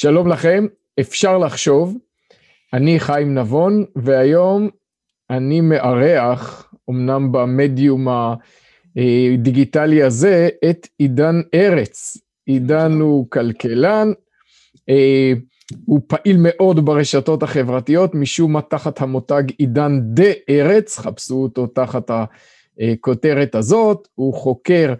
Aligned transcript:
שלום 0.00 0.28
לכם, 0.28 0.66
אפשר 1.00 1.38
לחשוב. 1.38 1.96
אני 2.72 3.00
חיים 3.00 3.34
נבון, 3.34 3.84
והיום 3.96 4.68
אני 5.30 5.60
מארח, 5.60 6.72
אמנם 6.90 7.32
במדיום 7.32 8.08
הדיגיטלי 8.96 10.02
הזה, 10.02 10.48
את 10.70 10.88
עידן 10.98 11.40
ארץ. 11.54 12.16
עידן 12.46 12.92
הוא 12.92 13.30
כלכלן, 13.30 14.12
אה, 14.88 15.32
הוא 15.86 16.00
פעיל 16.06 16.36
מאוד 16.40 16.84
ברשתות 16.84 17.42
החברתיות, 17.42 18.14
משום 18.14 18.52
מה 18.52 18.62
תחת 18.62 19.00
המותג 19.00 19.42
עידן 19.58 20.00
דה 20.02 20.30
ארץ, 20.50 20.98
חפשו 20.98 21.34
אותו 21.34 21.66
תחת 21.66 22.10
הכותרת 22.80 23.54
הזאת, 23.54 24.08
הוא 24.14 24.34
חוקר 24.34 24.94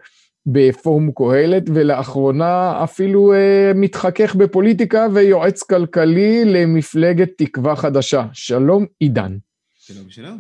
בפורום 0.53 1.11
קהלת, 1.15 1.63
ולאחרונה 1.75 2.85
אפילו 2.85 3.33
אה, 3.33 3.73
מתחכך 3.75 4.35
בפוליטיקה 4.35 5.07
ויועץ 5.15 5.63
כלכלי 5.63 6.45
למפלגת 6.45 7.29
תקווה 7.37 7.77
חדשה. 7.77 8.27
שלום, 8.33 8.87
עידן. 8.99 9.37
שלום, 9.75 10.11
שלום. 10.11 10.39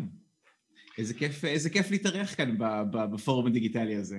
איזה 0.98 1.14
כיף, 1.14 1.44
איזה 1.44 1.70
כיף 1.70 1.90
להתארח 1.90 2.34
כאן 2.34 2.54
בפורום 2.92 3.46
הדיגיטלי 3.46 3.96
הזה. 3.96 4.16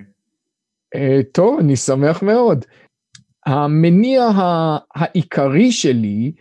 אה, 0.95 1.19
טוב, 1.31 1.59
אני 1.59 1.75
שמח 1.75 2.23
מאוד. 2.23 2.65
המניע 3.45 4.29
העיקרי 4.95 5.71
שלי 5.71 6.31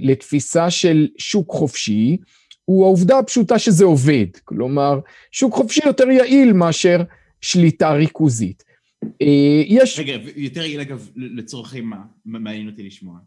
לתפיסה 0.00 0.70
של 0.70 1.08
שוק 1.18 1.50
חופשי, 1.50 2.16
הוא 2.64 2.84
העובדה 2.84 3.18
הפשוטה 3.18 3.58
שזה 3.58 3.84
עובד. 3.84 4.26
כלומר, 4.44 5.00
שוק 5.32 5.54
חופשי 5.54 5.80
יותר 5.86 6.10
יעיל 6.10 6.52
מאשר 6.52 7.02
שליטה 7.40 7.92
ריכוזית. 7.92 8.69
אה, 9.04 9.62
יש... 9.66 9.98
רגע, 9.98 10.12
יותר 10.36 10.60
יעיל 10.60 10.80
אגב, 10.80 11.08
לצורכי 11.16 11.80
מה? 11.80 12.02
מעניין 12.24 12.68
אותי 12.68 12.82
לשמוע. 12.82 13.18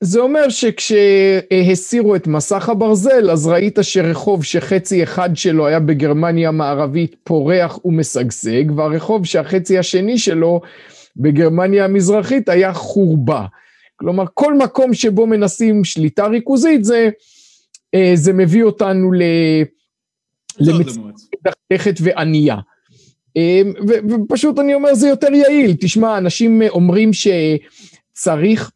זה 0.00 0.20
אומר 0.20 0.48
שכשהסירו 0.48 2.16
את 2.16 2.26
מסך 2.26 2.68
הברזל, 2.68 3.30
אז 3.30 3.46
ראית 3.46 3.78
שרחוב 3.82 4.44
שחצי 4.44 5.02
אחד 5.02 5.30
שלו 5.34 5.66
היה 5.66 5.80
בגרמניה 5.80 6.48
המערבית 6.48 7.16
פורח 7.24 7.84
ומשגשג, 7.84 8.64
והרחוב 8.76 9.26
שהחצי 9.26 9.78
השני 9.78 10.18
שלו 10.18 10.60
בגרמניה 11.16 11.84
המזרחית 11.84 12.48
היה 12.48 12.72
חורבה. 12.72 13.46
כלומר, 13.96 14.24
כל 14.34 14.54
מקום 14.54 14.94
שבו 14.94 15.26
מנסים 15.26 15.84
שליטה 15.84 16.26
ריכוזית, 16.26 16.84
זה, 16.84 17.08
אה, 17.94 18.12
זה 18.14 18.32
מביא 18.32 18.62
אותנו 18.62 19.12
למציאות 20.60 22.00
וענייה. 22.00 22.56
אמ, 23.38 23.72
ופשוט 23.88 24.58
אני 24.58 24.74
אומר 24.74 24.94
זה 24.94 25.08
יותר 25.08 25.32
יעיל, 25.32 25.76
תשמע 25.80 26.18
אנשים 26.18 26.62
אומרים 26.68 27.10
שצריך 27.12 28.70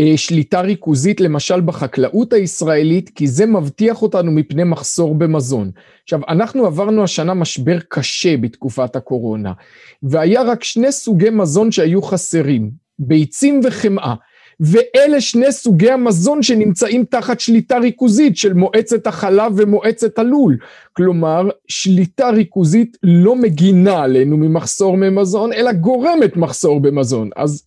אה, 0.00 0.12
שליטה 0.16 0.60
ריכוזית 0.60 1.20
למשל 1.20 1.60
בחקלאות 1.60 2.32
הישראלית 2.32 3.10
כי 3.14 3.26
זה 3.26 3.46
מבטיח 3.46 4.02
אותנו 4.02 4.32
מפני 4.32 4.64
מחסור 4.64 5.14
במזון. 5.14 5.70
עכשיו 6.02 6.20
אנחנו 6.28 6.66
עברנו 6.66 7.04
השנה 7.04 7.34
משבר 7.34 7.78
קשה 7.88 8.36
בתקופת 8.36 8.96
הקורונה 8.96 9.52
והיה 10.02 10.42
רק 10.42 10.64
שני 10.64 10.92
סוגי 10.92 11.30
מזון 11.30 11.72
שהיו 11.72 12.02
חסרים, 12.02 12.70
ביצים 12.98 13.60
וחמאה. 13.64 14.14
ואלה 14.60 15.20
שני 15.20 15.52
סוגי 15.52 15.90
המזון 15.90 16.42
שנמצאים 16.42 17.04
תחת 17.04 17.40
שליטה 17.40 17.78
ריכוזית 17.78 18.36
של 18.36 18.52
מועצת 18.52 19.06
החלב 19.06 19.52
ומועצת 19.56 20.18
הלול. 20.18 20.58
כלומר, 20.92 21.48
שליטה 21.68 22.30
ריכוזית 22.30 22.96
לא 23.02 23.36
מגינה 23.36 24.02
עלינו 24.02 24.36
ממחסור 24.36 24.96
במזון, 24.96 25.52
אלא 25.52 25.72
גורמת 25.72 26.36
מחסור 26.36 26.80
במזון. 26.80 27.30
אז 27.36 27.62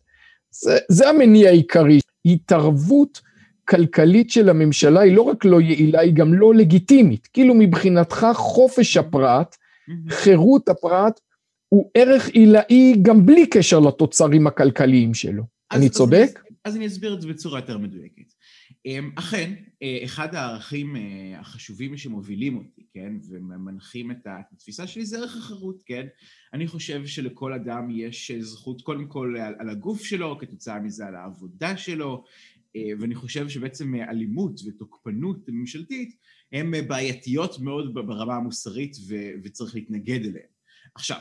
זה, 0.51 0.77
זה 0.89 1.09
המניע 1.09 1.49
העיקרי. 1.49 1.99
התערבות 2.25 3.21
כלכלית 3.69 4.29
של 4.29 4.49
הממשלה 4.49 4.99
היא 5.01 5.15
לא 5.15 5.21
רק 5.21 5.45
לא 5.45 5.61
יעילה, 5.61 5.99
היא 5.99 6.13
גם 6.13 6.33
לא 6.33 6.53
לגיטימית. 6.53 7.27
כאילו 7.33 7.53
מבחינתך 7.53 8.27
חופש 8.33 8.97
הפרט, 8.97 9.55
חירות 10.09 10.69
הפרט, 10.69 11.19
הוא 11.69 11.89
ערך 11.93 12.27
עילאי 12.27 12.95
גם 13.01 13.25
בלי 13.25 13.47
קשר 13.47 13.79
לתוצרים 13.79 14.47
הכלכליים 14.47 15.13
שלו. 15.13 15.43
אני 15.71 15.89
צודק? 15.89 16.29
אז 16.35 16.48
אני 16.65 16.87
אסביר 16.87 17.13
את 17.13 17.21
זה 17.21 17.27
בצורה 17.27 17.59
יותר 17.59 17.77
מדויקת. 17.77 18.33
אמ, 18.85 19.11
אכן, 19.15 19.53
אה, 19.83 19.99
אחד 20.03 20.35
הערכים 20.35 20.95
אה, 20.95 21.39
החשובים 21.39 21.97
שמובילים 21.97 22.57
אותי, 22.57 22.85
כן, 22.93 23.13
ומנחים 23.29 24.11
את 24.11 24.27
התפיסה 24.27 24.87
שלי 24.87 25.05
זה 25.05 25.17
ערך 25.17 25.37
החירות, 25.37 25.83
כן? 25.85 26.07
אני 26.53 26.67
חושב 26.67 27.05
שלכל 27.05 27.53
אדם 27.53 27.89
יש 27.91 28.31
זכות 28.31 28.81
קודם 28.81 29.07
כל 29.07 29.35
על, 29.41 29.55
על 29.59 29.69
הגוף 29.69 30.03
שלו, 30.03 30.37
כתוצאה 30.39 30.79
מזה 30.79 31.07
על 31.07 31.15
העבודה 31.15 31.77
שלו, 31.77 32.23
אה, 32.75 32.91
ואני 32.99 33.15
חושב 33.15 33.49
שבעצם 33.49 33.95
אלימות 33.95 34.61
ותוקפנות 34.67 35.45
ממשלתית 35.47 36.15
הן 36.51 36.87
בעייתיות 36.87 37.59
מאוד 37.59 37.93
ברמה 37.93 38.35
המוסרית 38.35 38.97
ו, 39.07 39.15
וצריך 39.43 39.75
להתנגד 39.75 40.25
אליהן. 40.25 40.49
עכשיו, 40.95 41.19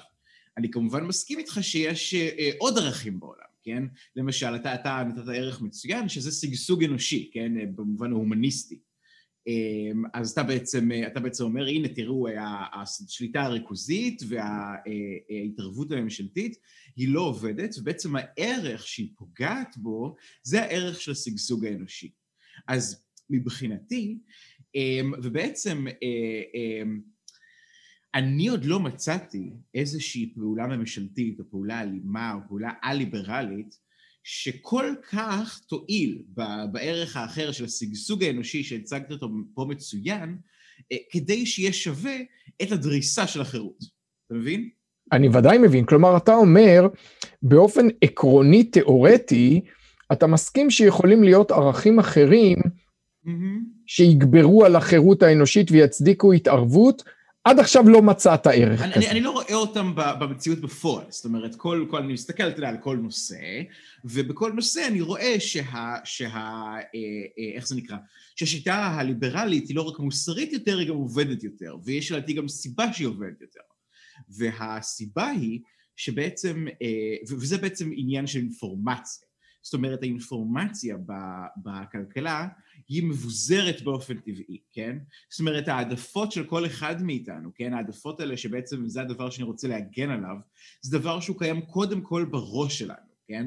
אני 0.56 0.70
כמובן 0.70 1.04
מסכים 1.04 1.38
איתך 1.38 1.58
שיש 1.62 2.14
עוד 2.58 2.78
ערכים 2.78 3.20
בעולם. 3.20 3.48
כן? 3.68 3.82
למשל, 4.16 4.56
אתה, 4.56 4.74
אתה 4.74 5.02
נתת 5.08 5.28
ערך 5.28 5.62
מצוין, 5.62 6.08
שזה 6.08 6.32
שגשוג 6.32 6.84
אנושי, 6.84 7.30
כן? 7.32 7.52
במובן 7.76 8.12
ההומניסטי. 8.12 8.78
אמ, 9.48 10.02
אז 10.14 10.30
אתה 10.30 10.42
בעצם, 10.42 10.90
אתה 11.06 11.20
בעצם 11.20 11.44
אומר, 11.44 11.66
הנה 11.66 11.88
תראו, 11.88 12.26
השליטה 12.72 13.42
הריכוזית 13.42 14.22
וההתערבות 14.28 15.92
הממשלתית 15.92 16.56
היא 16.96 17.08
לא 17.08 17.20
עובדת, 17.20 17.78
ובעצם 17.78 18.16
הערך 18.16 18.86
שהיא 18.86 19.08
פוגעת 19.16 19.76
בו 19.76 20.16
זה 20.42 20.62
הערך 20.62 21.00
של 21.00 21.12
השגשוג 21.12 21.64
האנושי. 21.64 22.10
אז 22.68 23.04
מבחינתי, 23.30 24.18
אמ, 24.74 25.12
ובעצם 25.22 25.86
אה, 25.88 26.42
אמ, 26.54 27.00
אני 28.14 28.48
עוד 28.48 28.64
לא 28.64 28.80
מצאתי 28.80 29.50
איזושהי 29.74 30.32
פעולה 30.34 30.66
ממשלתית 30.66 31.40
או 31.40 31.44
פעולה 31.50 31.80
אלימה 31.80 32.34
או 32.34 32.38
פעולה 32.48 32.70
א-ליברלית 32.82 33.74
שכל 34.24 34.94
כך 35.10 35.60
תועיל 35.68 36.22
בערך 36.72 37.16
האחר 37.16 37.52
של 37.52 37.64
השגשוג 37.64 38.24
האנושי 38.24 38.62
שהצגת 38.62 39.10
אותו 39.10 39.28
פה 39.54 39.66
מצוין, 39.68 40.38
אה, 40.92 40.96
כדי 41.10 41.46
שיהיה 41.46 41.72
שווה 41.72 42.16
את 42.62 42.72
הדריסה 42.72 43.26
של 43.26 43.40
החירות. 43.40 43.78
אתה 44.26 44.34
מבין? 44.34 44.68
אני 45.12 45.28
ודאי 45.28 45.58
מבין. 45.58 45.84
כלומר, 45.84 46.16
אתה 46.16 46.34
אומר, 46.34 46.88
באופן 47.42 47.86
עקרוני 48.02 48.64
תיאורטי, 48.64 49.60
אתה 50.12 50.26
מסכים 50.26 50.70
שיכולים 50.70 51.22
להיות 51.22 51.50
ערכים 51.50 51.98
אחרים 51.98 52.58
mm-hmm. 52.58 53.30
שיגברו 53.86 54.64
על 54.64 54.76
החירות 54.76 55.22
האנושית 55.22 55.70
ויצדיקו 55.70 56.32
התערבות, 56.32 57.02
עד 57.48 57.58
עכשיו 57.58 57.88
לא 57.88 58.02
מצאת 58.02 58.46
ערך 58.46 58.82
אני, 58.82 58.92
כזה. 58.92 59.00
אני, 59.00 59.10
אני 59.10 59.20
לא 59.20 59.30
רואה 59.30 59.54
אותם 59.54 59.92
במציאות 59.94 60.58
בפועל, 60.58 61.04
זאת 61.08 61.24
אומרת, 61.24 61.54
כל, 61.54 61.86
כל, 61.90 61.98
אני 61.98 62.12
מסתכל, 62.12 62.48
אתה 62.48 62.58
יודע, 62.58 62.68
על 62.68 62.76
כל 62.76 62.96
נושא, 62.96 63.36
ובכל 64.04 64.52
נושא 64.52 64.86
אני 64.86 65.00
רואה 65.00 65.40
שה... 65.40 65.94
שה 66.04 66.26
אה, 66.26 66.80
אה, 66.94 67.54
איך 67.54 67.68
זה 67.68 67.76
נקרא? 67.76 67.96
שהשיטה 68.36 68.74
הליברלית 68.74 69.68
היא 69.68 69.76
לא 69.76 69.82
רק 69.82 69.98
מוסרית 69.98 70.52
יותר, 70.52 70.78
היא 70.78 70.88
גם 70.88 70.94
עובדת 70.94 71.44
יותר, 71.44 71.76
ויש 71.84 72.12
לדעתי 72.12 72.32
גם 72.32 72.48
סיבה 72.48 72.92
שהיא 72.92 73.08
עובדת 73.08 73.40
יותר. 73.40 73.60
והסיבה 74.28 75.28
היא 75.28 75.60
שבעצם, 75.96 76.66
אה, 76.82 77.36
וזה 77.38 77.58
בעצם 77.58 77.90
עניין 77.96 78.26
של 78.26 78.38
אינפורמציה. 78.38 79.27
זאת 79.62 79.74
אומרת, 79.74 80.02
האינפורמציה 80.02 80.96
בכלכלה 81.56 82.48
היא 82.88 83.02
מבוזרת 83.02 83.82
באופן 83.82 84.18
טבעי, 84.18 84.58
כן? 84.72 84.98
זאת 85.30 85.40
אומרת, 85.40 85.68
העדפות 85.68 86.32
של 86.32 86.44
כל 86.44 86.66
אחד 86.66 87.02
מאיתנו, 87.02 87.50
כן? 87.54 87.72
העדפות 87.72 88.20
האלה 88.20 88.36
שבעצם 88.36 88.88
זה 88.88 89.00
הדבר 89.00 89.30
שאני 89.30 89.44
רוצה 89.44 89.68
להגן 89.68 90.10
עליו, 90.10 90.36
זה 90.80 90.98
דבר 90.98 91.20
שהוא 91.20 91.38
קיים 91.38 91.60
קודם 91.60 92.00
כל 92.00 92.24
בראש 92.24 92.78
שלנו, 92.78 93.08
כן? 93.28 93.46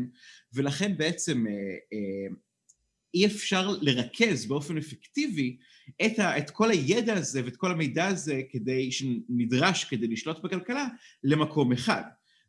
ולכן 0.53 0.97
בעצם 0.97 1.47
אה, 1.47 1.53
אה, 1.93 2.35
אי 3.13 3.25
אפשר 3.25 3.69
לרכז 3.81 4.45
באופן 4.45 4.77
אפקטיבי 4.77 5.57
את, 6.05 6.19
ה, 6.19 6.37
את 6.37 6.49
כל 6.49 6.71
הידע 6.71 7.13
הזה 7.13 7.45
ואת 7.45 7.55
כל 7.55 7.71
המידע 7.71 8.07
הזה 8.07 8.41
כדי, 8.49 8.91
שנדרש 8.91 9.83
כדי 9.83 10.07
לשלוט 10.07 10.39
בכלכלה 10.39 10.87
למקום 11.23 11.71
אחד. 11.71 12.03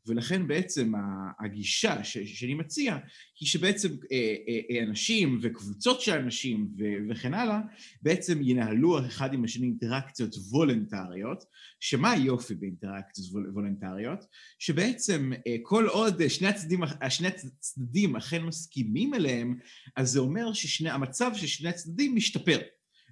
ולכן 0.06 0.46
בעצם 0.46 0.92
הגישה 1.40 2.04
שאני 2.04 2.54
מציע 2.54 2.98
היא 3.40 3.48
שבעצם 3.48 3.88
אה, 3.88 4.34
אה, 4.48 4.60
אה, 4.70 4.82
אנשים 4.82 5.38
וקבוצות 5.42 6.00
של 6.00 6.12
אנשים 6.12 6.68
וכן 7.10 7.34
הלאה 7.34 7.60
בעצם 8.02 8.38
ינהלו 8.42 9.06
אחד 9.06 9.34
עם 9.34 9.44
השני 9.44 9.66
אינטראקציות 9.66 10.34
וולנטריות 10.50 11.44
שמה 11.80 12.10
היופי 12.10 12.54
באינטראקציות 12.54 13.28
וולנטריות? 13.52 14.24
שבעצם 14.58 15.32
כל 15.62 15.86
עוד 15.86 16.28
שני 16.28 16.48
הצדדים, 16.48 16.80
שני 17.08 17.28
הצדדים 17.28 18.16
אכן 18.16 18.42
מסכימים 18.42 19.14
אליהם 19.14 19.58
אז 19.96 20.10
זה 20.10 20.20
אומר 20.20 20.52
שהמצב 20.52 21.30
של 21.34 21.46
שני 21.46 21.68
הצדדים 21.68 22.16
משתפר 22.16 22.58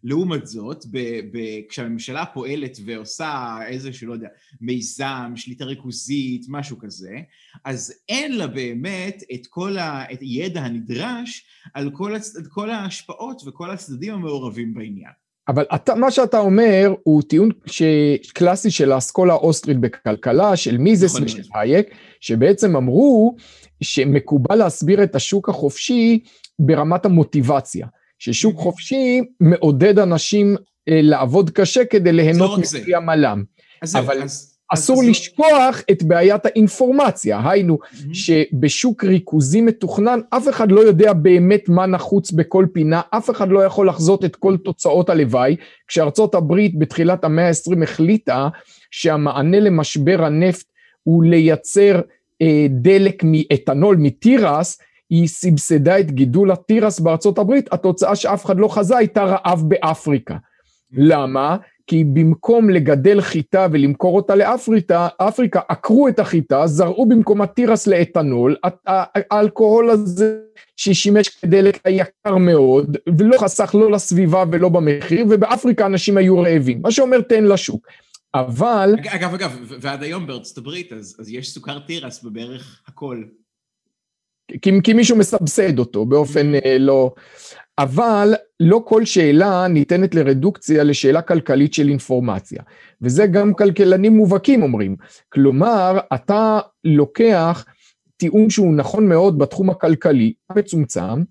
לעומת 0.05 0.47
זאת, 0.47 0.85
ב- 0.91 1.21
ב- 1.33 1.61
כשהממשלה 1.69 2.27
פועלת 2.27 2.79
ועושה 2.85 3.59
איזשהו, 3.67 4.09
לא 4.09 4.13
יודע, 4.13 4.29
מיזם, 4.61 5.33
שליטה 5.37 5.65
ריכוזית, 5.65 6.47
משהו 6.49 6.79
כזה, 6.79 7.17
אז 7.65 7.95
אין 8.09 8.37
לה 8.37 8.47
באמת 8.47 9.23
את 9.35 9.47
כל 9.47 9.77
הידע 10.21 10.61
הנדרש 10.61 11.45
על 11.75 11.91
כל, 11.91 12.15
הצ... 12.15 12.37
כל 12.49 12.71
ההשפעות 12.71 13.43
וכל 13.47 13.71
הצדדים 13.71 14.15
המעורבים 14.15 14.75
בעניין. 14.75 15.13
אבל 15.49 15.65
אתה, 15.75 15.95
מה 15.95 16.11
שאתה 16.11 16.39
אומר 16.39 16.95
הוא 17.03 17.23
טיעון 17.23 17.51
ש... 17.67 17.83
קלאסי 18.35 18.71
של 18.71 18.93
האסכולה 18.93 19.33
האוסטרית 19.33 19.81
בכלכלה, 19.81 20.57
של 20.57 20.79
מיזס 20.79 21.11
נכון 21.11 21.25
ושל 21.25 21.43
הייק, 21.55 21.87
שבעצם 22.21 22.77
אמרו 22.77 23.37
שמקובל 23.83 24.55
להסביר 24.55 25.03
את 25.03 25.15
השוק 25.15 25.49
החופשי 25.49 26.19
ברמת 26.59 27.07
המוטיבציה. 27.07 27.87
ששוק 28.21 28.57
חופשי 28.59 29.21
מעודד 29.41 29.99
אנשים 29.99 30.57
אה, 30.89 31.01
לעבוד 31.03 31.51
קשה 31.51 31.85
כדי 31.85 32.13
ליהנות 32.13 32.51
לא 32.51 32.59
מפרי 32.59 32.95
עמלם. 32.95 33.45
אבל 33.95 34.23
אז, 34.23 34.57
אסור 34.69 35.03
אז 35.03 35.09
לשכוח 35.09 35.77
אז... 35.77 35.85
את 35.91 36.03
בעיית 36.03 36.47
האינפורמציה, 36.47 37.51
היינו 37.51 37.79
mm-hmm. 37.83 38.09
שבשוק 38.13 39.05
ריכוזי 39.05 39.61
מתוכנן 39.61 40.21
אף 40.31 40.49
אחד 40.49 40.73
לא 40.73 40.81
יודע 40.81 41.13
באמת 41.13 41.69
מה 41.69 41.87
נחוץ 41.87 42.31
בכל 42.31 42.67
פינה, 42.73 43.01
אף 43.11 43.31
אחד 43.31 43.49
לא 43.49 43.65
יכול 43.65 43.89
לחזות 43.89 44.25
את 44.25 44.37
כל 44.37 44.57
תוצאות 44.57 45.11
הלוואי, 45.11 45.57
כשארצות 45.89 46.35
הברית 46.35 46.79
בתחילת 46.79 47.25
המאה 47.25 47.49
ה-20 47.49 47.83
החליטה 47.83 48.49
שהמענה 48.91 49.61
למשבר 49.61 50.25
הנפט 50.25 50.67
הוא 51.03 51.25
לייצר 51.25 52.01
אה, 52.43 52.67
דלק 52.71 53.23
מאתנול, 53.25 53.97
מתירס, 53.97 54.79
היא 55.11 55.29
סבסדה 55.29 55.99
את 55.99 56.11
גידול 56.11 56.51
התירס 56.51 57.01
בארצות 57.01 57.39
הברית, 57.39 57.73
התוצאה 57.73 58.17
שאף 58.17 58.45
אחד 58.45 58.59
לא 58.59 58.69
חזה 58.69 58.97
הייתה 58.97 59.25
רעב 59.25 59.65
באפריקה. 59.69 60.37
למה? 60.93 61.57
כי 61.87 62.05
במקום 62.05 62.71
לגדל 62.71 63.21
חיטה 63.21 63.67
ולמכור 63.73 64.17
אותה 64.17 64.35
לאפריקה, 64.35 65.09
אפריקה 65.17 65.61
עקרו 65.69 66.09
את 66.09 66.19
החיטה, 66.19 66.67
זרעו 66.67 67.07
במקום 67.07 67.43
התירס 67.43 67.87
לאתנול, 67.87 68.57
האלכוהול 68.87 69.91
הזה 69.91 70.39
ששימש 70.77 71.29
כדלק 71.29 71.81
יקר 71.89 72.37
מאוד, 72.37 72.97
ולא 73.19 73.39
חסך 73.39 73.75
לא 73.75 73.91
לסביבה 73.91 74.45
ולא 74.53 74.69
במחיר, 74.69 75.27
ובאפריקה 75.31 75.87
אנשים 75.87 76.17
היו 76.17 76.39
רעבים, 76.39 76.83
מה 76.83 76.91
שאומר 76.91 77.21
תן 77.21 77.45
לשוק. 77.45 77.87
אבל... 78.35 78.95
אגב, 79.09 79.35
אגב, 79.35 79.57
ועד 79.81 80.03
היום 80.03 80.27
בארצות 80.27 80.59
הברית, 80.59 80.93
אז, 80.93 81.17
אז 81.19 81.29
יש 81.29 81.51
סוכר 81.51 81.79
תירס 81.79 82.23
בבערך 82.23 82.83
הכל. 82.89 83.23
כי, 84.63 84.71
כי 84.85 84.93
מישהו 84.93 85.17
מסבסד 85.17 85.79
אותו 85.79 86.07
באופן 86.07 86.55
mm-hmm. 86.55 86.79
לא... 86.79 87.13
אבל 87.79 88.35
לא 88.61 88.83
כל 88.85 89.05
שאלה 89.05 89.69
ניתנת 89.69 90.15
לרדוקציה 90.15 90.85
לשאלה 90.85 91.23
כלכלית 91.23 91.75
של 91.75 91.89
אינפורמציה, 91.89 92.63
וזה 93.03 93.27
גם 93.27 93.55
כלכלנים 93.55 94.17
מובהקים 94.17 94.63
אומרים. 94.63 94.97
כלומר, 95.29 95.99
אתה 96.15 96.59
לוקח 96.85 97.65
טיעון 98.17 98.51
שהוא 98.51 98.75
נכון 98.75 99.09
מאוד 99.09 99.39
בתחום 99.39 99.71
הכלכלי, 99.71 100.33
מצומצם, 100.57 101.23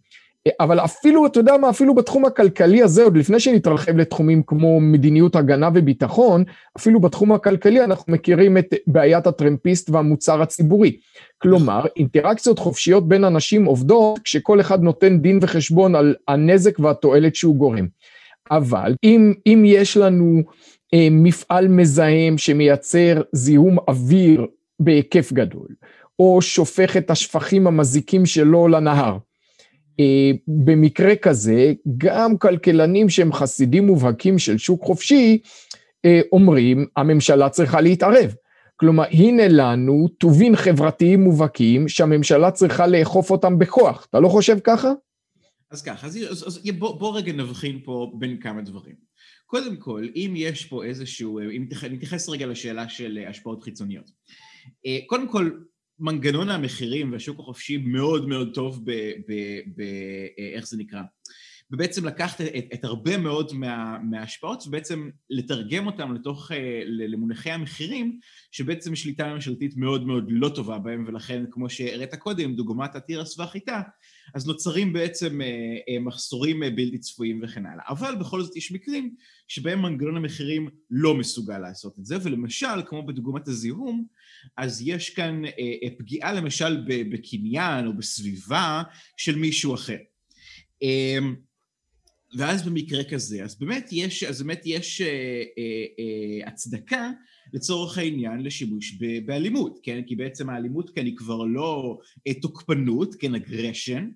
אבל 0.59 0.79
אפילו, 0.79 1.25
אתה 1.25 1.39
יודע 1.39 1.57
מה, 1.57 1.69
אפילו 1.69 1.95
בתחום 1.95 2.25
הכלכלי 2.25 2.83
הזה, 2.83 3.03
עוד 3.03 3.17
לפני 3.17 3.39
שנתרחב 3.39 3.97
לתחומים 3.97 4.43
כמו 4.43 4.79
מדיניות 4.79 5.35
הגנה 5.35 5.69
וביטחון, 5.73 6.43
אפילו 6.77 6.99
בתחום 6.99 7.31
הכלכלי 7.31 7.83
אנחנו 7.83 8.13
מכירים 8.13 8.57
את 8.57 8.73
בעיית 8.87 9.27
הטרמפיסט 9.27 9.89
והמוצר 9.89 10.41
הציבורי. 10.41 10.97
כלומר, 11.37 11.85
אינטראקציות 11.97 12.59
חופשיות 12.59 13.07
בין 13.07 13.23
אנשים 13.23 13.65
עובדות 13.65 14.19
כשכל 14.19 14.61
אחד 14.61 14.81
נותן 14.81 15.19
דין 15.19 15.39
וחשבון 15.41 15.95
על 15.95 16.15
הנזק 16.27 16.79
והתועלת 16.79 17.35
שהוא 17.35 17.55
גורם. 17.55 17.87
אבל 18.51 18.95
אם, 19.03 19.33
אם 19.47 19.63
יש 19.65 19.97
לנו 19.97 20.41
אה, 20.93 21.07
מפעל 21.11 21.67
מזהם 21.67 22.37
שמייצר 22.37 23.21
זיהום 23.31 23.77
אוויר 23.87 24.45
בהיקף 24.79 25.33
גדול, 25.33 25.67
או 26.19 26.41
שופך 26.41 26.97
את 26.97 27.11
השפכים 27.11 27.67
המזיקים 27.67 28.25
שלו 28.25 28.67
לנהר, 28.67 29.17
במקרה 30.47 31.15
כזה, 31.15 31.73
גם 31.97 32.37
כלכלנים 32.37 33.09
שהם 33.09 33.33
חסידים 33.33 33.85
מובהקים 33.85 34.39
של 34.39 34.57
שוק 34.57 34.83
חופשי, 34.83 35.41
אה, 36.05 36.21
אומרים, 36.31 36.85
הממשלה 36.95 37.49
צריכה 37.49 37.81
להתערב. 37.81 38.33
כלומר, 38.75 39.03
הנה 39.11 39.47
לנו 39.47 40.07
טובין 40.17 40.55
חברתיים 40.55 41.21
מובהקים 41.21 41.87
שהממשלה 41.87 42.51
צריכה 42.51 42.87
לאכוף 42.87 43.31
אותם 43.31 43.59
בכוח. 43.59 44.07
אתה 44.09 44.19
לא 44.19 44.29
חושב 44.29 44.57
ככה? 44.63 44.91
אז 45.71 45.81
ככה, 45.81 46.07
אז, 46.07 46.17
אז, 46.31 46.43
אז 46.47 46.59
בוא, 46.77 46.99
בוא 46.99 47.17
רגע 47.17 47.33
נבחין 47.33 47.79
פה 47.83 48.11
בין 48.19 48.37
כמה 48.37 48.61
דברים. 48.61 48.95
קודם 49.45 49.75
כל, 49.75 50.07
אם 50.15 50.33
יש 50.35 50.65
פה 50.65 50.83
איזשהו, 50.83 51.39
אם 51.39 51.65
נתייחס 51.91 52.29
רגע 52.29 52.45
לשאלה 52.45 52.89
של 52.89 53.19
השפעות 53.29 53.63
חיצוניות. 53.63 54.11
אה, 54.85 54.97
קודם 55.07 55.27
כל, 55.27 55.51
מנגנון 55.99 56.49
המחירים 56.49 57.11
והשוק 57.11 57.39
החופשי 57.39 57.77
מאוד 57.77 58.27
מאוד 58.27 58.51
טוב 58.53 58.81
ב... 58.85 58.91
ב, 59.27 59.33
ב 59.75 59.81
איך 60.55 60.67
זה 60.67 60.77
נקרא? 60.77 61.01
ובעצם 61.71 62.05
לקחת 62.05 62.41
את, 62.41 62.65
את 62.73 62.83
הרבה 62.83 63.17
מאוד 63.17 63.53
מה, 63.53 63.97
מההשפעות 64.03 64.63
ובעצם 64.67 65.09
לתרגם 65.29 65.85
אותם 65.85 66.13
לתוך, 66.13 66.51
למונחי 66.85 67.51
המחירים, 67.51 68.19
שבעצם 68.51 68.95
שליטה 68.95 69.33
ממשלתית 69.33 69.77
מאוד 69.77 70.05
מאוד 70.05 70.25
לא 70.29 70.49
טובה 70.49 70.79
בהם, 70.79 71.05
ולכן 71.07 71.43
כמו 71.51 71.69
שהראית 71.69 72.15
קודם, 72.15 72.55
דוגמת 72.55 72.95
התירס 72.95 73.39
והחיטה, 73.39 73.81
אז 74.35 74.47
נוצרים 74.47 74.93
בעצם 74.93 75.39
מחסורים 76.01 76.59
בלתי 76.59 76.97
צפויים 76.97 77.39
וכן 77.43 77.65
הלאה. 77.65 77.83
אבל 77.89 78.15
בכל 78.15 78.41
זאת 78.41 78.55
יש 78.55 78.71
מקרים 78.71 79.15
שבהם 79.47 79.81
מנגנון 79.81 80.17
המחירים 80.17 80.69
לא 80.91 81.15
מסוגל 81.15 81.57
לעשות 81.57 81.99
את 81.99 82.05
זה, 82.05 82.17
ולמשל, 82.23 82.81
כמו 82.85 83.05
בדוגמת 83.05 83.47
הזיהום, 83.47 84.05
אז 84.57 84.81
יש 84.85 85.09
כאן 85.09 85.45
אה, 85.45 85.51
אה, 85.83 85.89
פגיעה 85.97 86.33
למשל 86.33 86.83
בקניין 86.87 87.87
או 87.87 87.93
בסביבה 87.93 88.83
של 89.17 89.35
מישהו 89.35 89.75
אחר. 89.75 89.97
אמ, 90.81 91.35
ואז 92.37 92.65
במקרה 92.65 93.03
כזה, 93.03 93.43
אז 93.43 93.59
באמת 93.59 93.89
יש, 93.91 94.23
אז 94.23 94.41
באמת 94.41 94.61
יש 94.65 95.01
אה, 95.01 95.07
אה, 95.07 95.85
אה, 95.99 96.47
הצדקה 96.47 97.11
לצורך 97.53 97.97
העניין 97.97 98.41
לשימוש 98.41 98.97
באלימות, 99.25 99.79
כן? 99.83 100.01
כי 100.07 100.15
בעצם 100.15 100.49
האלימות 100.49 100.89
כאן 100.89 101.05
היא 101.05 101.17
כבר 101.17 101.43
לא 101.43 101.99
אה, 102.27 102.33
תוקפנות, 102.33 103.15
כן, 103.15 103.35
aggression, 103.35 104.09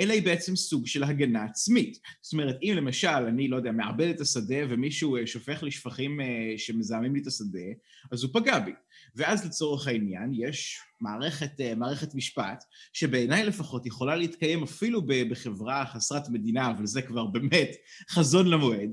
אלא 0.00 0.12
היא 0.12 0.22
בעצם 0.22 0.56
סוג 0.56 0.86
של 0.86 1.02
הגנה 1.02 1.44
עצמית. 1.44 1.98
זאת 2.20 2.32
אומרת, 2.32 2.56
אם 2.62 2.72
למשל, 2.76 3.08
אני, 3.08 3.48
לא 3.48 3.56
יודע, 3.56 3.72
מעבד 3.72 4.08
את 4.08 4.20
השדה 4.20 4.56
ומישהו 4.68 5.16
אה, 5.16 5.26
שופך 5.26 5.62
לי 5.62 5.70
שפכים 5.70 6.20
אה, 6.20 6.54
שמזהמים 6.56 7.14
לי 7.14 7.20
את 7.20 7.26
השדה, 7.26 7.68
אז 8.12 8.22
הוא 8.22 8.30
פגע 8.34 8.58
בי. 8.58 8.72
ואז 9.16 9.46
לצורך 9.46 9.86
העניין 9.86 10.30
יש 10.34 10.78
מערכת, 11.00 11.60
אה, 11.60 11.74
מערכת 11.74 12.14
משפט, 12.14 12.64
שבעיניי 12.92 13.44
לפחות 13.44 13.86
יכולה 13.86 14.16
להתקיים 14.16 14.62
אפילו 14.62 15.02
בחברה 15.06 15.86
חסרת 15.86 16.28
מדינה, 16.28 16.70
אבל 16.70 16.86
זה 16.86 17.02
כבר 17.02 17.26
באמת 17.26 17.70
חזון 18.10 18.46
למועד. 18.46 18.90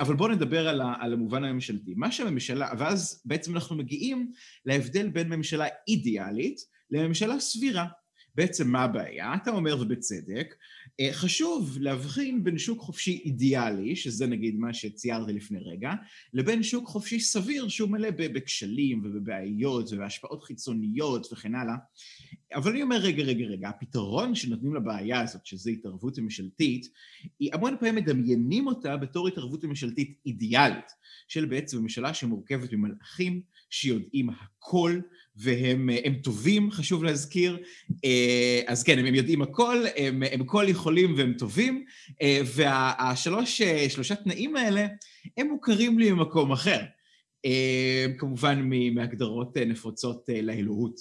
אבל 0.00 0.16
בואו 0.16 0.32
נדבר 0.32 0.68
על 0.68 1.12
המובן 1.12 1.44
הממשלתי. 1.44 1.94
מה 1.96 2.12
שהממשלה, 2.12 2.70
ואז 2.78 3.22
בעצם 3.24 3.54
אנחנו 3.54 3.76
מגיעים 3.76 4.32
להבדל 4.66 5.08
בין 5.08 5.28
ממשלה 5.28 5.66
אידיאלית 5.88 6.60
לממשלה 6.90 7.40
סבירה. 7.40 7.86
בעצם 8.38 8.68
מה 8.68 8.82
הבעיה? 8.82 9.34
אתה 9.34 9.50
אומר 9.50 9.80
ובצדק, 9.80 10.54
אה, 11.00 11.08
חשוב 11.12 11.78
להבחין 11.80 12.44
בין 12.44 12.58
שוק 12.58 12.80
חופשי 12.80 13.22
אידיאלי, 13.24 13.96
שזה 13.96 14.26
נגיד 14.26 14.58
מה 14.58 14.74
שציירתי 14.74 15.32
לפני 15.32 15.58
רגע, 15.58 15.92
לבין 16.32 16.62
שוק 16.62 16.88
חופשי 16.88 17.20
סביר 17.20 17.68
שהוא 17.68 17.90
מלא 17.90 18.10
בכשלים 18.10 19.02
ובבעיות 19.04 19.92
ובהשפעות 19.92 20.44
חיצוניות 20.44 21.32
וכן 21.32 21.54
הלאה. 21.54 21.74
אבל 22.54 22.70
אני 22.70 22.82
אומר 22.82 22.96
רגע, 22.96 23.22
רגע, 23.22 23.44
רגע, 23.44 23.68
הפתרון 23.68 24.34
שנותנים 24.34 24.74
לבעיה 24.74 25.20
הזאת, 25.20 25.46
שזה 25.46 25.70
התערבות 25.70 26.18
ממשלתית, 26.18 26.88
היא 27.38 27.50
המון 27.52 27.76
פעמים 27.80 27.94
מדמיינים 27.94 28.66
אותה 28.66 28.96
בתור 28.96 29.28
התערבות 29.28 29.64
ממשלתית 29.64 30.18
אידיאלית, 30.26 30.92
של 31.28 31.44
בעצם 31.44 31.78
ממשלה 31.82 32.14
שמורכבת 32.14 32.72
ממלאכים 32.72 33.40
שיודעים 33.70 34.30
הכל 34.30 35.00
והם 35.38 36.14
טובים, 36.22 36.70
חשוב 36.70 37.04
להזכיר, 37.04 37.58
אה, 38.04 38.60
אז 38.66 38.82
כן, 38.82 38.98
הם 38.98 39.14
יודעים 39.14 39.42
הכל, 39.42 39.84
הם, 39.96 40.22
הם 40.32 40.44
כל 40.44 40.64
יכולים 40.68 41.14
והם 41.16 41.32
טובים, 41.32 41.84
אה, 42.22 42.40
והשלוש, 42.44 43.60
אה, 43.60 43.86
שלושה 43.88 44.14
תנאים 44.14 44.56
האלה, 44.56 44.86
הם 45.36 45.48
מוכרים 45.48 45.98
לי 45.98 46.12
ממקום 46.12 46.52
אחר, 46.52 46.80
כמובן 48.18 48.70
מהגדרות 48.94 49.56
נפוצות 49.56 50.28
לאלוהות. 50.42 51.00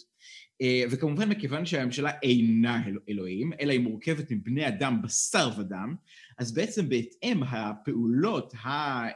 אה, 0.61 0.83
וכמובן 0.91 1.29
מכיוון 1.29 1.65
שהממשלה 1.65 2.11
אינה 2.23 2.83
אלוהים, 3.09 3.51
אלא 3.61 3.71
היא 3.71 3.79
מורכבת 3.79 4.31
מבני 4.31 4.67
אדם 4.67 5.01
בשר 5.01 5.49
ודם, 5.57 5.95
אז 6.39 6.53
בעצם 6.53 6.89
בהתאם 6.89 7.43
הפעולות, 7.43 8.53
אה, 8.65 9.07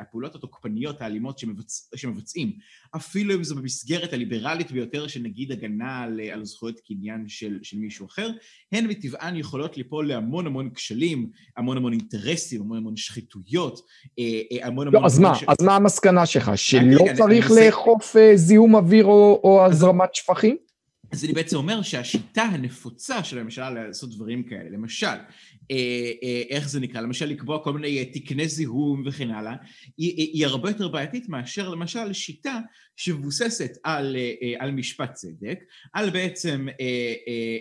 הפעולות 0.00 0.34
התוקפניות 0.34 1.02
האלימות 1.02 1.38
שמבצ... 1.38 1.90
שמבצעים, 1.94 2.52
אפילו 2.96 3.34
אם 3.34 3.44
זו 3.44 3.56
במסגרת 3.56 4.12
הליברלית 4.12 4.72
ביותר 4.72 5.06
של 5.06 5.20
נגיד 5.20 5.52
הגנה 5.52 6.02
על, 6.02 6.20
על 6.20 6.44
זכויות 6.44 6.80
קניין 6.80 7.28
של, 7.28 7.58
של 7.62 7.76
מישהו 7.78 8.06
אחר, 8.06 8.30
הן 8.72 8.86
מטבען 8.86 9.36
יכולות 9.36 9.76
ליפול 9.76 10.08
להמון 10.08 10.46
המון 10.46 10.70
כשלים, 10.74 11.30
המון 11.56 11.76
המון 11.76 11.92
אינטרסים, 11.92 12.60
המון 12.60 12.78
המון 12.78 12.96
שחיתויות, 12.96 13.80
אה, 14.18 14.66
המון 14.66 14.86
המון... 14.86 15.02
לא, 15.02 15.06
אז 15.06 15.18
מה, 15.18 15.34
ש... 15.34 15.44
אז 15.48 15.56
מה 15.66 15.76
המסקנה 15.76 16.26
שלך? 16.26 16.50
שלא 16.56 17.04
צריך 17.16 17.50
לאכוף. 17.50 18.16
זיהום 18.34 18.74
אוויר 18.74 19.04
או, 19.04 19.40
או 19.44 19.66
הזרמת 19.66 20.14
שפכים? 20.14 20.65
אז 21.12 21.24
אני 21.24 21.32
בעצם 21.32 21.56
אומר 21.56 21.82
שהשיטה 21.82 22.42
הנפוצה 22.42 23.24
של 23.24 23.38
הממשלה 23.38 23.70
לעשות 23.70 24.10
דברים 24.10 24.42
כאלה, 24.42 24.70
למשל, 24.70 25.06
אה, 25.06 26.12
אה, 26.22 26.42
איך 26.48 26.68
זה 26.68 26.80
נקרא, 26.80 27.00
למשל 27.00 27.26
לקבוע 27.26 27.64
כל 27.64 27.72
מיני 27.72 27.98
אה, 27.98 28.04
תקני 28.04 28.48
זיהום 28.48 29.02
וכן 29.06 29.30
הלאה, 29.30 29.54
היא, 29.96 30.16
היא 30.16 30.46
הרבה 30.46 30.70
יותר 30.70 30.88
בעייתית 30.88 31.28
מאשר 31.28 31.68
למשל 31.68 32.12
שיטה 32.12 32.60
שמבוססת 32.96 33.70
על, 33.84 34.16
על 34.58 34.70
משפט 34.70 35.12
צדק, 35.12 35.58
על 35.92 36.10
בעצם 36.10 36.66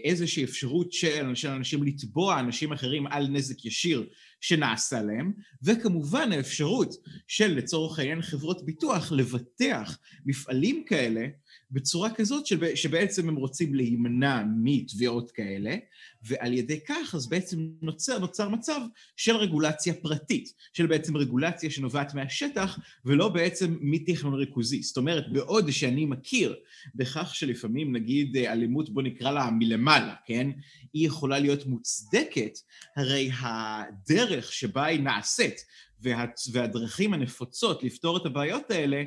איזושהי 0.03 0.43
אפשרות 0.43 0.93
של, 0.93 1.35
של 1.35 1.49
אנשים 1.49 1.83
לתבוע 1.83 2.39
אנשים 2.39 2.73
אחרים 2.73 3.07
על 3.07 3.27
נזק 3.27 3.65
ישיר 3.65 4.09
שנעשה 4.47 5.01
להם, 5.01 5.31
וכמובן 5.63 6.31
האפשרות 6.31 6.95
של 7.27 7.57
לצורך 7.57 7.99
העניין 7.99 8.21
חברות 8.21 8.65
ביטוח 8.65 9.11
לבטח 9.11 9.97
מפעלים 10.25 10.83
כאלה 10.87 11.27
בצורה 11.71 12.13
כזאת 12.13 12.45
שבעצם 12.75 13.29
הם 13.29 13.35
רוצים 13.35 13.75
להימנע 13.75 14.43
מתביעות 14.63 15.31
כאלה, 15.31 15.75
ועל 16.23 16.53
ידי 16.53 16.79
כך 16.87 17.15
אז 17.15 17.29
בעצם 17.29 17.67
נוצר, 17.81 18.19
נוצר 18.19 18.49
מצב 18.49 18.81
של 19.17 19.35
רגולציה 19.35 19.93
פרטית, 19.93 20.53
של 20.73 20.85
בעצם 20.85 21.17
רגולציה 21.17 21.69
שנובעת 21.69 22.13
מהשטח 22.13 22.79
ולא 23.05 23.29
בעצם 23.29 23.77
מתכנון 23.81 24.33
ריכוזי. 24.33 24.83
זאת 24.83 24.97
אומרת, 24.97 25.31
בעוד 25.31 25.71
שאני 25.71 26.05
מכיר 26.05 26.55
בכך 26.95 27.35
שלפעמים 27.35 27.95
נגיד 27.95 28.37
אלימות 28.37 28.89
בוא 28.89 29.01
נקרא 29.01 29.31
לה 29.31 29.49
מלמעלה, 29.51 30.15
כן? 30.25 30.49
היא 30.93 31.07
יכולה 31.07 31.39
להיות 31.39 31.65
מוצדקת, 31.65 32.57
הרי 32.95 33.29
הדרך 33.39 34.34
שבה 34.41 34.85
היא 34.85 34.99
נעשית 34.99 35.65
וה, 36.01 36.25
והדרכים 36.51 37.13
הנפוצות 37.13 37.83
לפתור 37.83 38.17
את 38.17 38.25
הבעיות 38.25 38.71
האלה 38.71 39.03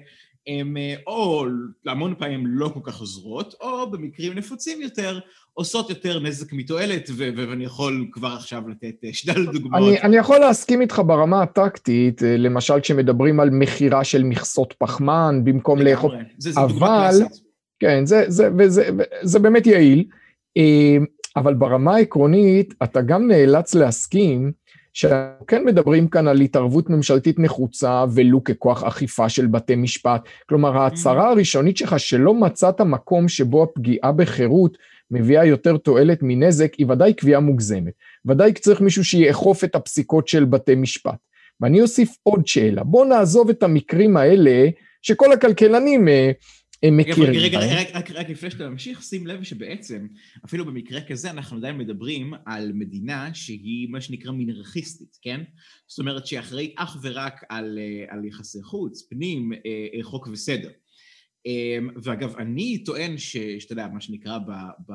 הן 0.49 0.77
אה, 0.77 0.95
או 1.07 1.47
המון 1.87 2.15
פעמים 2.19 2.47
לא 2.47 2.69
כל 2.69 2.81
כך 2.83 3.01
עוזרות, 3.01 3.55
או 3.61 3.91
במקרים 3.91 4.33
נפוצים 4.33 4.83
יותר, 4.83 5.19
עושות 5.55 5.91
יותר 5.91 6.21
נזק 6.21 6.53
מתועלת, 6.53 7.11
ו- 7.11 7.29
ואני 7.37 7.65
יכול 7.65 8.09
כבר 8.13 8.29
עכשיו 8.29 8.69
לתת 8.69 9.05
אה, 9.05 9.11
שלל 9.13 9.47
דוגמאות. 9.53 9.89
אני, 9.89 10.01
אני 10.01 10.17
יכול 10.17 10.39
להסכים 10.39 10.81
איתך 10.81 11.03
ברמה 11.07 11.43
הטקטית, 11.43 12.23
אה, 12.23 12.37
למשל 12.37 12.81
כשמדברים 12.81 13.41
על 13.41 13.51
מכירה 13.51 14.05
של 14.05 14.23
מכסות 14.23 14.75
פחמן 14.79 15.41
במקום 15.45 15.79
לאכול, 15.79 16.17
זה, 16.39 16.53
זה 16.53 16.61
אבל, 16.61 17.15
כן, 17.79 18.07
זה, 18.07 18.25
זה, 18.29 18.49
וזה, 18.59 18.89
זה 19.23 19.39
באמת 19.39 19.67
יעיל, 19.67 20.05
אבל 21.37 21.55
ברמה 21.55 21.95
העקרונית 21.95 22.75
אתה 22.83 23.01
גם 23.01 23.29
נאלץ 23.29 23.75
להסכים 23.75 24.53
שאנחנו 24.99 25.47
כן 25.47 25.65
מדברים 25.65 26.09
כאן 26.09 26.29
על 26.29 26.41
התערבות 26.41 26.91
ממשלתית 26.91 27.39
נחוצה 27.39 28.05
ולו 28.15 28.45
ככוח 28.45 28.85
אכיפה 28.85 29.29
של 29.29 29.47
בתי 29.47 29.77
משפט. 29.77 30.29
כלומר, 30.49 30.79
ההצהרה 30.79 31.31
הראשונית 31.31 31.77
שלך 31.77 32.01
שלא 32.01 32.35
מצאת 32.35 32.81
מקום 32.81 33.29
שבו 33.29 33.63
הפגיעה 33.63 34.13
בחירות 34.13 34.79
מביאה 35.11 35.45
יותר 35.45 35.77
תועלת 35.77 36.19
מנזק, 36.23 36.75
היא 36.75 36.87
ודאי 36.89 37.15
קביעה 37.15 37.41
מוגזמת. 37.41 37.93
ודאי 38.27 38.53
צריך 38.53 38.81
מישהו 38.81 39.05
שיאכוף 39.05 39.65
את 39.65 39.75
הפסיקות 39.75 40.29
של 40.29 40.45
בתי 40.45 40.75
משפט. 40.75 41.19
ואני 41.61 41.81
אוסיף 41.81 42.17
עוד 42.23 42.47
שאלה, 42.47 42.85
בואו 42.85 43.05
נעזוב 43.05 43.49
את 43.51 43.63
המקרים 43.63 44.17
האלה 44.17 44.69
שכל 45.03 45.33
הכלכלנים 45.33 46.09
אה, 46.09 46.31
הם 46.83 46.97
מכירים. 46.97 47.41
רגע, 47.41 47.59
רגע, 47.59 47.81
רק, 47.81 47.89
רק, 47.95 48.11
רק 48.11 48.29
לפני 48.29 48.51
שאתה 48.51 48.69
ממשיך, 48.69 49.03
שים 49.03 49.27
לב 49.27 49.43
שבעצם, 49.43 50.07
אפילו 50.45 50.65
במקרה 50.65 51.01
כזה 51.01 51.31
אנחנו 51.31 51.57
עדיין 51.57 51.79
מדברים 51.79 52.33
על 52.47 52.73
מדינה 52.73 53.35
שהיא 53.35 53.89
מה 53.91 54.01
שנקרא 54.01 54.33
מינרכיסטית, 54.33 55.19
כן? 55.23 55.41
זאת 55.87 55.99
אומרת 55.99 56.27
שהיא 56.27 56.41
אחראית 56.41 56.75
אך 56.77 56.97
ורק 57.03 57.45
על, 57.49 57.79
אה, 57.79 58.15
על 58.15 58.25
יחסי 58.25 58.63
חוץ, 58.63 59.03
פנים, 59.03 59.53
אה, 59.53 59.59
אה, 59.95 60.03
חוק 60.03 60.29
וסדר. 60.33 60.71
ואגב, 62.03 62.37
אני 62.37 62.85
טוען 62.85 63.19
שאתה 63.19 63.73
יודע, 63.73 63.89
מה 63.89 64.01
שנקרא 64.01 64.39
ב, 64.39 64.51
ב, 64.89 64.93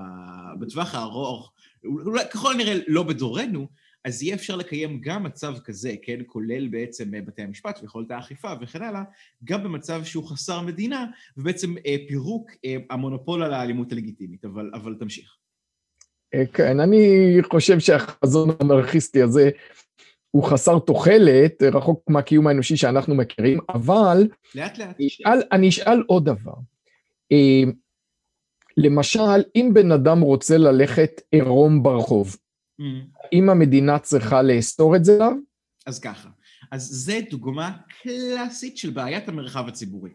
בטווח 0.60 0.96
הארוך, 0.96 1.54
אולי 1.86 2.24
ככל 2.34 2.54
הנראה 2.54 2.80
לא 2.88 3.04
בדורנו, 3.04 3.68
אז 4.06 4.24
יהיה 4.24 4.36
אפשר 4.36 4.56
לקיים 4.56 5.02
גם 5.02 5.24
מצב 5.24 5.56
כזה, 5.64 5.94
כן, 6.02 6.20
כולל 6.28 6.68
בעצם 6.68 7.16
אה, 7.16 7.22
בתי 7.22 7.42
המשפט 7.42 7.80
ויכולת 7.82 8.12
האכיפה 8.12 8.54
וכן 8.62 8.82
הלאה, 8.82 9.04
גם 9.44 9.64
במצב 9.64 10.04
שהוא 10.04 10.28
חסר 10.28 10.62
מדינה, 10.62 11.06
ובעצם 11.38 11.76
אה, 11.86 11.96
פירוק 12.08 12.52
אה, 12.66 12.78
המונופול 12.90 13.44
על 13.44 13.54
האלימות 13.54 13.92
הלגיטימית, 13.92 14.46
אבל, 14.46 14.72
אבל 14.74 14.96
תמשיך. 15.00 15.36
כן, 16.54 16.80
אני 16.80 17.38
חושב 17.52 17.80
שהחזון 17.80 18.50
המרכיסטי 18.60 19.22
הזה 19.22 19.50
הוא 20.32 20.44
חסר 20.44 20.80
תוחלת, 20.80 21.64
רחוק 21.64 22.04
מהקיום 22.10 22.48
האנושי 22.48 22.78
שאנחנו 22.78 23.16
מכירים, 23.16 23.60
אבל... 23.70 24.28
לאט 24.56 24.78
לאט. 24.78 24.96
אני 25.00 25.08
אשאל, 25.08 25.42
אני 25.52 25.70
אשאל 25.70 26.04
עוד 26.08 26.26
דבר. 26.26 26.54
למשל, 28.78 29.44
אם 29.56 29.72
בן 29.74 29.92
אדם 29.92 30.22
רוצה 30.22 30.58
ללכת 30.58 31.22
עירום 31.32 31.84
ברחוב, 31.84 32.38
האם 33.24 33.50
המדינה 33.50 34.00
צריכה 34.00 34.42
לאסתור 34.42 34.96
את 34.96 35.06
זה 35.06 35.16
עליו? 35.16 35.34
אז 35.86 36.00
ככה, 36.00 36.30
אז 36.72 36.82
זה 36.84 37.20
דוגמה 37.30 37.78
קלאסית 38.02 38.78
של 38.78 38.90
בעיית 38.90 39.30
המרחב 39.30 39.68
הציבורי. 39.68 40.12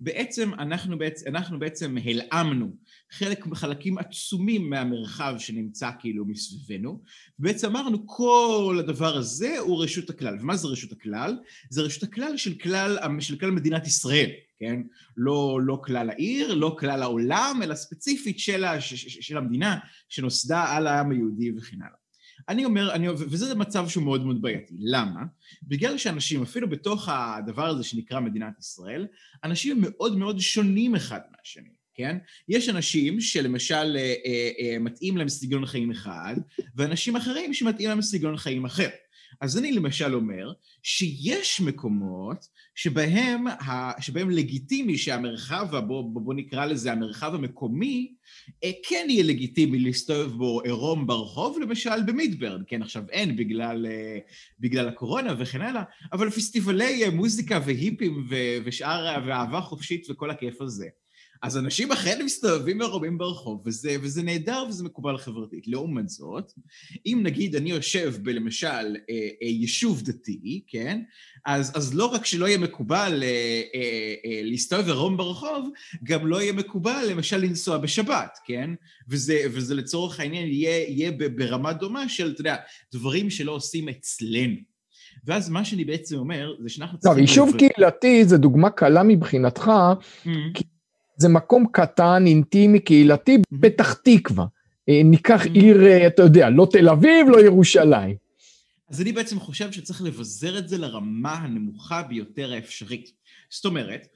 בעצם 0.00 0.54
אנחנו 0.54 0.98
בעצם, 0.98 1.26
אנחנו 1.30 1.58
בעצם 1.58 1.96
הלאמנו 2.04 2.76
חלק, 3.12 3.44
חלקים 3.54 3.98
עצומים 3.98 4.70
מהמרחב 4.70 5.34
שנמצא 5.38 5.90
כאילו 6.00 6.24
מסביבנו, 6.26 7.02
ובעצם 7.38 7.66
אמרנו 7.66 8.06
כל 8.06 8.76
הדבר 8.78 9.16
הזה 9.16 9.58
הוא 9.58 9.84
רשות 9.84 10.10
הכלל. 10.10 10.38
ומה 10.40 10.56
זה 10.56 10.68
רשות 10.68 10.92
הכלל? 10.92 11.38
זה 11.70 11.82
רשות 11.82 12.02
הכלל 12.02 12.36
של 12.36 12.54
כלל, 12.54 12.98
של 13.20 13.38
כלל 13.38 13.50
מדינת 13.50 13.86
ישראל, 13.86 14.30
כן? 14.58 14.82
לא, 15.16 15.58
לא 15.62 15.80
כלל 15.84 16.10
העיר, 16.10 16.54
לא 16.54 16.76
כלל 16.78 17.02
העולם, 17.02 17.60
אלא 17.62 17.74
ספציפית 17.74 18.38
של, 18.38 18.64
של 18.80 19.36
המדינה 19.38 19.78
שנוסדה 20.08 20.64
על 20.64 20.86
העם 20.86 21.10
היהודי 21.10 21.52
וכן 21.56 21.76
הלאה. 21.76 22.02
אני 22.48 22.64
אומר, 22.64 22.92
אני, 22.94 23.08
וזה 23.08 23.54
מצב 23.54 23.88
שהוא 23.88 24.04
מאוד 24.04 24.24
מאוד 24.24 24.42
בעייתי. 24.42 24.74
למה? 24.78 25.20
בגלל 25.62 25.98
שאנשים, 25.98 26.42
אפילו 26.42 26.70
בתוך 26.70 27.08
הדבר 27.08 27.66
הזה 27.66 27.84
שנקרא 27.84 28.20
מדינת 28.20 28.58
ישראל, 28.58 29.06
אנשים 29.44 29.78
מאוד 29.80 30.18
מאוד 30.18 30.40
שונים 30.40 30.94
אחד 30.94 31.20
מהשני, 31.30 31.70
כן? 31.94 32.16
יש 32.48 32.68
אנשים 32.68 33.20
שלמשל 33.20 33.96
אה, 33.96 34.14
אה, 34.26 34.50
אה, 34.60 34.78
מתאים 34.78 35.16
להם 35.16 35.28
סגנון 35.28 35.66
חיים 35.66 35.90
אחד, 35.90 36.36
ואנשים 36.76 37.16
אחרים 37.16 37.54
שמתאים 37.54 37.88
להם 37.88 38.02
סגנון 38.02 38.36
חיים 38.36 38.64
אחר. 38.64 38.88
אז 39.40 39.58
אני 39.58 39.72
למשל 39.72 40.14
אומר 40.14 40.52
שיש 40.82 41.60
מקומות 41.60 42.46
שבהם, 42.74 43.46
ה, 43.46 44.02
שבהם 44.02 44.30
לגיטימי 44.30 44.98
שהמרחב, 44.98 45.76
בוא, 45.76 46.04
בוא 46.12 46.34
נקרא 46.34 46.66
לזה 46.66 46.92
המרחב 46.92 47.34
המקומי, 47.34 48.14
כן 48.88 49.06
יהיה 49.08 49.24
לגיטימי 49.24 49.78
להסתובב 49.78 50.32
בו 50.32 50.60
עירום 50.60 51.06
ברחוב, 51.06 51.58
למשל 51.60 52.02
במידברד, 52.06 52.62
כן 52.66 52.82
עכשיו 52.82 53.02
אין 53.10 53.36
בגלל, 53.36 53.86
בגלל 54.60 54.88
הקורונה 54.88 55.34
וכן 55.38 55.60
הלאה, 55.60 55.82
אבל 56.12 56.30
פסטיבלי 56.30 57.08
מוזיקה 57.08 57.60
והיפים 57.66 58.26
ושאר, 58.64 59.22
ואהבה 59.26 59.60
חופשית 59.60 60.10
וכל 60.10 60.30
הכיף 60.30 60.60
הזה. 60.60 60.88
אז 61.42 61.58
אנשים 61.58 61.92
אכן 61.92 62.22
מסתובבים 62.24 62.78
מרובים 62.78 63.18
ברחוב, 63.18 63.62
וזה, 63.66 63.96
וזה 64.02 64.22
נהדר 64.22 64.64
וזה 64.68 64.84
מקובל 64.84 65.18
חברתית. 65.18 65.68
לעומת 65.68 66.08
זאת, 66.08 66.52
אם 67.06 67.20
נגיד 67.22 67.56
אני 67.56 67.70
יושב 67.70 68.14
בלמשל 68.22 68.66
אה, 68.66 69.28
אה, 69.42 69.48
יישוב 69.48 70.02
דתי, 70.02 70.62
כן? 70.66 71.02
אז, 71.46 71.72
אז 71.74 71.94
לא 71.94 72.06
רק 72.06 72.26
שלא 72.26 72.46
יהיה 72.46 72.58
מקובל 72.58 73.22
אה, 73.22 73.62
אה, 73.74 74.14
אה, 74.24 74.40
להסתובב 74.44 74.86
עירום 74.86 75.16
ברחוב, 75.16 75.68
גם 76.04 76.26
לא 76.26 76.42
יהיה 76.42 76.52
מקובל 76.52 77.04
למשל 77.10 77.36
לנסוע 77.36 77.78
בשבת, 77.78 78.38
כן? 78.44 78.70
וזה, 79.08 79.42
וזה 79.52 79.74
לצורך 79.74 80.20
העניין 80.20 80.48
יהיה, 80.48 80.88
יהיה 80.88 81.12
ברמה 81.12 81.72
דומה 81.72 82.08
של, 82.08 82.30
אתה 82.30 82.40
יודע, 82.40 82.56
דברים 82.92 83.30
שלא 83.30 83.52
עושים 83.52 83.88
אצלנו. 83.88 84.72
ואז 85.24 85.48
מה 85.48 85.64
שאני 85.64 85.84
בעצם 85.84 86.16
אומר, 86.16 86.54
זה 86.62 86.68
שאנחנו 86.68 86.98
צריכים... 86.98 87.12
טוב, 87.12 87.20
יישוב 87.20 87.56
קהילתי 87.58 88.24
זה 88.24 88.38
דוגמה 88.38 88.70
קלה 88.70 89.02
מבחינתך, 89.02 89.66
mm-hmm. 89.66 90.28
כי 90.54 90.64
זה 91.22 91.28
מקום 91.28 91.66
קטן, 91.72 92.24
אינטימי, 92.26 92.80
קהילתי, 92.80 93.38
פתח 93.60 93.92
תקווה. 93.92 94.46
אה, 94.88 95.00
ניקח 95.04 95.46
עיר, 95.54 95.86
אה, 95.86 96.06
אתה 96.06 96.22
יודע, 96.22 96.50
לא 96.50 96.68
תל 96.70 96.88
אביב, 96.88 97.28
לא 97.28 97.40
ירושלים. 97.40 98.16
אז 98.88 99.00
אני 99.00 99.12
בעצם 99.12 99.40
חושב 99.40 99.72
שצריך 99.72 100.02
לבזר 100.02 100.58
את 100.58 100.68
זה 100.68 100.78
לרמה 100.78 101.34
הנמוכה 101.34 102.02
ביותר 102.02 102.52
האפשרית. 102.52 103.10
זאת 103.50 103.64
אומרת, 103.64 104.06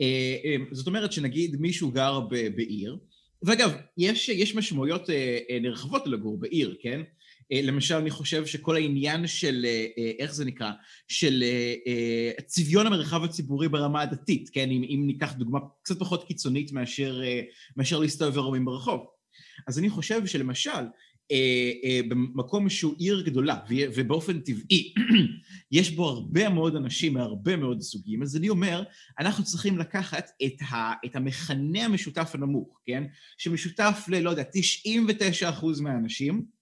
אה, 0.00 0.56
זאת 0.72 0.86
אומרת 0.86 1.12
שנגיד 1.12 1.56
מישהו 1.60 1.90
גר 1.90 2.20
בעיר, 2.56 2.96
ואגב, 3.42 3.72
יש, 3.98 4.28
יש 4.28 4.54
משמעויות 4.54 5.10
נרחבות 5.62 6.06
לגור 6.06 6.38
בעיר, 6.38 6.76
כן? 6.82 7.00
אה, 7.52 7.60
למשל, 7.62 7.94
אני 7.94 8.10
חושב 8.10 8.46
שכל 8.46 8.76
העניין 8.76 9.26
של, 9.26 9.62
אה, 9.64 9.86
אה, 9.98 10.12
איך 10.18 10.34
זה 10.34 10.44
נקרא? 10.44 10.70
של 11.08 11.44
צביון 12.46 12.86
המרחב 12.86 13.24
הציבורי 13.24 13.68
ברמה 13.68 14.02
הדתית, 14.02 14.50
כן? 14.52 14.70
אם, 14.70 14.82
אם 14.82 15.02
ניקח 15.06 15.32
דוגמה 15.32 15.58
קצת 15.82 15.98
פחות 15.98 16.26
קיצונית 16.26 16.72
מאשר, 16.72 17.20
מאשר 17.76 17.98
להסתובב 17.98 18.38
ערומים 18.38 18.64
ברחוב. 18.64 19.06
אז 19.68 19.78
אני 19.78 19.90
חושב 19.90 20.26
שלמשל, 20.26 20.70
במקום 22.08 22.68
שהוא 22.68 22.94
עיר 22.98 23.20
גדולה, 23.20 23.58
ובאופן 23.70 24.40
טבעי, 24.40 24.94
יש 25.72 25.90
בו 25.90 26.08
הרבה 26.08 26.48
מאוד 26.48 26.76
אנשים 26.76 27.14
מהרבה 27.14 27.56
מאוד 27.56 27.80
סוגים, 27.80 28.22
אז 28.22 28.36
אני 28.36 28.48
אומר, 28.48 28.82
אנחנו 29.18 29.44
צריכים 29.44 29.78
לקחת 29.78 30.30
את, 30.46 30.62
ה, 30.70 30.92
את 31.06 31.16
המכנה 31.16 31.84
המשותף 31.84 32.30
הנמוך, 32.34 32.80
כן? 32.86 33.04
שמשותף 33.38 34.04
ל, 34.08 34.18
לא 34.18 34.30
יודע, 34.30 34.42
99% 34.42 35.82
מהאנשים, 35.82 36.55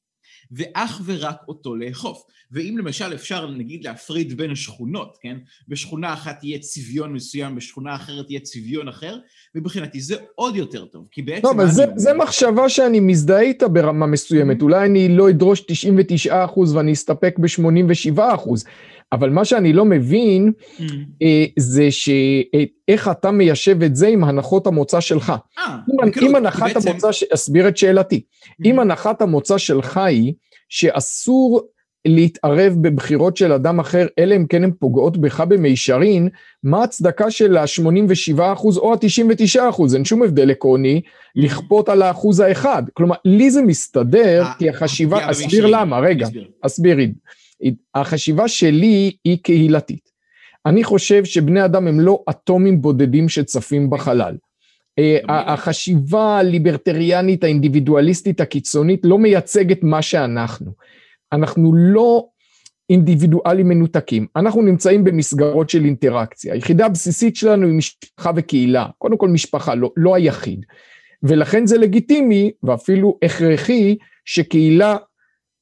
ואך 0.54 1.00
ורק 1.04 1.36
אותו 1.48 1.76
לאכוף. 1.76 2.22
ואם 2.52 2.78
למשל 2.78 3.14
אפשר 3.14 3.50
נגיד 3.50 3.84
להפריד 3.84 4.36
בין 4.36 4.50
השכונות, 4.50 5.18
כן? 5.20 5.36
בשכונה 5.68 6.12
אחת 6.12 6.44
יהיה 6.44 6.58
צביון 6.58 7.12
מסוים, 7.12 7.54
בשכונה 7.54 7.94
אחרת 7.94 8.30
יהיה 8.30 8.40
צביון 8.40 8.88
אחר, 8.88 9.18
מבחינתי 9.54 10.00
זה 10.00 10.16
עוד 10.34 10.56
יותר 10.56 10.84
טוב, 10.84 11.06
כי 11.10 11.22
בעצם... 11.22 11.46
לא, 11.46 11.52
אבל 11.52 11.70
זה, 11.70 11.84
זה 11.96 12.14
מחשבה 12.14 12.68
שאני 12.68 13.00
מזדהה 13.00 13.40
איתה 13.40 13.68
ברמה 13.68 14.06
מסוימת, 14.06 14.60
mm-hmm. 14.60 14.62
אולי 14.62 14.86
אני 14.86 15.08
לא 15.08 15.30
אדרוש 15.30 15.64
99% 16.30 16.32
ואני 16.74 16.92
אסתפק 16.92 17.38
ב-87%, 17.38 18.20
אבל 19.12 19.30
מה 19.30 19.44
שאני 19.44 19.72
לא 19.72 19.84
מבין 19.84 20.52
mm. 20.58 20.82
אה, 21.22 21.44
זה 21.58 21.90
שאיך 21.90 23.08
אתה 23.10 23.30
מיישב 23.30 23.82
את 23.82 23.96
זה 23.96 24.08
עם 24.08 24.24
הנחות 24.24 24.66
המוצא 24.66 25.00
שלך. 25.00 25.32
אה, 25.58 25.76
אם, 25.92 26.26
אם 26.26 26.36
הנחת 26.36 26.74
בעצם... 26.74 26.90
המוצא, 26.90 27.08
אסביר 27.34 27.68
את 27.68 27.76
שאלתי, 27.76 28.20
mm. 28.20 28.52
אם 28.64 28.80
הנחת 28.80 29.22
המוצא 29.22 29.58
שלך 29.58 29.96
היא 29.96 30.32
שאסור 30.68 31.60
להתערב 32.04 32.76
בבחירות 32.80 33.36
של 33.36 33.52
אדם 33.52 33.80
אחר, 33.80 34.06
אלא 34.18 34.36
אם 34.36 34.46
כן 34.46 34.64
הן 34.64 34.70
פוגעות 34.78 35.16
בך 35.16 35.40
במישרין, 35.40 36.28
מה 36.62 36.80
ההצדקה 36.80 37.30
של 37.30 37.56
ה-87% 37.56 38.38
או 38.76 38.92
ה-99%? 38.92 39.94
אין 39.94 40.04
שום 40.04 40.22
הבדל 40.22 40.50
עקרוני 40.50 41.00
לכפות 41.36 41.88
על 41.88 42.02
האחוז 42.02 42.40
האחד. 42.40 42.82
כלומר, 42.94 43.14
לי 43.24 43.50
זה 43.50 43.62
מסתדר, 43.62 44.42
אה, 44.42 44.52
כי 44.58 44.70
החשיבה, 44.70 45.30
אסביר 45.30 45.66
למה, 45.66 45.98
רגע, 45.98 46.26
אסביר. 46.60 46.96
החשיבה 47.94 48.48
שלי 48.48 49.16
היא 49.24 49.38
קהילתית. 49.42 50.10
אני 50.66 50.84
חושב 50.84 51.24
שבני 51.24 51.64
אדם 51.64 51.86
הם 51.86 52.00
לא 52.00 52.22
אטומים 52.30 52.82
בודדים 52.82 53.28
שצפים 53.28 53.90
בחלל. 53.90 54.36
אה, 54.98 55.18
החשיבה 55.28 56.38
הליברטריאנית 56.38 57.44
האינדיבידואליסטית 57.44 58.40
הקיצונית 58.40 59.00
לא 59.04 59.18
מייצגת 59.18 59.82
מה 59.82 60.02
שאנחנו. 60.02 60.72
אנחנו 61.32 61.74
לא 61.74 62.26
אינדיבידואלים 62.90 63.68
מנותקים, 63.68 64.26
אנחנו 64.36 64.62
נמצאים 64.62 65.04
במסגרות 65.04 65.70
של 65.70 65.84
אינטראקציה. 65.84 66.54
היחידה 66.54 66.86
הבסיסית 66.86 67.36
שלנו 67.36 67.66
היא 67.66 67.74
משפחה 67.74 68.30
וקהילה, 68.36 68.86
קודם 68.98 69.16
כל 69.16 69.28
משפחה, 69.28 69.74
לא, 69.74 69.90
לא 69.96 70.14
היחיד. 70.14 70.64
ולכן 71.22 71.66
זה 71.66 71.78
לגיטימי 71.78 72.50
ואפילו 72.62 73.18
הכרחי 73.24 73.96
שקהילה 74.24 74.96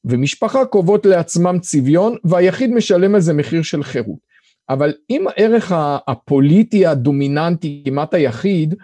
ומשפחה 0.05 0.65
קובעות 0.65 1.07
לעצמם 1.07 1.59
צביון 1.61 2.17
והיחיד 2.25 2.71
משלם 2.71 3.15
על 3.15 3.21
זה 3.21 3.33
מחיר 3.33 3.63
של 3.63 3.83
חירות. 3.83 4.33
אבל 4.69 4.93
אם 5.11 5.25
הערך 5.29 5.73
הפוליטי 6.09 6.87
הדומיננטי 6.87 7.83
כמעט 7.85 8.15
היחיד 8.15 8.75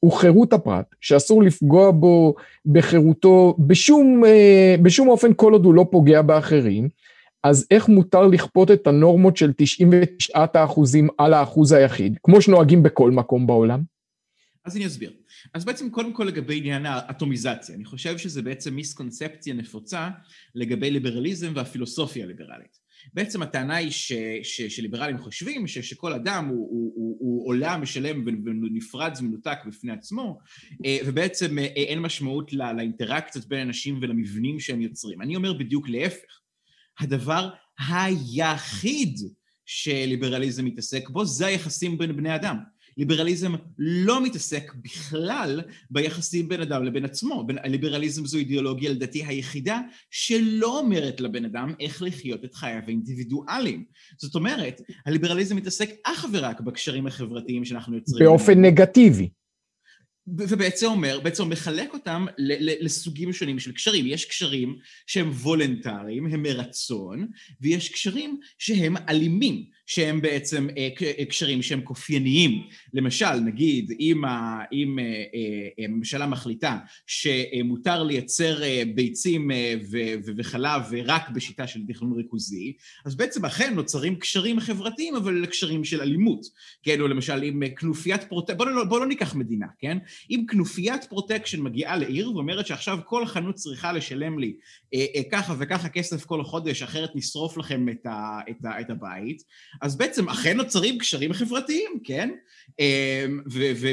הוא 0.00 0.12
חירות 0.12 0.52
הפרט, 0.52 0.86
שאסור 1.00 1.42
לפגוע 1.42 1.90
בו 1.90 2.34
בחירותו 2.66 3.56
בשום, 3.58 4.24
אה, 4.24 4.74
בשום 4.82 5.08
אופן 5.08 5.34
כל 5.36 5.52
עוד 5.52 5.64
הוא 5.64 5.74
לא 5.74 5.86
פוגע 5.90 6.22
באחרים, 6.22 6.88
אז 7.44 7.66
איך 7.70 7.88
מותר 7.88 8.26
לכפות 8.26 8.70
את 8.70 8.86
הנורמות 8.86 9.36
של 9.36 9.52
99 9.56 10.38
האחוזים 10.54 11.08
על 11.18 11.34
האחוז 11.34 11.72
היחיד, 11.72 12.18
כמו 12.22 12.40
שנוהגים 12.40 12.82
בכל 12.82 13.10
מקום 13.10 13.46
בעולם? 13.46 13.80
אז 14.64 14.76
אני 14.76 14.86
אסביר. 14.86 15.12
אז 15.54 15.64
בעצם 15.64 15.90
קודם 15.90 16.12
כל 16.12 16.24
לגבי 16.24 16.58
עניין 16.58 16.86
האטומיזציה, 16.86 17.74
אני 17.74 17.84
חושב 17.84 18.18
שזה 18.18 18.42
בעצם 18.42 18.74
מיסקונספציה 18.74 19.54
נפוצה 19.54 20.08
לגבי 20.54 20.90
ליברליזם 20.90 21.52
והפילוסופיה 21.54 22.24
הליברלית. 22.24 22.90
בעצם 23.14 23.42
הטענה 23.42 23.76
היא 23.76 23.90
ש, 23.90 24.12
ש, 24.42 24.62
שליברלים 24.62 25.18
חושבים 25.18 25.66
ש, 25.66 25.78
שכל 25.78 26.12
אדם 26.12 26.46
הוא, 26.46 26.68
הוא, 26.70 26.92
הוא, 26.96 27.16
הוא 27.20 27.48
עולם 27.48 27.82
משלם 27.82 28.24
ונפרד 28.44 29.12
ומנותק 29.20 29.58
בפני 29.66 29.92
עצמו, 29.92 30.38
אה, 30.84 30.98
ובעצם 31.06 31.58
אה, 31.58 31.64
אין 31.64 31.98
משמעות 31.98 32.52
לא, 32.52 32.72
לאינטראקציות 32.72 33.46
בין 33.46 33.60
אנשים 33.60 33.98
ולמבנים 34.02 34.60
שהם 34.60 34.80
יוצרים. 34.80 35.22
אני 35.22 35.36
אומר 35.36 35.52
בדיוק 35.52 35.88
להפך. 35.88 36.40
הדבר 37.00 37.50
היחיד 37.88 39.18
שליברליזם 39.66 40.64
מתעסק 40.64 41.08
בו 41.08 41.24
זה 41.24 41.46
היחסים 41.46 41.98
בין 41.98 42.16
בני 42.16 42.34
אדם. 42.34 42.56
ליברליזם 43.00 43.52
לא 43.78 44.24
מתעסק 44.24 44.72
בכלל 44.74 45.60
ביחסים 45.90 46.48
בין 46.48 46.60
אדם 46.60 46.84
לבין 46.84 47.04
עצמו. 47.04 47.46
ליברליזם 47.64 48.26
זו 48.26 48.38
אידיאולוגיה 48.38 48.90
לדעתי 48.90 49.24
היחידה 49.24 49.80
שלא 50.10 50.78
אומרת 50.78 51.20
לבן 51.20 51.44
אדם 51.44 51.74
איך 51.80 52.02
לחיות 52.02 52.44
את 52.44 52.54
חייו 52.54 52.82
האינדיבידואליים. 52.86 53.84
זאת 54.18 54.34
אומרת, 54.34 54.80
הליברליזם 55.06 55.56
מתעסק 55.56 55.90
אך 56.04 56.26
ורק 56.32 56.60
בקשרים 56.60 57.06
החברתיים 57.06 57.64
שאנחנו 57.64 57.96
יוצרים. 57.96 58.26
באופן 58.26 58.64
נגטיבי. 58.64 59.28
ובעצם 60.26 60.86
אומר, 60.86 61.20
בעצם 61.20 61.48
מחלק 61.48 61.94
אותם 61.94 62.26
לסוגים 62.80 63.32
שונים 63.32 63.58
של 63.58 63.72
קשרים. 63.72 64.06
יש 64.06 64.24
קשרים 64.24 64.76
שהם 65.06 65.30
וולנטריים, 65.30 66.26
הם 66.26 66.42
מרצון, 66.42 67.28
ויש 67.60 67.88
קשרים 67.88 68.40
שהם 68.58 68.96
אלימים. 69.08 69.64
שהם 69.90 70.20
בעצם 70.20 70.68
אה, 70.78 70.88
אה, 71.18 71.24
קשרים 71.24 71.62
שהם 71.62 71.80
כופייניים. 71.80 72.62
למשל, 72.94 73.34
נגיד, 73.34 73.92
אם 74.00 74.22
הממשלה 75.78 76.24
אה, 76.24 76.30
מחליטה 76.30 76.78
שמותר 77.06 78.02
לייצר 78.02 78.62
ביצים 78.94 79.50
וחלב 80.36 80.82
רק 81.04 81.30
בשיטה 81.30 81.66
של 81.66 81.80
תכנון 81.88 82.12
ריכוזי, 82.12 82.72
אז 83.04 83.16
בעצם 83.16 83.44
אכן 83.44 83.74
נוצרים 83.74 84.16
קשרים 84.16 84.60
חברתיים, 84.60 85.16
אבל 85.16 85.46
קשרים 85.46 85.84
של 85.84 86.00
אלימות. 86.00 86.46
כן, 86.82 87.00
או 87.00 87.08
למשל, 87.08 87.42
אם 87.42 87.62
כנופיית 87.76 88.24
פרוטקשן, 88.24 88.58
בואו 88.58 88.68
לא, 88.68 88.84
בוא 88.84 89.00
לא 89.00 89.06
ניקח 89.06 89.34
מדינה, 89.34 89.66
כן? 89.78 89.98
אם 90.30 90.44
כנופיית 90.48 91.04
פרוטקשן 91.04 91.62
מגיעה 91.62 91.96
לעיר 91.96 92.32
ואומרת 92.32 92.66
שעכשיו 92.66 92.98
כל 93.04 93.26
חנות 93.26 93.54
צריכה 93.54 93.92
לשלם 93.92 94.38
לי 94.38 94.54
ככה 95.32 95.54
וככה 95.58 95.88
כסף 95.88 96.24
כל 96.24 96.44
חודש, 96.44 96.82
אחרת 96.82 97.10
נשרוף 97.14 97.56
לכם 97.56 97.88
את, 97.88 98.06
ה, 98.06 98.38
את, 98.50 98.64
ה, 98.64 98.80
את 98.80 98.90
הבית, 98.90 99.42
אז 99.80 99.96
בעצם 99.96 100.28
אכן 100.28 100.56
נוצרים 100.56 100.98
קשרים 100.98 101.32
חברתיים, 101.32 102.00
כן? 102.04 102.30
אמ, 102.78 103.40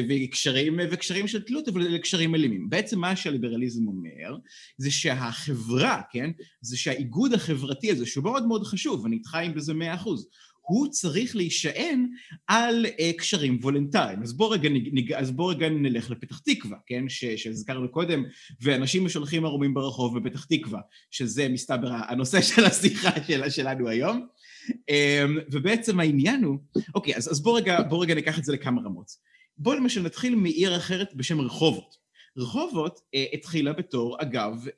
וקשרים, 0.09 0.79
וקשרים 0.91 1.27
של 1.27 1.41
תלות, 1.41 1.67
אבל 1.67 1.81
אלה 1.81 1.99
קשרים 1.99 2.35
אלימים. 2.35 2.69
בעצם 2.69 2.99
מה 2.99 3.15
שהליברליזם 3.15 3.87
אומר, 3.87 4.37
זה 4.77 4.91
שהחברה, 4.91 6.01
כן? 6.11 6.31
זה 6.61 6.77
שהאיגוד 6.77 7.33
החברתי 7.33 7.91
הזה, 7.91 8.05
שהוא 8.05 8.23
מאוד 8.23 8.47
מאוד 8.47 8.63
חשוב, 8.63 9.05
אני 9.05 9.15
איתך 9.15 9.35
עם 9.35 9.53
בזה 9.53 9.73
מאה 9.73 9.95
אחוז, 9.95 10.27
הוא 10.67 10.87
צריך 10.87 11.35
להישען 11.35 12.07
על 12.47 12.85
uh, 12.85 13.17
קשרים 13.17 13.59
וולנטריים. 13.61 14.23
אז 14.23 14.33
בוא 14.33 14.53
רגע, 14.53 14.69
נג, 14.69 15.13
אז 15.13 15.31
בוא 15.31 15.51
רגע 15.51 15.69
נלך 15.69 16.11
לפתח 16.11 16.39
תקווה, 16.39 16.77
כן? 16.85 17.03
שהזכרנו 17.09 17.91
קודם, 17.91 18.23
ואנשים 18.61 19.09
שולחים 19.09 19.45
ערומים 19.45 19.73
ברחוב 19.73 20.19
בפתח 20.19 20.45
תקווה, 20.45 20.79
שזה 21.11 21.49
מסתבר 21.49 21.89
הנושא 21.91 22.41
של 22.41 22.65
השיחה 22.65 23.09
של, 23.27 23.49
שלנו 23.49 23.89
היום. 23.89 24.27
Um, 24.69 25.41
ובעצם 25.51 25.99
העניין 25.99 26.43
הוא, 26.43 26.57
אוקיי, 26.95 27.15
אז, 27.15 27.31
אז 27.31 27.43
בוא 27.43 27.57
רגע, 27.57 27.81
בוא 27.81 28.03
רגע 28.03 28.15
ניקח 28.15 28.39
את 28.39 28.43
זה 28.43 28.53
לכמה 28.53 28.81
רמות. 28.81 29.11
בוא 29.57 29.75
למשל 29.75 30.01
נתחיל 30.01 30.35
מעיר 30.35 30.77
אחרת 30.77 31.15
בשם 31.15 31.41
רחובות. 31.41 31.95
רחובות 32.37 32.97
uh, 32.97 33.17
התחילה 33.33 33.73
בתור, 33.73 34.17
אגב, 34.21 34.67
uh, 34.67 34.71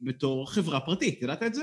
בתור 0.00 0.50
חברה 0.50 0.80
פרטית, 0.80 1.22
ידעת 1.22 1.42
את 1.42 1.54
זה? 1.54 1.62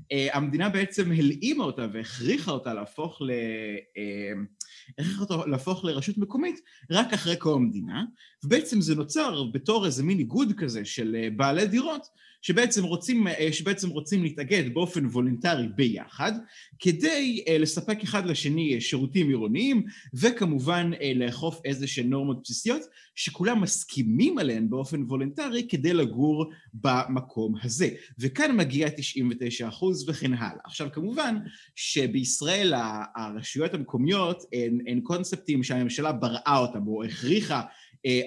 אה, 0.00 0.14
המדינה 0.32 0.68
בעצם 0.68 1.12
הלאימה 1.12 1.64
אותה 1.64 1.86
והכריחה 1.92 2.50
אותה 2.50 2.74
להפוך 2.74 3.22
ל... 3.22 3.30
אה, 3.30 4.62
הכריחה 4.98 5.20
אותה 5.20 5.46
להפוך 5.46 5.84
לרשות 5.84 6.18
מקומית 6.18 6.60
רק 6.90 7.12
אחרי 7.12 7.36
קום 7.36 7.62
המדינה, 7.62 8.04
ובעצם 8.44 8.80
זה 8.80 8.94
נוצר 8.94 9.44
בתור 9.44 9.86
איזה 9.86 10.02
מין 10.02 10.18
איגוד 10.18 10.52
כזה 10.56 10.84
של 10.84 11.16
אה, 11.16 11.36
בעלי 11.36 11.66
דירות, 11.66 12.06
שבעצם 12.42 12.84
רוצים, 12.84 13.26
אה, 13.26 13.48
שבעצם 13.52 13.88
רוצים 13.88 14.22
להתאגד 14.22 14.74
באופן 14.74 15.06
וולונטרי 15.06 15.68
ביחד, 15.76 16.32
כדי 16.78 17.44
אה, 17.48 17.58
לספק 17.58 18.02
אחד 18.02 18.26
לשני 18.26 18.74
אה, 18.74 18.80
שירותים 18.80 19.28
עירוניים, 19.28 19.82
וכמובן 20.14 20.90
לאכוף 21.14 21.60
איזה 21.64 21.86
שהן 21.86 22.08
נורמות 22.08 22.42
בסיסיות, 22.42 22.82
שכולם 23.14 23.60
מסכימים 23.60 24.38
עליהן 24.38 24.70
באופן 24.70 25.02
וולונטרי 25.02 25.66
כדי 25.68 25.92
לגור 25.92 26.52
במקום 26.74 27.54
הזה. 27.62 27.88
וכאן 28.18 28.56
מגיע 28.56 28.88
99% 28.88 29.84
וכן 30.06 30.34
הלאה. 30.34 30.60
עכשיו 30.64 30.88
כמובן 30.92 31.36
שבישראל 31.76 32.72
הרשויות 33.16 33.74
המקומיות 33.74 34.42
הן, 34.52 34.78
הן 34.86 35.00
קונספטים 35.00 35.62
שהממשלה 35.62 36.12
בראה 36.12 36.58
אותם 36.58 36.86
או 36.86 37.04
הכריחה 37.04 37.62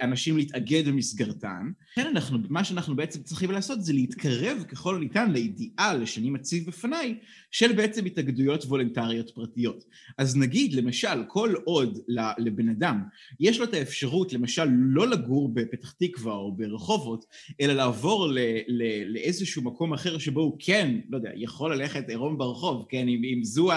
אנשים 0.02 0.38
להתאגד 0.38 0.88
במסגרתן. 0.88 1.72
לכן 1.92 2.08
אנחנו, 2.08 2.38
מה 2.50 2.64
שאנחנו 2.64 2.96
בעצם 2.96 3.24
צריכים 3.24 3.52
לעשות 3.52 3.82
זה 3.82 3.94
להתקרב 3.94 4.64
ככל 4.68 4.96
הניתן 4.96 5.32
לאידיאל 5.32 6.06
שאני 6.06 6.30
מציב 6.30 6.68
בפניי 6.68 7.18
של 7.52 7.74
בעצם 7.74 8.06
התאגדויות 8.06 8.64
וולנטריות 8.64 9.30
פרטיות. 9.30 9.84
אז 10.18 10.38
נגיד, 10.38 10.74
למשל, 10.74 11.24
כל 11.28 11.54
עוד 11.64 12.00
לבן 12.38 12.70
אדם 12.70 13.04
יש 13.40 13.60
לו 13.60 13.64
את 13.64 13.74
האפשרות, 13.74 14.34
למשל, 14.34 14.66
לא 14.70 15.08
לגור 15.08 15.54
בפתח 15.54 15.92
תקווה 15.92 16.34
או 16.34 16.56
ברחובות, 16.56 17.26
אלא 17.62 17.74
לעבור 17.74 18.28
ל, 18.28 18.40
ל, 18.68 19.04
לאיזשהו 19.14 19.64
מקום 19.64 19.94
אחר 19.94 20.18
שבו 20.18 20.42
הוא 20.42 20.58
כן, 20.60 21.00
לא 21.10 21.18
יודע, 21.18 21.30
יכול 21.36 21.76
ללכת 21.76 22.10
עירום 22.10 22.38
ברחוב, 22.38 22.86
כן, 22.90 23.08
אם, 23.08 23.22
אם 23.24 23.44
זו 23.44 23.70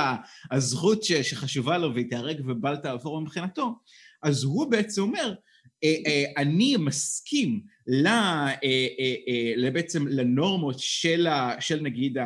הזכות 0.50 1.04
ש, 1.04 1.12
שחשובה 1.12 1.78
לו 1.78 1.94
והיא 1.94 2.08
תיהרג 2.08 2.40
ובל 2.46 2.76
תעבור 2.76 3.20
מבחינתו, 3.20 3.74
אז 4.22 4.44
הוא 4.44 4.70
בעצם 4.70 5.02
אומר, 5.02 5.20
אה, 5.20 5.28
אה, 5.30 5.34
אני 6.36 6.76
מסכים 6.76 7.60
אה, 9.64 9.70
בעצם 9.72 10.08
לנורמות 10.08 10.76
של, 10.78 11.28
נגיד 11.82 12.16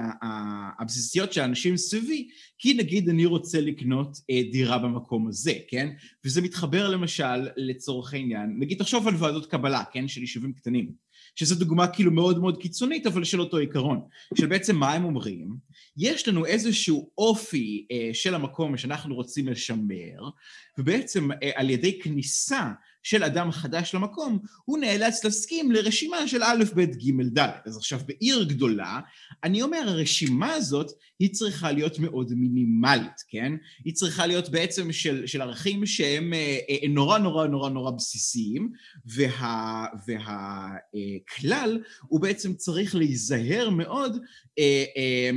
הבסיסיות 0.79 1.33
של 1.33 1.41
האנשים 1.41 1.77
סביבי, 1.77 2.29
כי 2.59 2.75
נגיד 2.75 3.09
אני 3.09 3.27
רוצה 3.27 3.61
לקנות 3.61 4.19
דירה 4.53 4.79
במקום 4.79 5.29
הזה, 5.29 5.53
כן? 5.69 5.89
וזה 6.25 6.43
מתחבר 6.43 6.89
למשל 6.89 7.49
לצורך 7.57 8.15
העניין, 8.15 8.57
נגיד 8.59 8.79
תחשוב 8.79 9.09
על 9.09 9.15
ועדות 9.19 9.47
קבלה, 9.47 9.83
כן? 9.93 10.09
של 10.09 10.21
יישובים 10.21 10.53
קטנים, 10.53 10.93
שזו 11.35 11.55
דוגמה 11.55 11.87
כאילו 11.87 12.11
מאוד 12.11 12.39
מאוד 12.39 12.63
קיצונית, 12.63 13.07
אבל 13.07 13.25
של 13.25 13.41
אותו 13.41 13.57
עיקרון, 13.57 14.01
של 14.39 14.47
בעצם 14.47 14.77
מה 14.77 14.93
הם 14.93 15.05
אומרים, 15.05 15.57
יש 15.97 16.29
לנו 16.29 16.47
איזשהו 16.47 17.11
אופי 17.19 17.87
של 18.13 18.35
המקום 18.35 18.77
שאנחנו 18.77 19.15
רוצים 19.15 19.49
לשמר, 19.49 20.31
ובעצם 20.79 21.29
על 21.55 21.71
ידי 21.71 21.99
כניסה 21.99 22.71
של 23.03 23.25
אדם 23.25 23.51
חדש 23.51 23.95
למקום, 23.95 24.39
הוא 24.65 24.79
נאלץ 24.79 25.25
להסכים 25.25 25.73
לרשימה 25.73 26.29
של 26.29 26.43
א', 26.43 26.65
ב', 26.75 26.81
ג', 26.81 27.39
ד'. 27.39 27.51
אז 27.65 27.77
עכשיו 27.77 28.01
בעיר 28.07 28.45
גדולה, 28.45 29.01
אני 29.45 29.63
אומר, 29.63 29.83
הרשימה 29.87 30.53
הזאת 30.53 30.93
היא 31.19 31.33
צריכה 31.33 31.73
להיות 31.73 31.99
מאוד 31.99 32.33
מינימלית, 32.35 33.23
כן? 33.29 33.53
היא 33.85 33.95
צריכה 33.95 34.27
להיות 34.27 34.49
בעצם 34.49 34.93
של, 34.93 35.27
של 35.27 35.43
ערכים 35.43 35.87
שהם 35.87 36.35
אה, 36.35 36.59
אה, 36.71 36.89
נורא 36.89 37.19
נורא 37.19 37.47
נורא 37.47 37.71
נורא 37.71 37.91
בסיסיים, 37.91 38.73
וה, 39.07 39.87
והכלל 40.07 41.81
הוא 42.09 42.21
בעצם 42.21 42.55
צריך 42.55 42.95
להיזהר 42.95 43.71
מאוד 43.71 44.19
אה, 44.59 44.85
אה, 44.97 45.31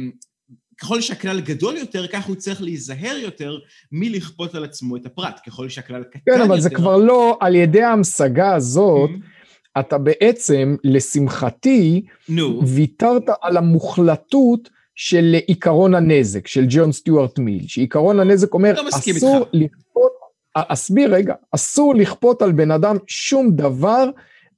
ככל 0.82 1.02
שהכלל 1.02 1.42
גדול 1.42 1.78
יותר, 1.78 2.08
כך 2.08 2.26
הוא 2.26 2.36
צריך 2.36 2.62
להיזהר 2.62 3.18
יותר 3.22 3.58
מלכפות 3.92 4.56
על 4.56 4.64
עצמו 4.64 4.96
את 4.96 5.06
הפרט. 5.06 5.40
ככל 5.48 5.70
שהכלל 5.70 6.04
קטן 6.04 6.20
יותר... 6.28 6.38
כן, 6.38 6.42
אבל 6.42 6.60
זה 6.60 6.70
כבר 6.70 6.98
לא, 6.98 7.38
על 7.40 7.56
ידי 7.56 7.82
ההמשגה 7.82 8.56
הזאת, 8.56 9.10
mm-hmm. 9.10 9.80
אתה 9.80 9.98
בעצם, 9.98 10.76
לשמחתי, 10.84 12.02
נו. 12.30 12.62
ויתרת 12.68 13.24
על 13.42 13.58
המוחלטות 13.58 14.70
של 14.96 15.36
עיקרון 15.48 15.96
הנזק, 15.96 16.48
של 16.48 16.66
ג'ון 16.70 16.92
סטיוארט 16.92 17.40
מיל, 17.40 17.68
שעיקרון 17.68 18.20
הנזק 18.20 18.54
אומר, 18.54 18.74
לא 18.74 18.90
אסור 18.90 19.46
לכפות, 19.54 20.12
אסביר 20.54 21.14
רגע, 21.14 21.34
אסור 21.52 21.96
לכפות 21.96 22.42
על 22.42 22.52
בן 22.52 22.72
אדם 22.72 22.98
שום 23.08 23.52
דבר 23.52 24.10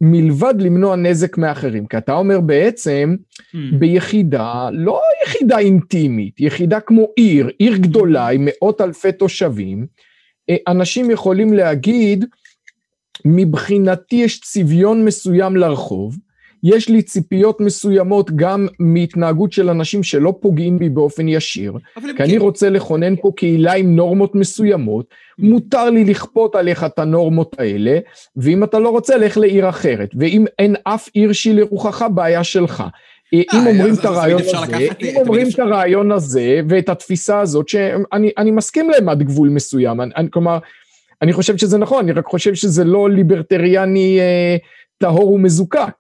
מלבד 0.01 0.53
למנוע 0.59 0.95
נזק 0.95 1.37
מאחרים, 1.37 1.85
כי 1.85 1.97
אתה 1.97 2.13
אומר 2.13 2.41
בעצם 2.41 3.15
mm. 3.39 3.57
ביחידה, 3.79 4.69
לא 4.73 5.01
יחידה 5.25 5.57
אינטימית, 5.57 6.41
יחידה 6.41 6.79
כמו 6.79 7.07
עיר, 7.15 7.49
עיר 7.59 7.77
גדולה 7.77 8.27
עם 8.27 8.45
מאות 8.45 8.81
אלפי 8.81 9.11
תושבים, 9.11 9.87
אה, 10.49 10.55
אנשים 10.67 11.11
יכולים 11.11 11.53
להגיד, 11.53 12.25
מבחינתי 13.25 14.15
יש 14.15 14.41
צביון 14.41 15.05
מסוים 15.05 15.55
לרחוב, 15.55 16.17
יש 16.63 16.89
לי 16.89 17.01
ציפיות 17.01 17.61
מסוימות 17.61 18.31
גם 18.35 18.67
מהתנהגות 18.79 19.51
של 19.51 19.69
אנשים 19.69 20.03
שלא 20.03 20.33
פוגעים 20.39 20.79
בי 20.79 20.89
באופן 20.89 21.27
ישיר, 21.27 21.73
כי 21.95 22.01
כן. 22.17 22.23
אני 22.23 22.37
רוצה 22.37 22.69
לכונן 22.69 23.15
פה 23.15 23.31
קהילה 23.35 23.73
עם 23.73 23.95
נורמות 23.95 24.35
מסוימות, 24.35 25.05
מותר 25.39 25.89
לי 25.89 26.03
לכפות 26.03 26.55
עליך 26.55 26.83
את 26.83 26.99
הנורמות 26.99 27.55
האלה, 27.59 27.99
ואם 28.35 28.63
אתה 28.63 28.79
לא 28.79 28.89
רוצה, 28.89 29.17
לך 29.17 29.37
לעיר 29.37 29.69
אחרת, 29.69 30.09
ואם 30.19 30.45
אין 30.59 30.75
אף 30.83 31.09
עיר 31.13 31.33
שהיא 31.33 31.53
לרוחך, 31.53 32.05
בעיה 32.13 32.43
שלך. 32.43 32.83
אה, 33.33 33.41
אם 33.53 33.67
אומרים 33.67 33.93
את 33.93 34.05
הרעיון 34.05 34.41
הזה, 34.41 34.87
אם 35.01 35.15
אומרים 35.15 35.47
את 35.53 35.59
הרעיון 35.59 36.11
הזה 36.11 36.61
ואת 36.69 36.89
התפיסה 36.89 37.39
הזאת, 37.39 37.69
שאני 37.69 38.51
מסכים 38.51 38.89
להם 38.89 39.09
עד 39.09 39.23
גבול 39.23 39.49
מסוים, 39.49 39.99
כלומר, 40.29 40.57
אני 41.21 41.33
חושב 41.33 41.57
שזה 41.57 41.77
נכון, 41.77 42.03
אני 42.03 42.11
רק 42.11 42.25
חושב 42.25 42.55
שזה 42.55 42.83
לא 42.83 43.09
ליברטריאני 43.09 44.19
אה, 44.19 44.57
טהור 44.97 45.33
ומזוקק. 45.33 45.93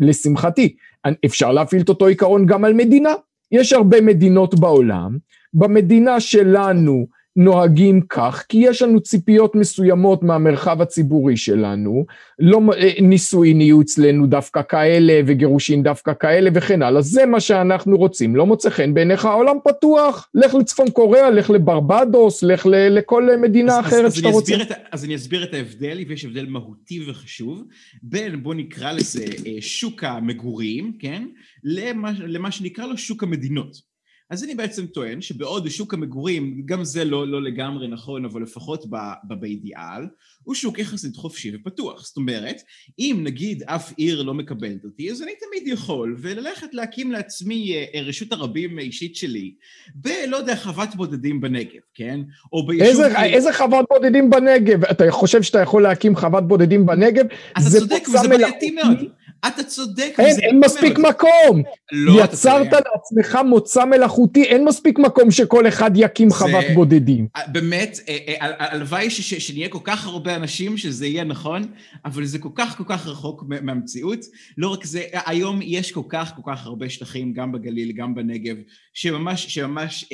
לשמחתי, 0.00 0.76
אפשר 1.24 1.52
להפעיל 1.52 1.82
את 1.82 1.88
אותו 1.88 2.06
עיקרון 2.06 2.46
גם 2.46 2.64
על 2.64 2.72
מדינה. 2.72 3.12
יש 3.52 3.72
הרבה 3.72 4.00
מדינות 4.00 4.54
בעולם, 4.60 5.18
במדינה 5.54 6.20
שלנו 6.20 7.06
נוהגים 7.36 8.00
כך, 8.00 8.44
כי 8.48 8.58
יש 8.58 8.82
לנו 8.82 9.00
ציפיות 9.00 9.54
מסוימות 9.54 10.22
מהמרחב 10.22 10.82
הציבורי 10.82 11.36
שלנו, 11.36 12.06
לא, 12.38 12.60
אה, 12.76 12.90
נישואין 13.00 13.60
יהיו 13.60 13.80
אצלנו 13.80 14.26
דווקא 14.26 14.62
כאלה, 14.68 15.20
וגירושין 15.26 15.82
דווקא 15.82 16.12
כאלה 16.20 16.50
וכן 16.54 16.82
הלאה, 16.82 17.02
זה 17.02 17.26
מה 17.26 17.40
שאנחנו 17.40 17.96
רוצים, 17.96 18.36
לא 18.36 18.46
מוצא 18.46 18.70
חן 18.70 18.94
בעיניך, 18.94 19.24
העולם 19.24 19.56
פתוח, 19.64 20.28
לך 20.34 20.54
לצפון 20.54 20.90
קוריאה, 20.90 21.30
לך 21.30 21.50
לברבדוס, 21.50 22.42
לך 22.42 22.66
ל, 22.66 22.88
לכל 22.98 23.28
מדינה 23.42 23.78
אז, 23.78 23.86
אחרת 23.86 24.04
אז, 24.04 24.14
שאתה 24.14 24.28
אז 24.28 24.34
רוצה. 24.34 24.62
את, 24.62 24.72
אז 24.92 25.04
אני 25.04 25.14
אסביר 25.14 25.44
את 25.44 25.54
ההבדל, 25.54 25.98
ויש 26.08 26.24
הבדל 26.24 26.46
מהותי 26.46 27.10
וחשוב, 27.10 27.64
בין 28.02 28.42
בוא 28.42 28.54
נקרא 28.54 28.92
לזה 28.92 29.24
אה, 29.46 29.56
שוק 29.60 30.04
המגורים, 30.04 30.92
כן, 30.98 31.26
למה, 31.64 32.12
למה 32.18 32.50
שנקרא 32.50 32.86
לו 32.86 32.98
שוק 32.98 33.22
המדינות. 33.22 33.93
אז 34.30 34.44
אני 34.44 34.54
בעצם 34.54 34.86
טוען 34.86 35.20
שבעוד 35.20 35.68
שוק 35.68 35.94
המגורים, 35.94 36.62
גם 36.64 36.84
זה 36.84 37.04
לא, 37.04 37.28
לא 37.28 37.42
לגמרי 37.42 37.88
נכון, 37.88 38.24
אבל 38.24 38.42
לפחות 38.42 38.84
באידיאל, 39.24 40.02
הוא 40.42 40.54
שוק 40.54 40.78
יחסית 40.78 41.16
חופשי 41.16 41.52
ופתוח. 41.56 42.06
זאת 42.06 42.16
אומרת, 42.16 42.56
אם 42.98 43.20
נגיד 43.24 43.62
אף 43.62 43.92
עיר 43.96 44.22
לא 44.22 44.34
מקבלת 44.34 44.84
אותי, 44.84 45.10
אז 45.10 45.22
אני 45.22 45.32
תמיד 45.46 45.68
יכול, 45.68 46.16
וללכת 46.18 46.74
להקים 46.74 47.12
לעצמי 47.12 47.74
אה, 47.74 48.00
רשות 48.00 48.32
הרבים 48.32 48.78
אישית 48.78 49.16
שלי, 49.16 49.54
בלא 49.94 50.36
יודע, 50.36 50.56
חוות 50.56 50.94
בודדים 50.94 51.40
בנגב, 51.40 51.80
כן? 51.94 52.20
או 52.52 52.66
ביישוב... 52.66 52.86
איזה, 52.86 53.22
איזה 53.22 53.52
חוות 53.52 53.86
בודדים 53.90 54.30
בנגב? 54.30 54.84
אתה 54.84 55.04
חושב 55.10 55.42
שאתה 55.42 55.60
יכול 55.60 55.82
להקים 55.82 56.16
חוות 56.16 56.48
בודדים 56.48 56.86
בנגב? 56.86 57.24
אתה 57.52 57.60
צודק, 57.78 58.08
וזה 58.08 58.28
בעייתי 58.28 58.70
מאוד. 58.70 58.98
אתה 59.46 59.62
צודק. 59.62 60.14
אין, 60.18 60.36
אין 60.40 60.60
מספיק 60.60 60.98
מאוד. 60.98 61.14
מקום. 61.14 61.62
לא, 61.92 62.24
יצרת 62.24 62.72
לעצמך 62.72 63.38
מוצא 63.46 63.84
מלאכותי, 63.84 64.42
אין 64.42 64.64
מספיק 64.64 64.98
מקום 64.98 65.30
שכל 65.30 65.68
אחד 65.68 65.90
יקים 65.94 66.30
זה, 66.30 66.36
חוות 66.36 66.64
בודדים. 66.74 67.26
אה, 67.36 67.48
באמת, 67.48 68.00
אה, 68.08 68.16
אה, 68.28 68.36
הלוואי 68.58 69.10
שנהיה 69.10 69.68
כל 69.68 69.78
כך 69.84 70.06
הרבה 70.06 70.36
אנשים 70.36 70.76
שזה 70.76 71.06
יהיה 71.06 71.24
נכון, 71.24 71.62
אבל 72.04 72.24
זה 72.24 72.38
כל 72.38 72.48
כך 72.54 72.76
כל 72.76 72.84
כך 72.86 73.06
רחוק 73.06 73.44
מהמציאות. 73.48 74.24
לא 74.58 74.68
רק 74.68 74.84
זה, 74.84 75.02
היום 75.26 75.60
יש 75.62 75.92
כל 75.92 76.02
כך 76.08 76.32
כל 76.36 76.52
כך 76.52 76.66
הרבה 76.66 76.90
שטחים, 76.90 77.32
גם 77.32 77.52
בגליל, 77.52 77.92
גם 77.92 78.14
בנגב, 78.14 78.56
שממש, 78.94 79.46
שממש, 79.54 80.04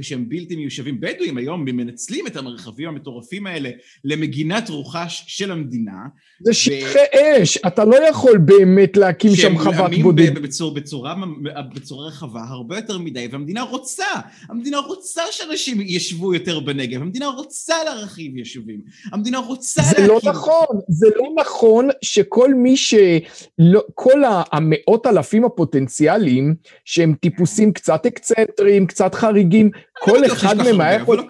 שהם 0.00 0.28
בלתי 0.28 0.56
מיושבים. 0.56 1.00
בדואים 1.00 1.36
היום 1.36 1.64
מנצלים 1.64 2.26
את 2.26 2.36
המרחבים 2.36 2.88
המטורפים 2.88 3.46
האלה 3.46 3.70
למגינת 4.04 4.68
רוחש 4.68 5.24
של 5.26 5.52
המדינה. 5.52 6.06
זה 6.40 6.54
שטחי 6.54 6.98
ו... 6.98 7.42
אש, 7.42 7.58
אתה 7.66 7.84
לא 7.84 8.08
יכול 8.08 8.38
באמת... 8.38 8.71
באמת 8.74 8.96
להקים 8.96 9.34
שם 9.34 9.58
חוות 9.58 9.90
בודדים. 10.02 10.34
בצורה, 10.34 10.74
בצורה, 10.74 11.14
בצורה 11.74 12.06
רחבה 12.08 12.40
הרבה 12.48 12.76
יותר 12.76 12.98
מדי, 12.98 13.28
והמדינה 13.30 13.62
רוצה, 13.62 14.04
המדינה 14.48 14.78
רוצה 14.78 15.22
שאנשים 15.30 15.80
ישבו 15.80 16.34
יותר 16.34 16.60
בנגב, 16.60 17.00
המדינה 17.00 17.26
רוצה 17.26 17.84
להרחיב 17.84 18.36
יישובים, 18.36 18.80
המדינה 19.12 19.38
רוצה 19.38 19.82
זה 19.82 20.06
לא 20.06 20.14
להקים... 20.14 20.28
לא 20.28 20.32
נכון, 20.32 20.80
זה 20.88 21.06
לא 21.16 21.28
נכון 21.36 21.88
שכל 22.02 22.54
מי 22.54 22.76
ש... 22.76 22.94
לא, 23.58 23.82
כל 23.94 24.22
המאות 24.52 25.06
אלפים 25.06 25.44
הפוטנציאליים, 25.44 26.54
שהם 26.84 27.14
טיפוסים 27.20 27.72
קצת 27.72 28.06
אקצנטריים, 28.06 28.86
קצת 28.86 29.14
חריגים, 29.14 29.70
כל 29.98 30.26
אחד 30.26 30.56
מהם 30.56 30.80
היה 30.80 30.94
יכול... 30.94 31.24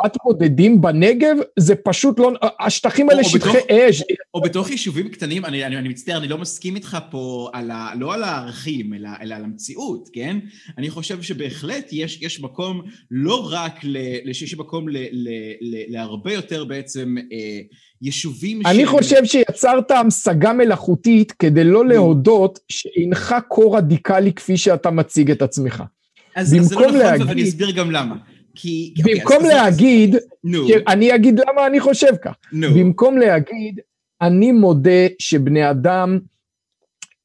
חוות 0.00 0.16
בודדים 0.24 0.80
בנגב, 0.80 1.36
זה 1.58 1.74
פשוט 1.74 2.18
לא, 2.18 2.32
השטחים 2.60 3.10
האלה 3.10 3.24
שטחי 3.24 3.58
אש. 3.70 4.02
או 4.34 4.40
בתוך 4.40 4.70
יישובים 4.70 5.08
קטנים, 5.08 5.44
אני, 5.44 5.64
אני, 5.64 5.76
אני 5.76 5.88
מצטער, 5.88 6.18
אני 6.18 6.28
לא 6.28 6.38
מסכים 6.38 6.76
איתך 6.76 6.98
פה 7.10 7.50
על 7.52 7.70
ה, 7.70 7.90
לא 7.98 8.14
על 8.14 8.22
הערכים, 8.22 8.94
אלא, 8.94 9.08
אלא 9.22 9.34
על 9.34 9.44
המציאות, 9.44 10.08
כן? 10.12 10.38
אני 10.78 10.90
חושב 10.90 11.22
שבהחלט 11.22 11.88
יש, 11.92 12.22
יש 12.22 12.40
מקום 12.40 12.82
לא 13.10 13.48
רק, 13.52 13.80
ל, 13.84 14.32
שיש 14.32 14.58
מקום 14.58 14.88
ל, 14.88 14.96
ל, 14.96 15.28
ל, 15.60 15.92
להרבה 15.92 16.32
יותר 16.32 16.64
בעצם 16.64 17.14
אה, 17.32 17.60
יישובים 18.02 18.62
אני 18.66 18.86
ש... 18.86 18.88
חושב 18.88 19.24
שיצרת 19.24 19.90
המשגה 19.90 20.52
מלאכותית 20.52 21.32
כדי 21.32 21.64
לא 21.64 21.86
להודות 21.86 22.58
שאינך 22.68 23.34
כה 23.50 23.62
רדיקלי 23.72 24.32
כפי 24.32 24.56
שאתה 24.56 24.90
מציג 24.90 25.30
את 25.30 25.42
עצמך. 25.42 25.82
אז, 26.36 26.56
אז 26.60 26.66
זה 26.66 26.74
לא 26.74 26.80
נכון, 26.80 26.98
להגיד... 26.98 27.26
ואני 27.26 27.42
אסביר 27.42 27.70
גם 27.70 27.90
למה. 27.90 28.33
כי... 28.54 28.94
במקום 29.04 29.36
אוקיי, 29.36 29.54
להגיד, 29.54 30.16
נו. 30.44 30.66
אני 30.88 31.14
אגיד 31.14 31.40
למה 31.40 31.66
אני 31.66 31.80
חושב 31.80 32.12
כך. 32.22 32.34
נו. 32.52 32.74
במקום 32.74 33.18
להגיד, 33.18 33.80
אני 34.20 34.52
מודה 34.52 35.06
שבני 35.18 35.70
אדם 35.70 36.18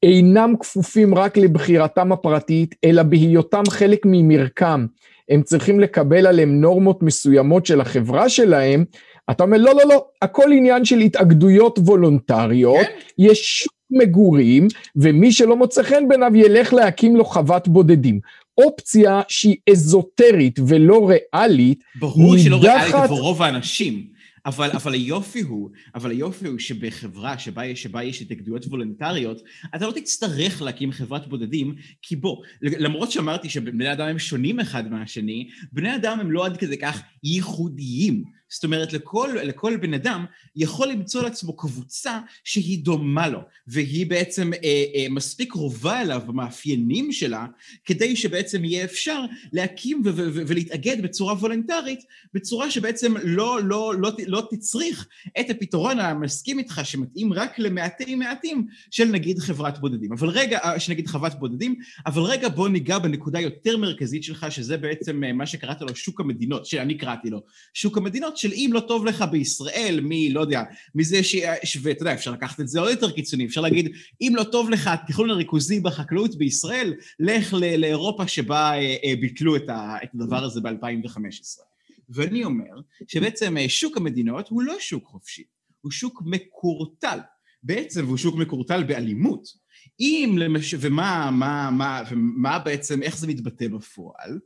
אינם 0.02 0.54
כפופים 0.60 1.14
רק 1.14 1.36
לבחירתם 1.36 2.12
הפרטית, 2.12 2.74
אלא 2.84 3.02
בהיותם 3.02 3.62
חלק 3.68 4.00
ממרקם. 4.04 4.86
הם 5.28 5.42
צריכים 5.42 5.80
לקבל 5.80 6.26
עליהם 6.26 6.60
נורמות 6.60 7.02
מסוימות 7.02 7.66
של 7.66 7.80
החברה 7.80 8.28
שלהם, 8.28 8.84
אתה 9.30 9.44
אומר, 9.44 9.56
לא, 9.56 9.74
לא, 9.74 9.82
לא, 9.88 10.06
הכל 10.22 10.52
עניין 10.52 10.84
של 10.84 10.98
התאגדויות 10.98 11.78
וולונטריות, 11.78 12.86
כן? 12.86 12.92
יש 13.18 13.68
מגורים, 13.90 14.68
ומי 14.96 15.32
שלא 15.32 15.56
מוצא 15.56 15.82
חן 15.82 16.08
בעיניו 16.08 16.36
ילך 16.36 16.72
להקים 16.72 17.16
לו 17.16 17.24
חוות 17.24 17.68
בודדים. 17.68 18.20
אופציה 18.64 19.20
שהיא 19.28 19.56
אזוטרית 19.70 20.58
ולא 20.68 21.10
ריאלית, 21.10 21.84
ברור 21.94 22.38
שלא 22.38 22.56
ריאלית 22.62 22.94
עבור 22.94 23.20
רוב 23.20 23.42
האנשים. 23.42 24.20
אבל, 24.46 24.70
אבל 24.70 24.92
היופי 24.92 25.40
הוא, 25.40 25.70
אבל 25.94 26.10
היופי 26.10 26.46
הוא 26.46 26.58
שבחברה 26.58 27.38
שבה 27.38 27.66
יש, 27.66 27.82
שבה 27.82 28.02
יש 28.02 28.22
התאגדויות 28.22 28.66
וולונטריות, 28.66 29.42
אתה 29.74 29.86
לא 29.86 29.92
תצטרך 29.92 30.62
להקים 30.62 30.92
חברת 30.92 31.28
בודדים, 31.28 31.74
כי 32.02 32.16
בוא, 32.16 32.42
למרות 32.62 33.10
שאמרתי 33.10 33.48
שבני 33.48 33.92
אדם 33.92 34.08
הם 34.08 34.18
שונים 34.18 34.60
אחד 34.60 34.90
מהשני, 34.90 35.48
בני 35.72 35.96
אדם 35.96 36.20
הם 36.20 36.30
לא 36.30 36.46
עד 36.46 36.56
כדי 36.56 36.78
כך 36.78 37.02
ייחודיים. 37.24 38.39
זאת 38.50 38.64
אומרת, 38.64 38.92
לכל, 38.92 39.30
לכל 39.42 39.76
בן 39.76 39.94
אדם 39.94 40.24
יכול 40.56 40.88
למצוא 40.88 41.22
לעצמו 41.22 41.56
קבוצה 41.56 42.18
שהיא 42.44 42.84
דומה 42.84 43.28
לו, 43.28 43.40
והיא 43.66 44.06
בעצם 44.06 44.52
אה, 44.52 44.84
אה, 44.94 45.06
מספיק 45.10 45.50
קרובה 45.50 46.00
אליו 46.00 46.22
במאפיינים 46.26 47.12
שלה, 47.12 47.46
כדי 47.84 48.16
שבעצם 48.16 48.64
יהיה 48.64 48.84
אפשר 48.84 49.20
להקים 49.52 50.02
ו- 50.04 50.08
ו- 50.08 50.28
ו- 50.34 50.42
ולהתאגד 50.46 51.02
בצורה 51.02 51.34
וולנטרית, 51.34 52.00
בצורה 52.34 52.70
שבעצם 52.70 53.14
לא, 53.22 53.60
לא, 53.64 53.94
לא, 53.98 54.10
לא 54.26 54.48
תצריך 54.50 55.08
את 55.40 55.50
הפתרון 55.50 56.00
המסכים 56.00 56.58
איתך, 56.58 56.80
שמתאים 56.84 57.32
רק 57.32 57.58
למעטי 57.58 58.14
מעטים, 58.14 58.66
של 58.90 59.04
נגיד 59.04 59.38
חברת 59.38 59.78
בודדים. 59.78 60.12
אבל 60.12 60.28
רגע, 60.28 60.58
אה, 60.58 60.80
שנגיד 60.80 61.06
חוות 61.06 61.34
בודדים, 61.34 61.74
אבל 62.06 62.22
רגע 62.22 62.48
בוא 62.48 62.68
ניגע 62.68 62.98
בנקודה 62.98 63.40
יותר 63.40 63.76
מרכזית 63.76 64.24
שלך, 64.24 64.46
שזה 64.50 64.76
בעצם 64.76 65.24
אה, 65.24 65.32
מה 65.32 65.46
שקראת 65.46 65.80
לו 65.80 65.96
שוק 65.96 66.20
המדינות, 66.20 66.66
שאני 66.66 66.98
קראתי 66.98 67.30
לו, 67.30 67.42
שוק 67.74 67.98
המדינות, 67.98 68.36
של 68.40 68.52
אם 68.52 68.70
לא 68.72 68.80
טוב 68.80 69.06
לך 69.06 69.24
בישראל, 69.30 70.00
מי, 70.02 70.32
לא 70.32 70.40
יודע, 70.40 70.62
מזה 70.94 71.22
ש... 71.22 71.36
ואתה 71.82 72.02
יודע, 72.02 72.14
אפשר 72.14 72.30
לקחת 72.30 72.60
את 72.60 72.68
זה 72.68 72.80
עוד 72.80 72.90
יותר 72.90 73.10
קיצוני, 73.10 73.46
אפשר 73.46 73.60
להגיד, 73.60 73.92
אם 74.20 74.32
לא 74.36 74.44
טוב 74.44 74.70
לך 74.70 74.86
התכנון 74.86 75.30
הריכוזי 75.30 75.80
בחקלאות 75.80 76.34
בישראל, 76.34 76.94
לך 77.20 77.54
ל- 77.54 77.76
לאירופה 77.76 78.28
שבה 78.28 78.72
אה, 78.72 78.96
אה, 79.04 79.14
ביטלו 79.20 79.56
את, 79.56 79.68
ה... 79.68 79.96
את 80.04 80.08
הדבר 80.14 80.44
הזה 80.44 80.60
ב-2015. 80.60 81.62
ואני 82.08 82.44
אומר 82.44 82.80
שבעצם 83.08 83.56
אה, 83.56 83.68
שוק 83.68 83.96
המדינות 83.96 84.48
הוא 84.48 84.62
לא 84.62 84.74
שוק 84.78 85.04
חופשי, 85.06 85.44
הוא 85.80 85.92
שוק 85.92 86.22
מקורטל. 86.24 87.18
בעצם 87.62 88.06
הוא 88.06 88.16
שוק 88.16 88.36
מקורטל 88.36 88.84
באלימות. 88.84 89.48
אם, 90.00 90.36
למש... 90.38 90.74
ומה 90.80 91.30
מה, 91.32 91.70
מה, 91.70 92.02
ומה 92.10 92.58
בעצם, 92.58 93.02
איך 93.02 93.18
זה 93.18 93.26
מתבטא 93.26 93.68
בפועל? 93.68 94.38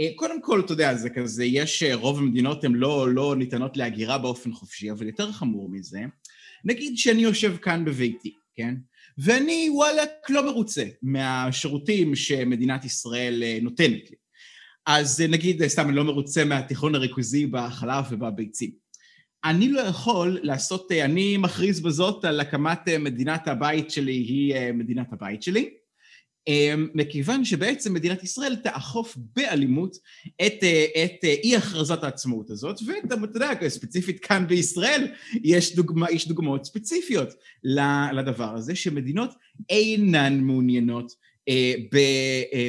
אה, 0.00 0.08
קודם 0.16 0.42
כל, 0.42 0.60
אתה 0.60 0.72
יודע, 0.72 0.94
זה 0.94 1.10
כזה, 1.10 1.44
יש, 1.44 1.82
אה, 1.82 1.94
רוב 1.94 2.18
המדינות 2.18 2.64
הן 2.64 2.72
לא, 2.72 3.14
לא 3.14 3.36
ניתנות 3.36 3.76
להגירה 3.76 4.18
באופן 4.18 4.52
חופשי, 4.52 4.90
אבל 4.90 5.06
יותר 5.06 5.32
חמור 5.32 5.68
מזה, 5.68 6.00
נגיד 6.64 6.98
שאני 6.98 7.22
יושב 7.22 7.56
כאן 7.56 7.84
בביתי, 7.84 8.34
כן? 8.54 8.74
ואני 9.18 9.68
וואלכ 9.70 10.08
לא 10.28 10.46
מרוצה 10.46 10.84
מהשירותים 11.02 12.14
שמדינת 12.14 12.84
ישראל 12.84 13.42
אה, 13.42 13.58
נותנת 13.62 14.10
לי. 14.10 14.16
אז 14.86 15.20
נגיד, 15.20 15.66
סתם, 15.66 15.88
אני 15.88 15.96
לא 15.96 16.04
מרוצה 16.04 16.44
מהתיכון 16.44 16.94
הריכוזי 16.94 17.46
בחלב 17.46 18.04
ובביצים. 18.10 18.70
אני 19.44 19.68
לא 19.68 19.80
יכול 19.80 20.38
לעשות, 20.42 20.92
אני 20.92 21.36
מכריז 21.36 21.80
בזאת 21.80 22.24
על 22.24 22.40
הקמת 22.40 22.88
מדינת 22.88 23.48
הבית 23.48 23.90
שלי, 23.90 24.12
היא 24.12 24.72
מדינת 24.72 25.12
הבית 25.12 25.42
שלי, 25.42 25.70
מכיוון 26.94 27.44
שבעצם 27.44 27.94
מדינת 27.94 28.22
ישראל 28.22 28.56
תאכוף 28.56 29.16
באלימות 29.36 29.96
את, 30.46 30.54
אה, 30.62 30.86
את 31.04 31.24
אה, 31.24 31.34
אי 31.44 31.56
הכרזת 31.56 32.04
העצמאות 32.04 32.50
הזאת, 32.50 32.80
ואתה 32.86 33.14
יודע, 33.34 33.68
ספציפית 33.68 34.20
כאן 34.20 34.46
בישראל 34.48 35.06
יש, 35.42 35.74
דוגמה, 35.74 36.10
יש 36.10 36.28
דוגמאות 36.28 36.64
ספציפיות 36.64 37.34
לדבר 38.12 38.54
הזה, 38.54 38.74
שמדינות 38.74 39.34
אינן 39.70 40.40
מעוניינות 40.40 41.12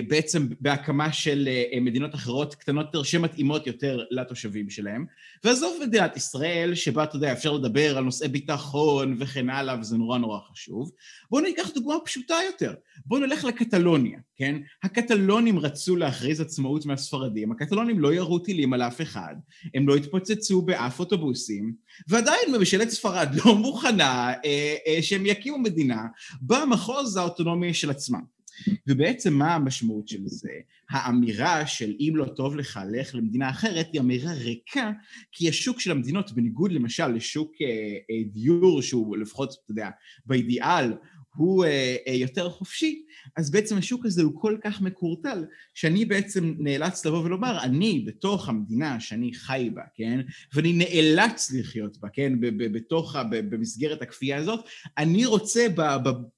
בעצם 0.08 0.48
בהקמה 0.60 1.14
של 1.14 1.50
אה, 1.52 1.80
מדינות 1.80 2.16
אחרות 2.16 2.56
קטנות 2.56 2.86
יותר 2.86 3.04
שמתאימות 3.04 3.68
יותר 3.68 4.04
לתושבים 4.12 4.70
שלהם. 4.70 5.06
ועזוב 5.44 5.78
מדינת 5.88 6.18
ישראל, 6.18 6.76
שבה, 6.76 7.04
אתה 7.04 7.16
יודע, 7.16 7.32
אפשר 7.32 7.54
לדבר 7.54 7.98
על 7.98 8.04
נושאי 8.04 8.28
ביטחון 8.28 9.16
וכן 9.20 9.50
הלאה, 9.50 9.80
וזה 9.80 9.98
נורא 9.98 10.18
נורא 10.18 10.40
חשוב. 10.52 10.92
בואו 11.32 11.42
ניקח 11.42 11.70
דוגמה 11.70 11.96
פשוטה 12.06 12.36
יותר. 12.52 12.74
בואו 13.06 13.22
נלך 13.22 13.44
לקטלוניה, 13.44 14.20
כן? 14.36 14.56
הקטלונים 14.84 15.60
רצו 15.60 15.96
להכריז 15.96 16.42
עצמאות 16.42 16.86
מהספרדים, 16.86 17.52
הקטלונים 17.52 18.00
לא 18.00 18.14
ירו 18.14 18.40
טילים 18.40 18.74
על 18.74 18.82
אף 18.82 19.02
אחד, 19.02 19.36
הם 19.74 19.88
לא 19.88 19.96
התפוצצו 19.96 20.62
באף 20.62 21.00
אוטובוסים, 21.00 21.74
ועדיין 22.08 22.56
ממשלת 22.58 22.90
ספרד 22.90 23.30
לא 23.46 23.56
מוכנה 23.56 24.34
אה, 24.46 24.76
אה, 24.88 25.02
שהם 25.02 25.26
יקימו 25.26 25.58
מדינה 25.58 26.02
במחוז 26.42 27.18
האוטונומי 27.18 27.74
של 27.74 27.90
עצמם. 27.90 28.35
ובעצם 28.88 29.34
מה 29.34 29.56
המשמעות 29.56 30.08
של 30.08 30.22
זה? 30.26 30.52
האמירה 30.89 31.68
של 31.68 31.96
אם 32.00 32.13
לא 32.15 32.26
טוב 32.26 32.56
לך, 32.56 32.80
לך 32.91 33.15
למדינה 33.15 33.50
אחרת, 33.50 33.88
היא 33.94 34.02
אמירה 34.02 34.34
ריקה, 34.34 34.91
כי 35.32 35.50
השוק 35.50 35.80
של 35.80 35.91
המדינות, 35.91 36.32
בניגוד 36.32 36.72
למשל 36.72 37.08
לשוק 37.08 37.52
אה, 37.62 37.68
אה, 37.68 38.24
דיור 38.32 38.82
שהוא 38.82 39.18
לפחות, 39.18 39.50
אתה 39.50 39.72
יודע, 39.72 39.89
באידיאל, 40.26 40.94
הוא 41.36 41.65
אה, 41.65 41.95
אה, 42.08 42.13
יותר 42.13 42.50
חופשי, 42.50 43.02
אז 43.38 43.52
בעצם 43.52 43.78
השוק 43.78 44.06
הזה 44.06 44.24
הוא 44.24 44.41
כל 44.41 44.58
כך 44.63 44.82
מקורטל, 44.82 45.45
שאני 45.74 46.06
בעצם 46.06 46.54
נאלץ 46.60 47.06
לבוא 47.06 47.24
ולומר, 47.24 47.63
אני 47.63 48.04
בתוך 48.08 48.50
המדינה 48.50 49.00
שאני 49.00 49.34
חי 49.34 49.69
בה, 49.74 49.82
כן? 49.95 50.19
ואני 50.54 50.74
נאלץ 50.74 51.52
לחיות 51.52 51.98
בה, 51.98 52.10
כן? 52.13 52.34
בתוך, 52.58 53.15
במסגרת 53.30 54.02
הכפייה 54.02 54.38
הזאת, 54.38 54.60
אני 54.98 55.26
רוצה 55.26 55.67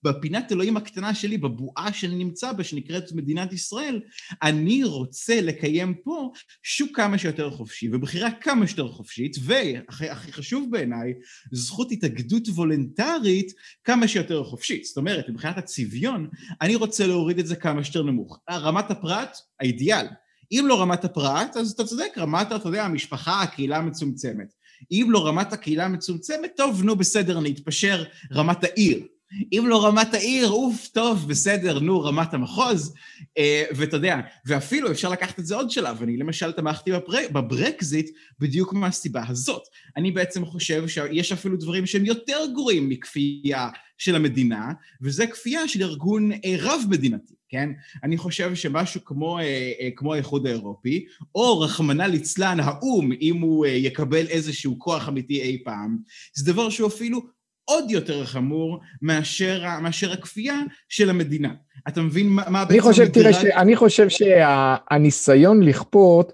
בפינת 0.03 0.51
אלוהים 0.51 0.77
הקטנה 0.77 1.15
שלי, 1.15 1.37
בבועה 1.37 1.93
שאני 1.93 2.15
נמצא 2.15 2.51
בה, 2.51 2.63
שנקראת 2.63 3.11
מדינת 3.11 3.53
ישראל, 3.53 4.01
אני 4.43 4.83
רוצה 4.83 5.41
לקיים 5.41 5.93
פה 5.93 6.31
שוק 6.63 6.95
כמה 6.95 7.17
שיותר 7.17 7.51
חופשי, 7.51 7.89
ובחירה 7.93 8.31
כמה 8.31 8.67
שיותר 8.67 8.87
חופשית, 8.87 9.37
והכי 9.43 10.31
חשוב 10.31 10.71
בעיניי, 10.71 11.13
זכות 11.51 11.91
התאגדות 11.91 12.47
וולנטרית 12.47 13.51
כמה 13.83 14.07
שיותר 14.07 14.43
חופשית. 14.43 14.86
זאת 14.87 14.97
אומרת, 14.97 15.29
מבחינת 15.29 15.57
הצביון, 15.57 16.27
אני 16.61 16.75
רוצה 16.75 17.07
להוריד 17.07 17.39
את 17.39 17.47
זה 17.47 17.55
כמה 17.55 17.83
שיותר 17.83 18.03
נמוך. 18.03 18.39
רמת 18.49 18.91
הפרט, 18.91 19.37
האידיאל. 19.59 20.05
אם 20.51 20.65
לא 20.67 20.81
רמת 20.81 21.05
הפרט, 21.05 21.57
אז 21.57 21.71
אתה 21.71 21.83
צודק, 21.83 22.11
רמת, 22.17 22.47
אתה 22.51 22.69
יודע, 22.69 22.85
המשפחה, 22.85 23.41
הקהילה 23.41 23.77
המצומצמת. 23.77 24.53
אם 24.91 25.07
לא 25.09 25.27
רמת 25.27 25.53
הקהילה 25.53 25.85
המצומצמת, 25.85 26.51
טוב, 26.57 26.83
נו, 26.83 26.95
בסדר, 26.95 27.39
אני 27.39 27.51
אתפשר 27.51 28.03
רמת 28.33 28.63
העיר. 28.63 29.03
אם 29.53 29.63
לא 29.67 29.85
רמת 29.85 30.13
העיר, 30.13 30.49
אוף, 30.49 30.87
טוב, 30.87 31.27
בסדר, 31.27 31.79
נו, 31.79 32.01
רמת 32.01 32.33
המחוז. 32.33 32.93
אה, 33.37 33.63
ואתה 33.71 33.95
יודע, 33.95 34.19
ואפילו 34.45 34.91
אפשר 34.91 35.09
לקחת 35.09 35.39
את 35.39 35.45
זה 35.45 35.55
עוד 35.55 35.71
שלב. 35.71 36.03
אני 36.03 36.17
למשל 36.17 36.51
תמכתי 36.51 36.91
בבר... 36.91 37.17
בברקזיט 37.31 38.09
בדיוק 38.39 38.73
מהסיבה 38.73 39.23
הזאת. 39.27 39.61
אני 39.97 40.11
בעצם 40.11 40.45
חושב 40.45 40.87
שיש 40.87 41.31
אפילו 41.31 41.57
דברים 41.57 41.85
שהם 41.85 42.05
יותר 42.05 42.39
גרועים 42.53 42.89
מכפייה 42.89 43.69
של 43.97 44.15
המדינה, 44.15 44.71
וזה 45.01 45.27
כפייה 45.27 45.67
של 45.67 45.83
ארגון 45.83 46.31
אה, 46.31 46.55
רב-מדינתי, 46.59 47.33
כן? 47.49 47.69
אני 48.03 48.17
חושב 48.17 48.55
שמשהו 48.55 49.05
כמו, 49.05 49.39
אה, 49.39 49.89
כמו 49.95 50.13
האיחוד 50.13 50.47
האירופי, 50.47 51.05
או 51.35 51.59
רחמנא 51.59 52.03
ליצלן 52.03 52.59
האו"ם, 52.59 53.11
אם 53.21 53.41
הוא 53.41 53.65
יקבל 53.65 54.27
איזשהו 54.27 54.79
כוח 54.79 55.09
אמיתי 55.09 55.41
אי 55.41 55.63
פעם, 55.63 55.97
זה 56.33 56.51
דבר 56.51 56.69
שהוא 56.69 56.87
אפילו 56.87 57.36
עוד 57.69 57.91
יותר 57.91 58.25
חמור 58.25 58.79
מאשר, 59.01 59.63
מאשר 59.81 60.11
הכפייה 60.11 60.59
של 60.89 61.09
המדינה. 61.09 61.53
אתה 61.87 62.01
מבין 62.01 62.27
מה, 62.29 62.43
מה 62.49 62.65
בעצם... 62.65 62.81
חושב, 62.81 63.07
תראה, 63.07 63.33
ש... 63.33 63.45
אני 63.45 63.75
חושב 63.75 64.09
שהניסיון 64.09 65.63
שה... 65.63 65.69
לכפות 65.69 66.33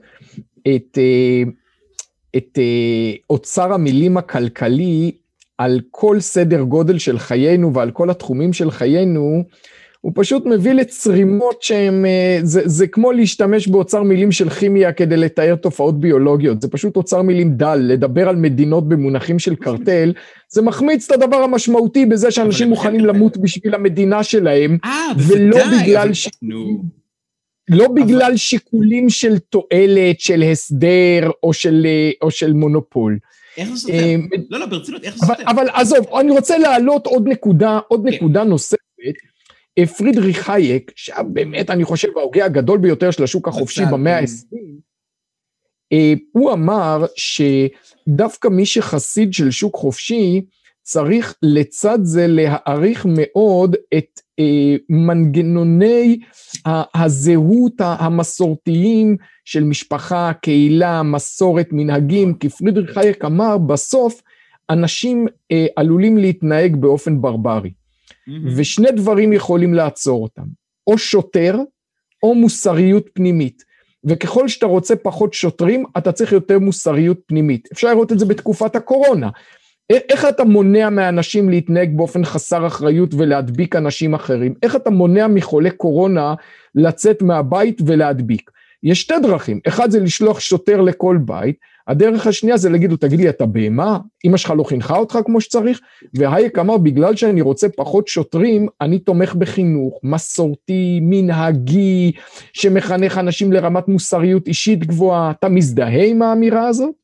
את, 0.62 0.98
אה, 0.98 1.43
את 2.38 2.58
אה, 2.58 3.13
אוצר 3.30 3.74
המילים 3.74 4.17
הכלכלי 4.17 5.12
על 5.58 5.82
כל 5.91 6.19
סדר 6.19 6.62
גודל 6.62 7.00
של 7.00 7.19
חיינו 7.19 7.74
ועל 7.74 7.91
כל 7.91 8.10
התחומים 8.10 8.54
של 8.54 8.72
חיינו, 8.72 9.43
הוא 10.04 10.12
פשוט 10.16 10.46
מביא 10.46 10.74
לצרימות 10.74 11.62
שהן, 11.62 12.06
אה, 12.06 12.39
זה, 12.44 12.62
זה 12.66 12.88
כמו 12.88 13.12
להשתמש 13.12 13.68
באוצר 13.68 14.04
מילים 14.04 14.32
של 14.32 14.50
כימיה 14.50 14.94
כדי 14.94 15.18
לתאר 15.18 15.56
תופעות 15.56 16.00
ביולוגיות, 16.00 16.62
זה 16.62 16.68
פשוט 16.68 16.96
אוצר 16.96 17.22
מילים 17.22 17.54
דל, 17.54 17.76
לדבר 17.76 18.30
על 18.30 18.36
מדינות 18.36 18.88
במונחים 18.88 19.39
של 19.39 19.56
קרטל, 19.56 20.13
זה 20.50 20.62
מחמיץ 20.62 21.12
את 21.12 21.22
הדבר 21.22 21.38
המשמעותי 21.38 22.06
בזה 22.06 22.32
שאנשים 22.32 22.70
מוכנים 22.70 23.06
למות 23.06 23.38
בשביל 23.38 23.76
המדינה 23.76 24.24
שלהם, 24.24 24.78
아, 24.84 24.88
אה, 24.88 25.12
ולא 25.28 25.58
בגלל 25.82 26.13
ש... 26.13 26.30
לא 27.70 27.88
בגלל 27.88 28.22
אבל... 28.22 28.38
שיקולים 28.38 29.10
של 29.10 29.38
תועלת, 29.39 30.20
של 30.20 30.44
הסדר 30.52 31.32
או 31.44 31.54
של, 31.54 31.86
אה, 31.86 32.12
או 32.22 32.32
של 32.32 32.54
מונופול. 32.54 33.18
איך 33.58 33.70
זה 33.70 33.76
סותר? 33.76 33.96
לא, 34.50 34.60
לא, 34.60 34.66
ברצינות, 34.66 35.04
איך 35.04 35.18
זה 35.18 35.26
סותר? 35.26 35.44
אבל 35.48 35.68
עזוב, 35.74 36.06
אני 36.20 36.32
רוצה 36.32 36.58
להעלות 36.58 37.08
עוד 37.08 37.28
נקודה, 37.28 37.80
עוד 37.88 38.02
כן. 38.06 38.16
נקודה 38.16 38.44
נוספת. 38.44 38.80
אה, 39.77 39.86
פרידריך 39.86 40.49
הייק, 40.49 40.91
שהיה 40.95 41.23
באמת, 41.23 41.69
אני 41.69 41.83
חושב, 41.83 42.07
ההוגה 42.17 42.45
הגדול 42.45 42.79
ביותר 42.79 43.12
של 43.12 43.23
השוק 43.23 43.47
החופשי 43.47 43.81
במאה 43.91 44.19
כן. 44.19 44.25
ה-20, 44.25 46.17
הוא 46.31 46.53
אמר 46.53 47.05
שדווקא 47.15 48.47
מי 48.47 48.65
שחסיד 48.65 49.33
של 49.33 49.51
שוק 49.51 49.75
חופשי, 49.75 50.41
צריך 50.83 51.36
לצד 51.43 51.99
זה 52.03 52.25
להעריך 52.27 53.05
מאוד 53.09 53.75
את 53.97 54.19
אה, 54.39 54.75
מנגנוני 54.89 56.19
הזהות 56.95 57.73
המסורתיים 57.79 59.17
של 59.45 59.63
משפחה, 59.63 60.31
קהילה, 60.41 61.03
מסורת, 61.03 61.67
מנהגים, 61.71 62.33
כי 62.33 62.49
פרידריך 62.49 62.91
חייק 62.91 63.25
אמר, 63.25 63.57
בסוף 63.57 64.21
אנשים 64.69 65.27
אה, 65.51 65.65
עלולים 65.75 66.17
להתנהג 66.17 66.75
באופן 66.75 67.21
ברברי. 67.21 67.71
Mm-hmm. 68.29 68.49
ושני 68.55 68.91
דברים 68.91 69.33
יכולים 69.33 69.73
לעצור 69.73 70.23
אותם, 70.23 70.45
או 70.88 70.97
שוטר, 70.97 71.57
או 72.23 72.36
מוסריות 72.36 73.09
פנימית. 73.13 73.63
וככל 74.05 74.47
שאתה 74.47 74.65
רוצה 74.65 74.95
פחות 74.95 75.33
שוטרים, 75.33 75.86
אתה 75.97 76.12
צריך 76.12 76.31
יותר 76.31 76.59
מוסריות 76.59 77.19
פנימית. 77.25 77.67
אפשר 77.73 77.88
לראות 77.88 78.12
את 78.12 78.19
זה 78.19 78.25
בתקופת 78.25 78.75
הקורונה. 78.75 79.29
איך 79.89 80.25
אתה 80.25 80.43
מונע 80.43 80.89
מאנשים 80.89 81.49
להתנהג 81.49 81.97
באופן 81.97 82.25
חסר 82.25 82.67
אחריות 82.67 83.13
ולהדביק 83.13 83.75
אנשים 83.75 84.13
אחרים? 84.13 84.53
איך 84.63 84.75
אתה 84.75 84.89
מונע 84.89 85.27
מחולי 85.27 85.71
קורונה 85.71 86.33
לצאת 86.75 87.21
מהבית 87.21 87.81
ולהדביק? 87.86 88.51
יש 88.83 89.01
שתי 89.01 89.13
דרכים, 89.21 89.59
אחד 89.67 89.91
זה 89.91 89.99
לשלוח 89.99 90.39
שוטר 90.39 90.81
לכל 90.81 91.17
בית, 91.25 91.55
הדרך 91.88 92.28
השנייה 92.28 92.58
זה 92.58 92.69
להגיד 92.69 92.91
לו, 92.91 92.98
תגיד 92.98 93.19
לי, 93.19 93.30
אתה 93.30 93.46
בהמה? 93.46 94.00
אמא 94.26 94.38
שלך 94.38 94.54
לא 94.58 94.63
חינכה 94.63 94.98
אותך 94.98 95.17
כמו 95.26 95.41
שצריך? 95.41 95.80
והייק 96.13 96.60
אמר, 96.60 96.78
בגלל 96.78 97.15
שאני 97.15 97.41
רוצה 97.41 97.69
פחות 97.69 98.08
שוטרים, 98.08 98.67
אני 98.82 99.00
תומך 99.00 99.36
בחינוך 99.36 100.00
מסורתי, 100.04 101.00
מנהגי, 101.02 102.12
שמחנך 102.54 103.17
אנשים 103.17 103.54
לרמת 103.54 103.88
מוסריות 103.88 104.48
אישית 104.48 104.86
גבוהה. 104.86 105.32
אתה 105.32 105.50
מזדהה 105.50 106.06
עם 106.06 106.22
האמירה 106.22 106.67
הזאת? 106.67 106.96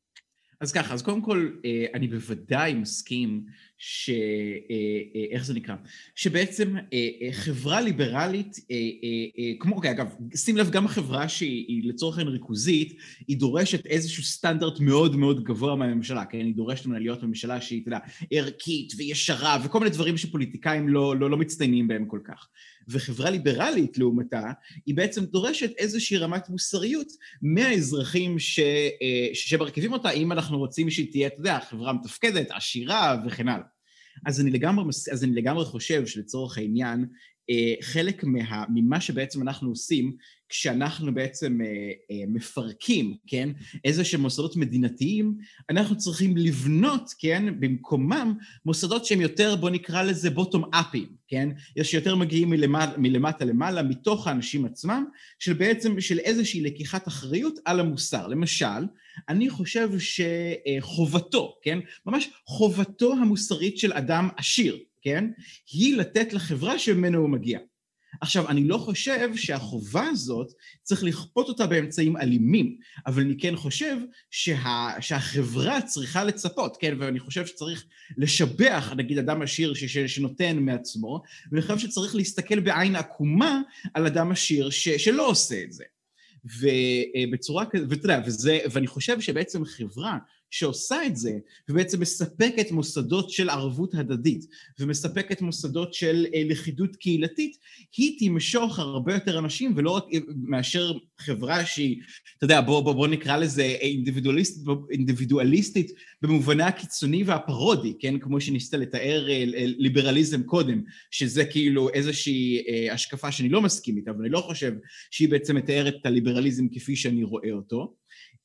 אז 0.62 0.72
ככה, 0.72 0.94
אז 0.94 1.02
קודם 1.02 1.22
כל, 1.22 1.50
אה, 1.66 1.86
אני 1.94 2.08
בוודאי 2.08 2.74
מסכים 2.74 3.42
ש... 3.80 4.10
אה, 4.10 4.16
אה, 5.16 5.26
איך 5.32 5.46
זה 5.46 5.54
נקרא? 5.54 5.76
שבעצם 6.16 6.76
חברה 7.32 7.82
ליברלית, 7.82 8.58
כמו, 9.60 9.76
אוקיי, 9.76 9.92
אגב, 9.92 10.16
שים 10.36 10.58
לב, 10.58 10.70
גם 10.70 10.86
החברה 10.86 11.30
שהיא 11.30 11.90
לצורך 11.90 12.18
העניין 12.18 12.36
ריכוזית, 12.36 12.98
היא 13.28 13.38
דורשת 13.38 13.86
איזשהו 13.86 14.24
סטנדרט 14.24 14.80
מאוד 14.80 15.16
מאוד 15.16 15.44
גבוה 15.44 15.76
מהממשלה, 15.76 16.26
כן? 16.26 16.38
היא 16.38 16.56
דורשת 16.56 16.86
ממנה 16.86 17.00
להיות 17.00 17.24
ממשלה 17.24 17.62
שהיא, 17.62 17.82
אתה 17.82 17.88
יודע, 17.88 18.00
ערכית 18.32 18.94
וישרה, 18.98 19.58
וכל 19.66 19.80
מיני 19.80 19.92
דברים 19.92 20.18
שפוליטיקאים 20.18 20.90
לא, 20.90 21.16
לא, 21.16 21.30
לא 21.30 21.38
מצטיינים 21.38 21.88
בהם 21.88 22.06
כל 22.06 22.20
כך. 22.24 22.48
וחברה 22.90 23.30
ליברלית 23.30 23.98
לעומתה, 23.98 24.52
היא 24.86 24.96
בעצם 24.96 25.26
דורשת 25.26 25.72
איזושהי 25.78 26.18
רמת 26.18 26.50
מוסריות 26.50 27.08
מהאזרחים 27.42 28.40
ש, 28.40 28.60
אה, 29.02 29.30
שמרכיבים 29.34 29.94
אותה, 29.94 30.10
אם 30.10 30.32
אנחנו 30.32 30.58
רוצים 30.58 30.90
שהיא 30.90 31.12
תהיה, 31.12 31.28
אתה 31.28 31.40
יודע, 31.40 31.60
חברה 31.70 31.94
מתפקדת, 31.94 32.52
עשירה 32.52 33.18
וכן 33.26 33.48
הלאה. 33.48 33.66
אז 34.26 34.42
אני 34.42 34.52
לגמרי, 34.52 34.86
אז 35.12 35.24
אני 35.24 35.36
לגמרי 35.36 35.66
חושב 35.66 36.06
שלצורך 36.06 36.58
העניין, 36.58 37.06
חלק 37.82 38.24
מה, 38.24 38.64
ממה 38.70 39.02
שבעצם 39.02 39.42
אנחנו 39.42 39.70
עושים 39.70 40.16
כשאנחנו 40.50 41.14
בעצם 41.14 41.60
אה, 41.62 41.68
אה, 42.12 42.24
מפרקים, 42.28 43.18
כן, 43.28 43.50
איזה 43.86 44.04
שהם 44.04 44.22
מוסדות 44.22 44.56
מדינתיים, 44.56 45.38
אנחנו 45.70 45.98
צריכים 45.98 46.38
לבנות, 46.38 47.14
כן, 47.20 47.60
במקומם 47.60 48.34
מוסדות 48.66 49.06
שהם 49.06 49.22
יותר, 49.22 49.56
בוא 49.56 49.70
נקרא 49.70 50.04
לזה 50.04 50.30
בוטום 50.30 50.74
אפים, 50.74 51.08
כן, 51.28 51.50
יש 51.76 51.94
יותר 51.94 52.16
מגיעים 52.16 52.50
מלמטה, 52.50 52.98
מלמטה 52.98 53.46
למעלה, 53.46 53.84
מתוך 53.84 54.28
האנשים 54.28 54.66
עצמם, 54.66 55.06
של 55.40 55.54
בעצם, 55.54 56.02
של 56.02 56.20
איזושהי 56.20 56.62
לקיחת 56.62 57.08
אחריות 57.08 57.60
על 57.66 57.80
המוסר. 57.80 58.28
למשל, 58.28 58.86
אני 59.30 59.50
חושב 59.50 59.90
שחובתו, 60.00 61.56
כן, 61.62 61.80
ממש 62.06 62.30
חובתו 62.46 63.14
המוסרית 63.14 63.78
של 63.78 63.94
אדם 63.94 64.30
עשיר, 64.38 64.78
כן, 65.02 65.26
היא 65.72 65.98
לתת 65.98 66.34
לחברה 66.34 66.80
שממנו 66.80 67.18
הוא 67.18 67.30
מגיע. 67.30 67.60
עכשיו, 68.22 68.50
אני 68.50 68.68
לא 68.68 68.78
חושב 68.78 69.36
שהחובה 69.36 70.08
הזאת, 70.08 70.52
צריך 70.84 71.04
לכפות 71.04 71.50
אותה 71.50 71.68
באמצעים 71.68 72.18
אלימים, 72.18 72.78
אבל 73.08 73.22
אני 73.22 73.38
כן 73.38 73.56
חושב 73.56 73.98
שה, 74.32 74.90
שהחברה 75.00 75.82
צריכה 75.82 76.24
לצפות, 76.24 76.78
כן? 76.80 76.96
ואני 77.00 77.20
חושב 77.20 77.46
שצריך 77.46 77.86
לשבח, 78.18 78.94
נגיד, 78.98 79.18
אדם 79.18 79.42
עשיר 79.42 79.74
ש, 79.74 79.84
ש, 79.84 79.98
שנותן 79.98 80.58
מעצמו, 80.60 81.22
ואני 81.52 81.62
חושב 81.62 81.78
שצריך 81.78 82.16
להסתכל 82.16 82.60
בעין 82.60 82.96
עקומה 82.96 83.62
על 83.94 84.06
אדם 84.06 84.32
עשיר 84.32 84.70
ש, 84.70 84.90
שלא 84.90 85.28
עושה 85.28 85.64
את 85.64 85.74
זה. 85.74 85.84
ובצורה 86.46 87.66
כזאת, 87.66 87.88
ואתה 87.90 88.06
יודע, 88.06 88.22
וזה, 88.26 88.60
ואני 88.72 88.88
חושב 88.88 89.22
שבעצם 89.22 89.66
חברה 89.66 90.18
שעושה 90.52 91.06
את 91.06 91.16
זה, 91.16 91.32
ובעצם 91.70 92.00
מספקת 92.00 92.72
מוסדות 92.72 93.30
של 93.30 93.50
ערבות 93.50 93.96
הדדית, 93.96 94.46
ומספקת 94.80 95.42
מוסדות 95.42 95.94
של 95.94 96.26
אה, 96.36 96.44
לכידות 96.46 96.96
קהילתית, 96.96 97.58
היא 97.98 98.20
תמשוך 98.20 98.80
הרבה 98.80 99.14
יותר 99.14 99.40
אנשים, 99.40 99.74
ולא 99.76 99.92
רק 99.92 100.04
אה, 100.14 100.20
מאשר 100.44 100.94
חברה 101.20 101.66
שהיא, 101.66 101.98
אתה 102.38 102.46
יודע, 102.46 102.62
בוא, 102.62 102.82
בוא, 102.82 102.94
בוא 102.94 103.08
נקרא 103.08 103.38
לזה 103.38 103.64
אינדיבידואליסטית, 103.64 104.64
אינדיבידואליסטית 104.92 105.92
במובנה 106.22 106.68
הקיצוני 106.68 107.24
והפרודי, 107.24 107.94
כן? 108.00 108.20
כמו 108.20 108.42
שניסית 108.42 108.74
לתאר 108.74 109.30
אה, 109.30 109.44
ליברליזם 109.56 110.44
קודם, 110.44 110.82
שזה 111.12 111.46
כאילו 111.46 111.90
איזושהי 111.90 112.64
השקפה 112.92 113.32
שאני 113.32 113.50
לא 113.50 113.62
מסכים 113.62 113.98
איתה, 113.98 114.12
אבל 114.12 114.22
אני 114.22 114.30
לא 114.30 114.40
חושב 114.40 114.74
שהיא 115.12 115.30
בעצם 115.30 115.56
מתארת 115.56 115.96
את 116.02 116.06
הליברליזם 116.06 116.68
כפי 116.70 116.96
שאני 116.96 117.24
רואה 117.24 117.52
אותו. 117.52 117.94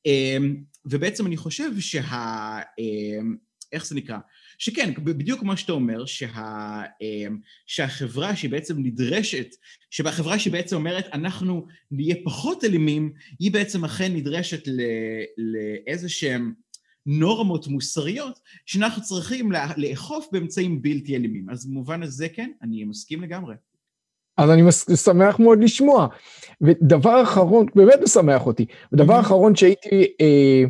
אמ, 0.06 0.56
ובעצם 0.86 1.26
אני 1.26 1.36
חושב 1.36 1.80
שה... 1.80 2.58
אמ, 2.78 3.36
איך 3.72 3.86
זה 3.86 3.94
נקרא? 3.94 4.18
שכן, 4.58 4.94
בדיוק 4.94 5.40
כמו 5.40 5.56
שאתה 5.56 5.72
אומר, 5.72 6.06
שה, 6.06 6.82
אמ, 7.00 7.38
שהחברה 7.66 8.36
שהיא 8.36 8.50
בעצם 8.50 8.78
נדרשת, 8.78 9.46
שהחברה 9.90 10.38
שהיא 10.38 10.52
בעצם 10.52 10.76
אומרת 10.76 11.06
אנחנו 11.12 11.66
נהיה 11.90 12.16
פחות 12.24 12.64
אלימים, 12.64 13.12
היא 13.38 13.52
בעצם 13.52 13.84
אכן 13.84 14.12
נדרשת 14.12 14.68
לאיזה 15.36 16.08
שהם 16.08 16.52
נורמות 17.06 17.66
מוסריות 17.66 18.40
שאנחנו 18.66 19.02
צריכים 19.02 19.52
לאכוף 19.76 20.26
באמצעים 20.32 20.82
בלתי 20.82 21.16
אלימים. 21.16 21.50
אז 21.50 21.66
במובן 21.66 22.02
הזה 22.02 22.28
כן, 22.28 22.50
אני 22.62 22.84
מסכים 22.84 23.22
לגמרי. 23.22 23.54
אז 24.36 24.50
אני 24.50 24.62
שמח 25.04 25.38
מאוד 25.38 25.62
לשמוע. 25.62 26.06
ודבר 26.60 27.22
אחרון, 27.22 27.66
באמת 27.74 27.98
משמח 28.02 28.46
אותי, 28.46 28.66
ודבר 28.92 29.20
אחרון 29.20 29.56
שהייתי, 29.56 30.06
אה, 30.20 30.62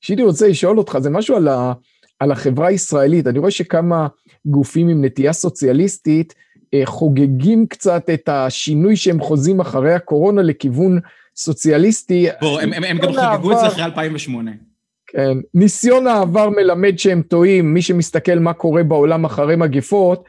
שהייתי 0.00 0.22
רוצה 0.22 0.48
לשאול 0.48 0.78
אותך, 0.78 0.98
זה 0.98 1.10
משהו 1.10 1.36
על, 1.36 1.48
ה, 1.48 1.72
על 2.20 2.32
החברה 2.32 2.68
הישראלית. 2.68 3.26
אני 3.26 3.38
רואה 3.38 3.50
שכמה 3.50 4.06
גופים 4.46 4.88
עם 4.88 5.04
נטייה 5.04 5.32
סוציאליסטית 5.32 6.34
אה, 6.74 6.82
חוגגים 6.84 7.66
קצת 7.66 8.10
את 8.14 8.28
השינוי 8.28 8.96
שהם 8.96 9.20
חוזים 9.20 9.60
אחרי 9.60 9.94
הקורונה 9.94 10.42
לכיוון 10.42 11.00
סוציאליסטי. 11.36 12.26
בוא, 12.40 12.60
הם, 12.60 12.72
הם, 12.72 12.84
הם 12.84 12.98
גם 12.98 13.12
חוגגו 13.12 13.52
את 13.52 13.58
זה 13.58 13.66
אחרי 13.66 13.84
2008. 13.84 14.50
כן, 15.06 15.38
ניסיון 15.54 16.06
העבר 16.06 16.50
מלמד 16.50 16.98
שהם 16.98 17.22
טועים, 17.22 17.74
מי 17.74 17.82
שמסתכל 17.82 18.38
מה 18.38 18.52
קורה 18.52 18.82
בעולם 18.82 19.24
אחרי 19.24 19.56
מגפות, 19.56 20.24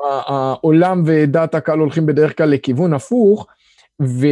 העולם 0.00 1.02
ודעת 1.06 1.54
הקהל 1.54 1.78
הולכים 1.78 2.06
בדרך 2.06 2.36
כלל 2.36 2.48
לכיוון 2.48 2.94
הפוך, 2.94 3.46
ו... 4.02 4.26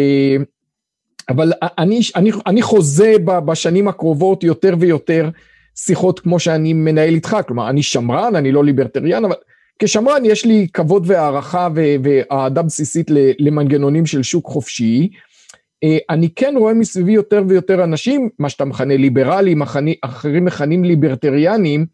אבל 1.29 1.53
אני, 1.62 2.00
אני, 2.16 2.31
אני 2.46 2.62
חוזה 2.62 3.14
בשנים 3.24 3.88
הקרובות 3.88 4.44
יותר 4.44 4.74
ויותר 4.79 5.31
שיחות 5.77 6.20
כמו 6.20 6.40
שאני 6.40 6.72
מנהל 6.72 7.14
איתך, 7.14 7.37
כלומר 7.46 7.70
אני 7.70 7.83
שמרן, 7.83 8.37
אני 8.37 8.53
לא 8.53 8.64
ליברטריאן, 8.64 9.24
אבל 9.24 9.35
כשמרן 9.79 10.24
יש 10.24 10.44
לי 10.44 10.66
כבוד 10.72 11.05
והערכה 11.07 11.68
ואהדה 12.03 12.62
בסיסית 12.62 13.11
למנגנונים 13.38 14.07
של 14.07 14.22
שוק 14.22 14.46
חופשי. 14.46 15.11
אה, 15.85 15.98
אני 16.11 16.29
כן 16.37 16.55
רואה 16.59 16.74
מסביבי 16.74 17.12
יותר 17.12 17.42
ויותר 17.48 17.85
אנשים, 17.85 18.29
מה 18.38 18.48
שאתה 18.48 18.64
מכנה 18.64 18.96
ליברלים, 18.96 19.62
אחרים 20.03 20.44
מכנים 20.44 20.85
ליברטריאנים, 20.85 21.87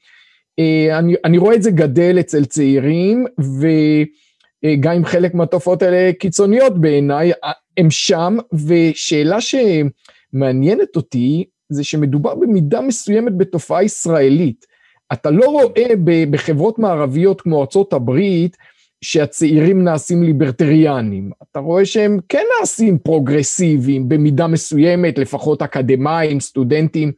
אני, 0.92 1.14
אני 1.24 1.38
רואה 1.38 1.54
את 1.54 1.62
זה 1.62 1.70
גדל 1.70 2.16
אצל 2.20 2.44
צעירים, 2.44 3.26
וגם 3.38 4.92
אם 4.96 5.04
חלק 5.04 5.34
מהתופעות 5.34 5.82
האלה 5.82 6.12
קיצוניות 6.12 6.80
בעיניי, 6.80 7.32
הם 7.76 7.90
שם, 7.90 8.36
ושאלה 8.66 9.38
שמעניינת 9.40 10.96
אותי, 10.96 11.44
זה 11.68 11.84
שמדובר 11.84 12.34
במידה 12.34 12.80
מסוימת 12.80 13.36
בתופעה 13.36 13.84
ישראלית. 13.84 14.66
אתה 15.12 15.30
לא 15.30 15.46
רואה 15.46 15.88
בחברות 16.30 16.78
מערביות 16.78 17.40
כמו 17.40 17.56
הברית, 17.92 18.56
שהצעירים 19.04 19.84
נעשים 19.84 20.22
ליברטריאנים. 20.22 21.30
אתה 21.42 21.58
רואה 21.58 21.84
שהם 21.84 22.18
כן 22.28 22.44
נעשים 22.60 22.98
פרוגרסיביים 22.98 24.08
במידה 24.08 24.46
מסוימת, 24.46 25.18
לפחות 25.18 25.62
אקדמאים, 25.62 26.40
סטודנטים. 26.40 27.12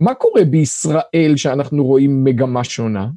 מה 0.00 0.14
קורה 0.14 0.44
בישראל 0.44 1.32
שאנחנו 1.36 1.84
רואים 1.84 2.24
מגמה 2.24 2.64
שונה? 2.64 3.08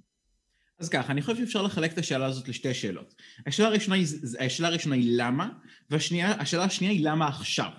אז 0.80 0.90
ככה, 0.90 1.12
אני 1.12 1.22
חושב 1.22 1.38
שאפשר 1.38 1.62
לחלק 1.62 1.94
את 1.94 1.98
השאלה 1.98 2.26
הזאת 2.26 2.48
לשתי 2.48 2.74
שאלות. 2.74 3.16
השאלה 3.46 3.68
הראשונה 3.68 3.96
היא, 3.96 4.06
השאלה 4.40 4.68
הראשונה 4.68 4.96
היא 4.96 5.12
למה, 5.18 5.50
והשאלה 5.90 6.64
השנייה 6.64 6.94
היא 6.94 7.04
למה 7.04 7.28
עכשיו, 7.28 7.70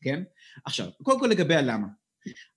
כן? 0.00 0.22
עכשיו, 0.64 0.86
קודם 1.02 1.20
כל 1.20 1.26
לגבי 1.26 1.54
הלמה. 1.54 1.86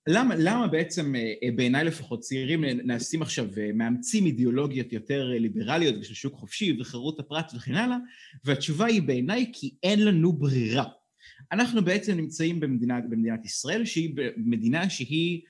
למה, 0.06 0.34
למה 0.38 0.66
בעצם 0.66 1.14
אה, 1.14 1.32
אה, 1.42 1.48
בעיניי 1.56 1.84
לפחות 1.84 2.20
צעירים 2.20 2.64
נעשים 2.64 3.22
עכשיו, 3.22 3.46
אה, 3.58 3.70
מאמצים 3.74 4.26
אידיאולוגיות 4.26 4.92
יותר 4.92 5.24
ליברליות 5.28 5.94
ושל 6.00 6.14
שוק 6.14 6.34
חופשי 6.34 6.76
וחירות 6.80 7.20
הפרט 7.20 7.52
וכן 7.56 7.74
הלאה, 7.74 7.96
והתשובה 8.44 8.86
היא 8.86 9.02
בעיניי 9.02 9.50
כי 9.52 9.74
אין 9.82 10.04
לנו 10.04 10.32
ברירה. 10.32 10.84
אנחנו 11.52 11.84
בעצם 11.84 12.16
נמצאים 12.16 12.60
במדינת, 12.60 13.04
במדינת 13.10 13.44
ישראל 13.44 13.84
שהיא 13.84 14.14
מדינה 14.36 14.90
שהיא 14.90 15.42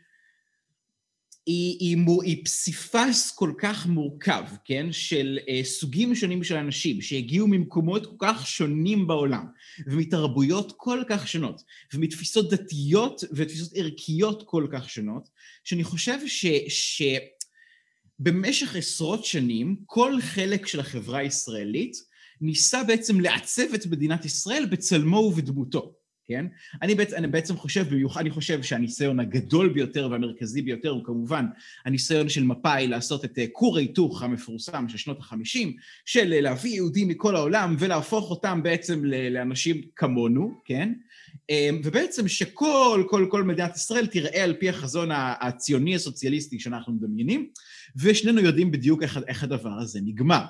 היא, 1.47 1.77
היא, 1.81 2.07
היא 2.23 2.45
פסיפס 2.45 3.31
כל 3.31 3.53
כך 3.59 3.87
מורכב, 3.87 4.45
כן? 4.65 4.93
של 4.93 5.39
uh, 5.43 5.65
סוגים 5.65 6.15
שונים 6.15 6.45
של 6.45 6.57
אנשים 6.57 7.01
שהגיעו 7.01 7.49
ממקומות 7.49 8.07
כל 8.07 8.17
כך 8.19 8.47
שונים 8.47 9.07
בעולם 9.07 9.47
ומתרבויות 9.87 10.73
כל 10.77 11.03
כך 11.09 11.29
שונות 11.29 11.63
ומתפיסות 11.95 12.51
דתיות 12.51 13.25
ותפיסות 13.33 13.73
ערכיות 13.75 14.43
כל 14.47 14.67
כך 14.73 14.91
שונות, 14.91 15.29
שאני 15.65 15.85
חושב 15.85 16.19
ש... 16.27 16.47
ש 16.69 17.03
במשך 18.19 18.77
עשרות 18.77 19.25
שנים 19.25 19.77
כל 19.87 20.21
חלק 20.21 20.67
של 20.67 20.81
החברה 20.81 21.19
הישראלית 21.19 21.97
ניסה 22.41 22.85
בעצם 22.85 23.21
לעצב 23.21 23.75
את 23.75 23.87
מדינת 23.87 24.25
ישראל 24.25 24.67
בצלמו 24.67 25.17
ובדמותו. 25.17 25.95
כן? 26.29 26.47
אני 26.83 26.95
בעצם, 26.95 27.17
אני 27.17 27.27
בעצם 27.27 27.57
חושב, 27.57 27.89
במיוחד 27.91 28.21
אני 28.21 28.31
חושב 28.31 28.63
שהניסיון 28.63 29.21
הגדול 29.21 29.69
ביותר 29.69 30.09
והמרכזי 30.11 30.63
ביותר 30.63 30.89
הוא 30.89 31.05
כמובן 31.05 31.47
הניסיון 31.85 32.29
של 32.29 32.45
מפא"י 32.45 32.87
לעשות 32.87 33.25
את 33.25 33.39
אה, 33.39 33.45
כור 33.53 33.77
ההיתוך 33.77 34.23
המפורסם 34.23 34.89
של 34.89 34.99
שנות 34.99 35.19
החמישים, 35.19 35.77
של 36.05 36.33
אה, 36.33 36.41
להביא 36.41 36.75
יהודים 36.75 37.09
מכל 37.09 37.37
העולם 37.37 37.77
ולהפוך 37.79 38.31
אותם 38.31 38.63
בעצם 38.63 39.05
לאנשים 39.05 39.83
כמונו, 39.97 40.61
כן? 40.65 40.93
אה, 41.51 41.71
ובעצם 41.85 42.29
שכל 42.29 43.05
כל, 43.09 43.27
כל 43.31 43.43
מדינת 43.43 43.77
ישראל 43.77 44.07
תראה 44.07 44.45
על 44.45 44.55
פי 44.55 44.69
החזון 44.69 45.09
הציוני 45.13 45.95
הסוציאליסטי 45.95 46.61
שאנחנו 46.61 46.93
מדמיינים, 46.93 47.49
ושנינו 47.97 48.41
יודעים 48.41 48.71
בדיוק 48.71 49.03
איך, 49.03 49.21
איך 49.27 49.45
הדבר 49.45 49.73
הזה 49.73 50.01
נגמר. 50.05 50.45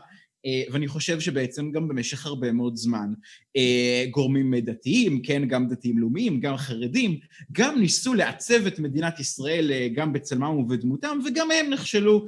אה, 0.47 0.63
ואני 0.73 0.89
חושב 0.89 1.21
שבעצם 1.21 1.71
גם 1.71 1.89
במשך 1.89 2.27
הרבה 2.27 2.53
מאוד 2.53 2.77
זמן 2.77 3.13
אה, 3.57 4.05
גורמים 4.11 4.55
דתיים, 4.55 5.23
כן, 5.23 5.49
גם 5.49 5.69
דתיים 5.69 5.99
לאומיים, 5.99 6.41
גם 6.41 6.57
חרדים, 6.57 7.19
גם 7.53 7.81
ניסו 7.81 8.15
לעצב 8.15 8.67
את 8.67 8.79
מדינת 8.79 9.21
ישראל 9.21 9.73
אה, 9.73 9.89
גם 9.95 10.13
בצלמם 10.13 10.59
ובדמותם, 10.59 11.19
וגם 11.27 11.49
הם 11.51 11.71
נכשלו 11.71 12.27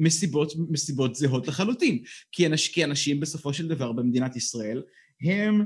מסיבות, 0.00 0.52
מסיבות 0.70 1.14
זהות 1.14 1.48
לחלוטין. 1.48 1.98
כי, 2.32 2.46
אנש, 2.46 2.68
כי 2.68 2.84
אנשים 2.84 3.20
בסופו 3.20 3.52
של 3.52 3.68
דבר 3.68 3.92
במדינת 3.92 4.36
ישראל 4.36 4.82
הם 5.22 5.64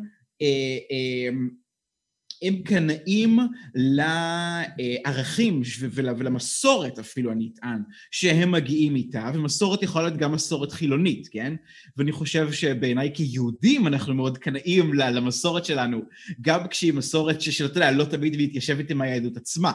הם 2.43 2.63
קנאים 2.65 3.39
לערכים 3.75 5.63
ולמסורת 5.93 6.99
אפילו, 6.99 7.33
אני 7.33 7.51
אטען, 7.55 7.83
שהם 8.11 8.51
מגיעים 8.51 8.97
איתה, 8.97 9.31
ומסורת 9.35 9.83
יכולה 9.83 10.05
להיות 10.05 10.19
גם 10.19 10.33
מסורת 10.33 10.73
חילונית, 10.73 11.29
כן? 11.29 11.55
ואני 11.97 12.13
חושב 12.13 12.53
שבעיניי 12.53 13.11
כיהודים 13.15 13.87
אנחנו 13.87 14.15
מאוד 14.15 14.39
קנאים 14.39 14.95
למסורת 14.95 15.65
שלנו, 15.65 16.03
גם 16.41 16.69
כשהיא 16.69 16.93
מסורת 16.93 17.41
שאתה 17.41 17.79
יודע, 17.79 17.91
לא 17.91 18.05
תמיד 18.05 18.37
מתיישבת 18.39 18.91
עם 18.91 19.01
היהדות 19.01 19.37
עצמה. 19.37 19.73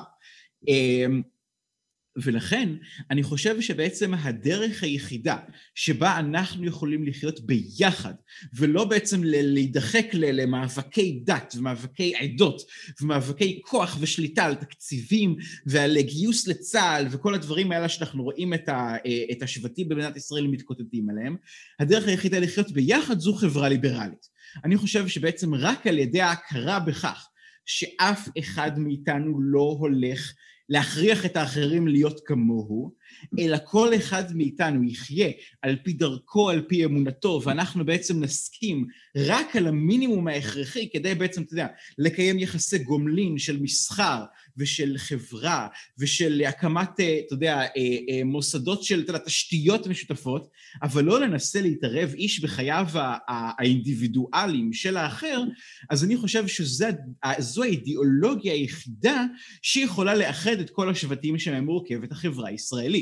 ולכן 2.17 2.69
אני 3.11 3.23
חושב 3.23 3.61
שבעצם 3.61 4.13
הדרך 4.13 4.83
היחידה 4.83 5.37
שבה 5.75 6.19
אנחנו 6.19 6.65
יכולים 6.65 7.03
לחיות 7.03 7.39
ביחד 7.39 8.13
ולא 8.53 8.85
בעצם 8.85 9.21
להידחק 9.23 10.05
למאבקי 10.13 11.21
דת 11.25 11.53
ומאבקי 11.57 12.15
עדות 12.15 12.61
ומאבקי 13.01 13.61
כוח 13.65 13.97
ושליטה 13.99 14.45
על 14.45 14.55
תקציבים 14.55 15.35
ועל 15.65 16.01
גיוס 16.01 16.47
לצה"ל 16.47 17.07
וכל 17.11 17.33
הדברים 17.33 17.71
האלה 17.71 17.89
שאנחנו 17.89 18.23
רואים 18.23 18.53
את, 18.53 18.69
ה, 18.69 18.95
את 19.31 19.43
השבטים 19.43 19.89
במדינת 19.89 20.17
ישראל 20.17 20.47
מתקוטטים 20.47 21.09
עליהם, 21.09 21.35
הדרך 21.79 22.07
היחידה 22.07 22.39
לחיות 22.39 22.71
ביחד 22.71 23.19
זו 23.19 23.33
חברה 23.33 23.69
ליברלית. 23.69 24.35
אני 24.63 24.77
חושב 24.77 25.07
שבעצם 25.07 25.55
רק 25.55 25.87
על 25.87 25.99
ידי 25.99 26.21
ההכרה 26.21 26.79
בכך 26.79 27.29
שאף 27.65 28.29
אחד 28.39 28.79
מאיתנו 28.79 29.41
לא 29.41 29.75
הולך 29.79 30.33
להכריח 30.69 31.25
את 31.25 31.37
האחרים 31.37 31.87
להיות 31.87 32.21
כמוהו, 32.25 32.91
אלא 33.39 33.57
כל 33.65 33.95
אחד 33.95 34.35
מאיתנו 34.35 34.83
יחיה 34.83 35.29
על 35.61 35.75
פי 35.83 35.93
דרכו, 35.93 36.49
על 36.49 36.61
פי 36.67 36.85
אמונתו, 36.85 37.41
ואנחנו 37.43 37.85
בעצם 37.85 38.23
נסכים 38.23 38.87
רק 39.15 39.55
על 39.55 39.67
המינימום 39.67 40.27
ההכרחי 40.27 40.89
כדי 40.89 41.15
בעצם, 41.15 41.41
אתה 41.41 41.53
יודע, 41.53 41.67
לקיים 41.97 42.39
יחסי 42.39 42.77
גומלין 42.77 43.37
של 43.37 43.61
מסחר 43.61 44.23
ושל 44.57 44.93
חברה 44.97 45.67
ושל 45.99 46.43
הקמת, 46.47 46.99
אה, 46.99 47.19
אתה 47.25 47.33
יודע, 47.33 47.61
אה, 47.61 47.67
אה, 48.09 48.23
מוסדות 48.25 48.83
של, 48.83 48.99
אתה 48.99 49.09
יודע, 49.09 49.25
תשתיות 49.25 49.87
משותפות, 49.87 50.49
אבל 50.83 51.03
לא 51.03 51.21
לנסה 51.21 51.61
להתערב 51.61 52.13
איש 52.13 52.39
בחייו 52.39 52.87
האינדיבידואליים 53.27 54.73
של 54.73 54.97
האחר, 54.97 55.43
אז 55.89 56.03
אני 56.03 56.17
חושב 56.17 56.47
שזו 56.47 57.63
האידיאולוגיה 57.63 58.53
היחידה 58.53 59.23
שיכולה 59.61 60.15
לאחד 60.15 60.59
את 60.59 60.69
כל 60.69 60.89
השבטים 60.89 61.39
שמהם 61.39 61.65
מורכבת 61.65 62.11
החברה 62.11 62.49
הישראלית. 62.49 62.94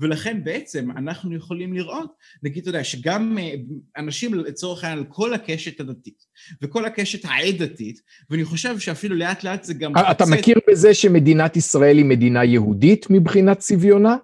ולכן 0.00 0.44
בעצם 0.44 0.90
אנחנו 0.90 1.36
יכולים 1.36 1.74
לראות, 1.74 2.12
נגיד, 2.42 2.60
אתה 2.60 2.68
יודע, 2.68 2.84
שגם 2.84 3.38
אנשים 3.96 4.34
לצורך 4.34 4.84
העניין 4.84 4.98
על 4.98 5.04
כל 5.08 5.34
הקשת 5.34 5.80
הדתית 5.80 6.22
וכל 6.62 6.84
הקשת 6.84 7.24
העדתית, 7.24 8.00
ואני 8.30 8.44
חושב 8.44 8.78
שאפילו 8.78 9.16
לאט 9.16 9.44
לאט 9.44 9.64
זה 9.64 9.74
גם... 9.74 9.92
אתה 10.10 10.24
מכיר 10.26 10.58
בזה 10.70 10.94
שמדינת 10.94 11.56
ישראל 11.56 11.96
היא 11.96 12.04
מדינה 12.04 12.44
יהודית 12.44 13.06
מבחינת 13.10 13.58
צביונה? 13.58 14.16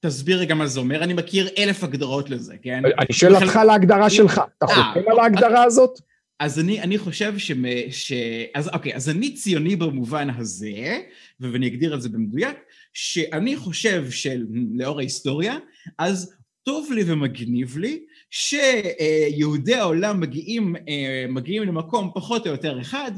תסביר 0.00 0.38
רגע 0.38 0.54
מה 0.54 0.66
זה 0.66 0.80
אומר, 0.80 1.04
אני 1.04 1.14
מכיר 1.14 1.48
אלף 1.58 1.84
הגדרות 1.84 2.30
לזה, 2.30 2.54
כן? 2.62 2.82
אני 2.98 3.12
שואל 3.12 3.34
אותך 3.34 3.56
על 3.56 3.70
ההגדרה 3.70 4.10
שלך, 4.10 4.40
אתה 4.58 4.66
אה, 4.66 4.94
חותם 4.94 5.10
על 5.10 5.18
ההגדרה 5.18 5.64
הזאת? 5.64 6.00
אז 6.40 6.58
אני, 6.58 6.80
אני 6.82 6.98
חושב 6.98 7.38
ש... 7.38 7.52
ש... 7.90 8.12
אז 8.54 8.68
אוקיי, 8.68 8.94
אז 8.94 9.08
אני 9.08 9.34
ציוני 9.34 9.76
במובן 9.76 10.30
הזה, 10.30 10.98
ואני 11.40 11.66
אגדיר 11.66 11.94
את 11.94 12.02
זה 12.02 12.08
במדויק, 12.08 12.56
שאני 12.92 13.56
חושב 13.56 14.10
שלאור 14.10 14.98
ההיסטוריה, 14.98 15.58
אז 15.98 16.34
טוב 16.62 16.92
לי 16.92 17.02
ומגניב 17.06 17.78
לי 17.78 18.04
שיהודי 18.30 19.74
העולם 19.74 20.20
מגיעים, 20.20 20.76
אה, 20.76 21.26
מגיעים 21.28 21.62
למקום 21.62 22.10
פחות 22.14 22.46
או 22.46 22.52
יותר 22.52 22.80
אחד 22.80 23.12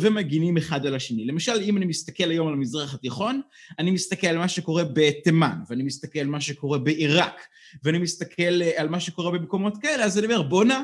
ומגינים 0.00 0.56
אחד 0.56 0.86
על 0.86 0.94
השני. 0.94 1.24
למשל, 1.24 1.60
אם 1.62 1.76
אני 1.76 1.86
מסתכל 1.86 2.30
היום 2.30 2.48
על 2.48 2.52
המזרח 2.52 2.94
התיכון, 2.94 3.40
אני 3.78 3.90
מסתכל 3.90 4.26
על 4.26 4.38
מה 4.38 4.48
שקורה 4.48 4.84
בתימן, 4.92 5.58
ואני 5.68 5.82
מסתכל 5.82 6.18
על 6.18 6.26
מה 6.26 6.40
שקורה 6.40 6.78
בעיראק, 6.78 7.40
ואני 7.84 7.98
מסתכל 7.98 8.62
אה, 8.62 8.70
על 8.76 8.88
מה 8.88 9.00
שקורה 9.00 9.30
במקומות 9.30 9.76
כאלה, 9.82 10.04
אז 10.04 10.18
אני 10.18 10.26
אומר, 10.26 10.42
בואנה, 10.42 10.82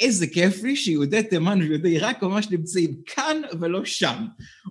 איזה 0.00 0.26
כיף 0.26 0.62
לי 0.62 0.76
שיהודי 0.76 1.22
תימן 1.22 1.58
ויהודי 1.62 1.88
עיראק 1.88 2.22
ממש 2.22 2.50
נמצאים 2.50 2.94
כאן 3.06 3.36
ולא 3.60 3.84
שם. 3.84 4.16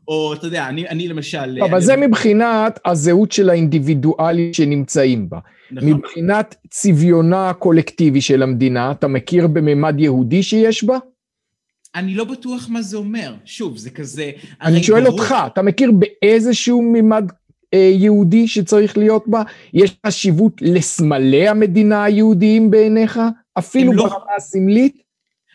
או, 0.07 0.33
אתה 0.33 0.47
יודע, 0.47 0.67
אני, 0.67 0.89
אני 0.89 1.07
למשל... 1.07 1.57
אבל 1.61 1.73
אני... 1.73 1.81
זה 1.81 1.95
מבחינת 1.95 2.79
הזהות 2.85 3.31
של 3.31 3.49
האינדיבידואלים 3.49 4.53
שנמצאים 4.53 5.29
בה. 5.29 5.39
נכון. 5.71 5.89
מבחינת 5.89 6.55
צביונה 6.69 7.49
הקולקטיבי 7.49 8.21
של 8.21 8.43
המדינה, 8.43 8.91
אתה 8.91 9.07
מכיר 9.07 9.47
בממד 9.47 9.99
יהודי 9.99 10.43
שיש 10.43 10.83
בה? 10.83 10.97
אני 11.95 12.15
לא 12.15 12.23
בטוח 12.23 12.69
מה 12.69 12.81
זה 12.81 12.97
אומר. 12.97 13.33
שוב, 13.45 13.77
זה 13.77 13.89
כזה... 13.89 14.31
אני 14.61 14.83
שואל 14.83 15.03
ברור... 15.03 15.19
אותך, 15.19 15.35
אתה 15.47 15.61
מכיר 15.61 15.91
באיזשהו 15.91 16.81
ממד 16.93 17.31
אה, 17.31 17.38
יהודי 17.75 18.47
שצריך 18.47 18.97
להיות 18.97 19.27
בה? 19.27 19.43
יש 19.73 19.95
חשיבות 20.07 20.53
לסמלי 20.61 21.47
המדינה 21.47 22.03
היהודיים 22.03 22.71
בעיניך? 22.71 23.19
אפילו 23.57 23.93
לא... 23.93 24.03
ברמה 24.03 24.35
הסמלית? 24.37 25.01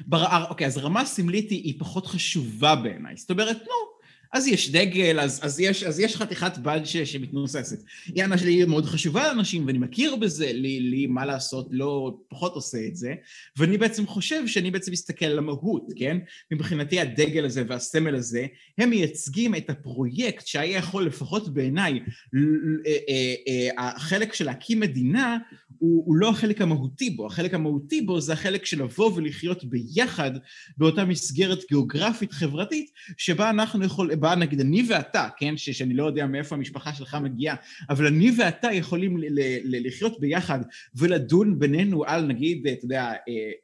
בר... 0.06 0.44
אוקיי, 0.48 0.66
אז 0.66 0.78
רמה 0.78 1.04
סמלית 1.04 1.50
היא, 1.50 1.62
היא 1.62 1.74
פחות 1.78 2.06
חשובה 2.06 2.74
בעיניי. 2.74 3.16
זאת 3.16 3.30
אומרת, 3.30 3.56
נו, 3.56 3.93
אז 4.34 4.46
יש 4.46 4.70
דגל, 4.70 5.20
אז, 5.20 5.40
אז, 5.42 5.60
יש, 5.60 5.82
אז 5.82 6.00
יש 6.00 6.16
חתיכת 6.16 6.58
בד 6.58 6.80
ש, 6.84 6.96
שמתנוססת. 6.96 7.78
היא 8.06 8.24
אנשים 8.24 8.48
לי 8.48 8.64
מאוד 8.64 8.84
חשובה 8.84 9.28
לאנשים, 9.28 9.66
ואני 9.66 9.78
מכיר 9.78 10.16
בזה, 10.16 10.52
לי, 10.52 10.80
לי 10.80 11.06
מה 11.06 11.26
לעשות, 11.26 11.68
לא 11.70 12.18
פחות 12.28 12.54
עושה 12.54 12.78
את 12.86 12.96
זה, 12.96 13.14
ואני 13.56 13.78
בעצם 13.78 14.06
חושב 14.06 14.46
שאני 14.46 14.70
בעצם 14.70 14.92
מסתכל 14.92 15.26
על 15.26 15.38
המהות, 15.38 15.86
כן? 15.96 16.18
מבחינתי 16.50 17.00
הדגל 17.00 17.44
הזה 17.44 17.62
והסמל 17.68 18.14
הזה, 18.14 18.46
הם 18.78 18.90
מייצגים 18.90 19.54
את 19.54 19.70
הפרויקט 19.70 20.46
שהיה 20.46 20.78
יכול, 20.78 21.06
לפחות 21.06 21.54
בעיניי, 21.54 21.92
אה, 21.92 22.92
אה, 23.08 23.34
אה, 23.48 23.86
החלק 23.86 24.34
של 24.34 24.44
להקים 24.44 24.80
מדינה, 24.80 25.38
הוא, 25.84 26.04
הוא 26.06 26.16
לא 26.16 26.28
החלק 26.30 26.60
המהותי 26.60 27.10
בו, 27.10 27.26
החלק 27.26 27.54
המהותי 27.54 28.00
בו 28.00 28.20
זה 28.20 28.32
החלק 28.32 28.64
של 28.64 28.82
לבוא 28.82 29.12
ולחיות 29.14 29.64
ביחד 29.64 30.30
באותה 30.76 31.04
מסגרת 31.04 31.58
גיאוגרפית 31.68 32.32
חברתית 32.32 32.90
שבה 33.16 33.50
אנחנו 33.50 33.84
יכולים, 33.84 34.20
בה 34.20 34.34
נגיד 34.34 34.60
אני 34.60 34.82
ואתה, 34.88 35.28
כן, 35.36 35.56
ש, 35.56 35.70
שאני 35.70 35.94
לא 35.94 36.06
יודע 36.06 36.26
מאיפה 36.26 36.54
המשפחה 36.54 36.94
שלך 36.94 37.14
מגיעה, 37.22 37.56
אבל 37.90 38.06
אני 38.06 38.30
ואתה 38.38 38.72
יכולים 38.72 39.18
ל, 39.18 39.24
ל, 39.28 39.40
ל, 39.64 39.86
לחיות 39.86 40.20
ביחד 40.20 40.58
ולדון 40.94 41.58
בינינו 41.58 42.04
על 42.04 42.26
נגיד, 42.26 42.66
אתה 42.66 42.84
יודע, 42.84 43.02
אה, 43.02 43.16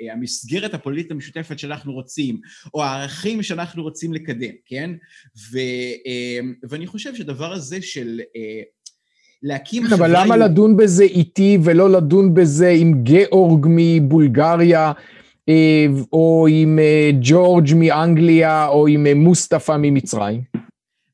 אה, 0.03 0.13
המסגרת 0.13 0.75
הפוליטית 0.75 1.11
המשותפת 1.11 1.59
שאנחנו 1.59 1.93
רוצים, 1.93 2.41
או 2.75 2.85
הערכים 2.85 3.43
שאנחנו 3.43 3.83
רוצים 3.83 4.13
לקדם, 4.13 4.55
כן? 4.67 4.91
ו, 5.53 5.59
אה, 6.07 6.41
ואני 6.69 6.87
חושב 6.87 7.15
שהדבר 7.15 7.53
הזה 7.53 7.83
של 7.83 8.21
להקים 9.43 9.85
חברה... 9.85 10.07
אבל 10.07 10.25
למה 10.25 10.37
לדון 10.37 10.77
בזה 10.77 11.05
איתי 11.05 11.59
ולא 11.63 11.91
לדון 11.91 12.35
בזה 12.35 12.69
עם 12.69 13.03
גאורג 13.03 13.67
מבולגריה, 13.71 14.93
או 16.13 16.47
עם 16.51 16.79
ג'ורג' 17.21 17.75
מאנגליה, 17.75 18.67
או 18.69 18.87
עם 18.87 19.07
מוסטפא 19.17 19.77
ממצרים? 19.79 20.50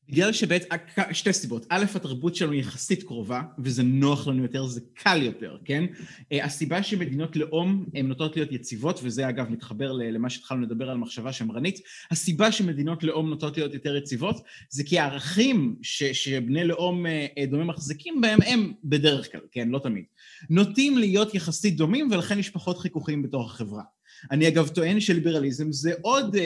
בגלל 0.08 0.32
שבעת, 0.32 0.64
שתי 1.12 1.32
סיבות, 1.32 1.66
א', 1.68 1.84
התרבות 1.94 2.34
שלנו 2.34 2.52
היא 2.52 2.60
יחסית 2.60 3.02
קרובה, 3.02 3.42
וזה 3.58 3.82
נוח 3.82 4.26
לנו 4.26 4.42
יותר, 4.42 4.66
זה 4.66 4.80
קל 4.94 5.22
יותר, 5.22 5.56
כן? 5.64 5.84
הסיבה 6.32 6.82
שמדינות 6.82 7.36
לאום 7.36 7.86
הן 7.94 8.06
נוטות 8.06 8.36
להיות 8.36 8.52
יציבות, 8.52 9.00
וזה 9.02 9.28
אגב 9.28 9.50
מתחבר 9.50 9.92
למה 9.92 10.30
שהתחלנו 10.30 10.62
לדבר 10.62 10.90
על 10.90 10.96
מחשבה 10.96 11.32
שמרנית, 11.32 11.80
הסיבה 12.10 12.52
שמדינות 12.52 13.04
לאום 13.04 13.30
נוטות 13.30 13.56
להיות 13.56 13.74
יותר 13.74 13.96
יציבות, 13.96 14.36
זה 14.70 14.84
כי 14.84 14.98
הערכים 14.98 15.76
ש, 15.82 16.02
שבני 16.02 16.64
לאום 16.64 17.06
אה, 17.06 17.46
דומה 17.50 17.64
מחזיקים 17.64 18.20
בהם, 18.20 18.38
הם 18.46 18.72
בדרך 18.84 19.32
כלל, 19.32 19.40
כן? 19.52 19.68
לא 19.68 19.78
תמיד. 19.78 20.04
נוטים 20.50 20.98
להיות 20.98 21.34
יחסית 21.34 21.76
דומים, 21.76 22.08
ולכן 22.10 22.38
יש 22.38 22.50
פחות 22.50 22.78
חיכוכים 22.78 23.22
בתוך 23.22 23.54
החברה. 23.54 23.82
אני 24.30 24.48
אגב 24.48 24.68
טוען 24.68 25.00
שליברליזם 25.00 25.72
זה 25.72 25.92
עוד, 26.02 26.36
אה, 26.36 26.42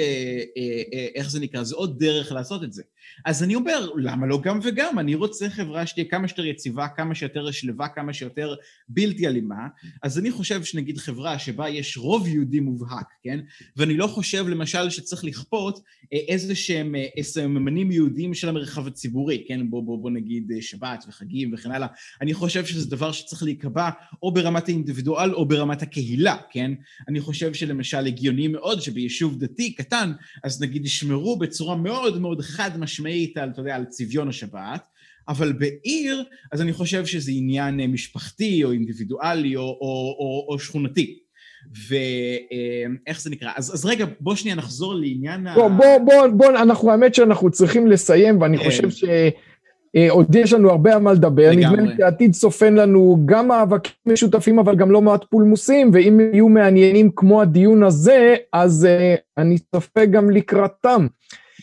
אה, 0.56 0.82
אה, 0.94 1.06
איך 1.14 1.30
זה 1.30 1.40
נקרא, 1.40 1.62
זה 1.62 1.74
עוד 1.74 1.98
דרך 1.98 2.32
לעשות 2.32 2.64
את 2.64 2.72
זה. 2.72 2.82
אז 3.24 3.42
אני 3.42 3.54
אומר, 3.54 3.90
למה 3.96 4.26
לא 4.26 4.40
גם 4.42 4.58
וגם? 4.62 4.98
אני 4.98 5.14
רוצה 5.14 5.50
חברה 5.50 5.86
שתהיה 5.86 6.04
כמה 6.04 6.28
שיותר 6.28 6.44
יציבה, 6.44 6.88
כמה 6.88 7.14
שיותר 7.14 7.50
שלווה, 7.50 7.88
כמה 7.88 8.12
שיותר 8.12 8.54
בלתי 8.88 9.26
אלימה. 9.26 9.66
אז 10.02 10.18
אני 10.18 10.30
חושב 10.30 10.64
שנגיד 10.64 10.98
חברה 10.98 11.38
שבה 11.38 11.68
יש 11.68 11.96
רוב 11.96 12.28
יהודי 12.28 12.60
מובהק, 12.60 13.06
כן? 13.22 13.40
ואני 13.76 13.96
לא 13.96 14.06
חושב 14.06 14.48
למשל 14.48 14.90
שצריך 14.90 15.24
לכפות 15.24 15.80
איזה 16.12 16.54
שהם 16.54 16.94
סממנים 17.22 17.90
יהודיים 17.90 18.34
של 18.34 18.48
המרחב 18.48 18.86
הציבורי, 18.86 19.44
כן? 19.48 19.70
בוא, 19.70 19.82
בוא, 19.82 19.98
בוא 19.98 20.10
נגיד 20.10 20.52
שבת 20.60 21.04
וחגים 21.08 21.54
וכן 21.54 21.70
הלאה. 21.70 21.88
אני 22.20 22.34
חושב 22.34 22.64
שזה 22.64 22.90
דבר 22.90 23.12
שצריך 23.12 23.42
להיקבע 23.42 23.90
או 24.22 24.32
ברמת 24.32 24.68
האינדיבידואל 24.68 25.34
או 25.34 25.48
ברמת 25.48 25.82
הקהילה, 25.82 26.36
כן? 26.50 26.70
אני 27.08 27.20
חושב 27.20 27.54
שלמשל 27.54 28.06
הגיוני 28.06 28.48
מאוד 28.48 28.80
שביישוב 28.80 29.38
דתי 29.38 29.72
קטן, 29.74 30.12
אז 30.44 30.62
נגיד 30.62 30.84
ישמרו 30.84 31.38
בצורה 31.38 31.76
מאוד 31.76 32.20
מאוד 32.20 32.40
חד 32.40 32.78
משמעית 32.78 32.99
על, 33.36 33.50
אתה 33.50 33.60
יודע, 33.60 33.76
על 33.76 33.84
צביון 33.84 34.28
השבת, 34.28 34.80
אבל 35.28 35.52
בעיר, 35.52 36.24
אז 36.52 36.62
אני 36.62 36.72
חושב 36.72 37.06
שזה 37.06 37.32
עניין 37.34 37.80
אה, 37.80 37.86
משפחתי 37.86 38.64
או 38.64 38.72
אינדיבידואלי 38.72 39.56
או, 39.56 39.62
או, 39.62 40.16
או, 40.18 40.46
או 40.48 40.58
שכונתי. 40.58 41.18
ואיך 41.88 43.16
אה, 43.16 43.22
זה 43.22 43.30
נקרא? 43.30 43.52
אז, 43.56 43.74
אז 43.74 43.84
רגע, 43.84 44.06
בוא 44.20 44.34
שנייה 44.34 44.56
נחזור 44.56 44.94
לעניין 44.94 45.46
בוא, 45.54 45.64
ה... 45.64 45.68
בוא, 45.68 45.98
בוא, 45.98 46.26
בוא, 46.26 46.48
אנחנו, 46.48 46.90
האמת 46.90 47.14
שאנחנו 47.14 47.50
צריכים 47.50 47.86
לסיים, 47.86 48.40
ואני 48.40 48.58
כן. 48.58 48.64
חושב 48.64 48.90
ש... 48.90 49.04
אה, 49.96 50.10
עוד 50.10 50.34
יש 50.34 50.52
לנו 50.52 50.70
הרבה 50.70 50.94
על 50.94 51.02
מה 51.02 51.12
לדבר, 51.12 51.50
נדמה 51.50 51.82
לי 51.82 51.96
שהעתיד 51.96 52.32
צופן 52.32 52.74
לנו 52.74 53.22
גם 53.24 53.48
מאבקים 53.48 53.92
משותפים 54.06 54.58
אבל 54.58 54.76
גם 54.76 54.90
לא 54.90 55.02
מעט 55.02 55.24
פולמוסים 55.30 55.90
ואם 55.92 56.20
יהיו 56.32 56.48
מעניינים 56.48 57.10
כמו 57.16 57.42
הדיון 57.42 57.82
הזה 57.82 58.36
אז 58.52 58.88
uh, 58.88 59.20
אני 59.38 59.58
צופה 59.74 60.04
גם 60.04 60.30
לקראתם. 60.30 61.06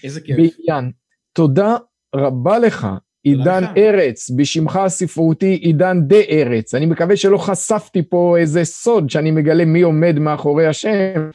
איזה 0.03 0.21
כיף. 0.21 0.35
בעניין. 0.35 0.91
תודה 1.37 1.77
רבה 2.15 2.59
לך 2.59 2.87
עידן 3.23 3.63
לך. 3.63 3.69
ארץ, 3.77 4.29
בשמך 4.29 4.75
הספרותי 4.75 5.53
עידן 5.53 6.01
דה 6.01 6.19
ארץ. 6.29 6.75
אני 6.75 6.85
מקווה 6.85 7.15
שלא 7.15 7.37
חשפתי 7.37 8.01
פה 8.09 8.35
איזה 8.39 8.63
סוד 8.63 9.09
שאני 9.09 9.31
מגלה 9.31 9.65
מי 9.65 9.81
עומד 9.81 10.19
מאחורי 10.19 10.67
השם 10.67 11.29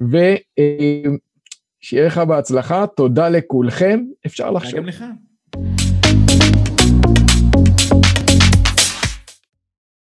ושיהיה 0.00 2.02
אה, 2.02 2.06
לך 2.06 2.18
בהצלחה, 2.18 2.86
תודה 2.86 3.28
לכולכם, 3.28 4.04
אפשר 4.26 4.50
לחשוב. 4.50 4.80
גם 4.80 4.86
לך. 4.86 5.04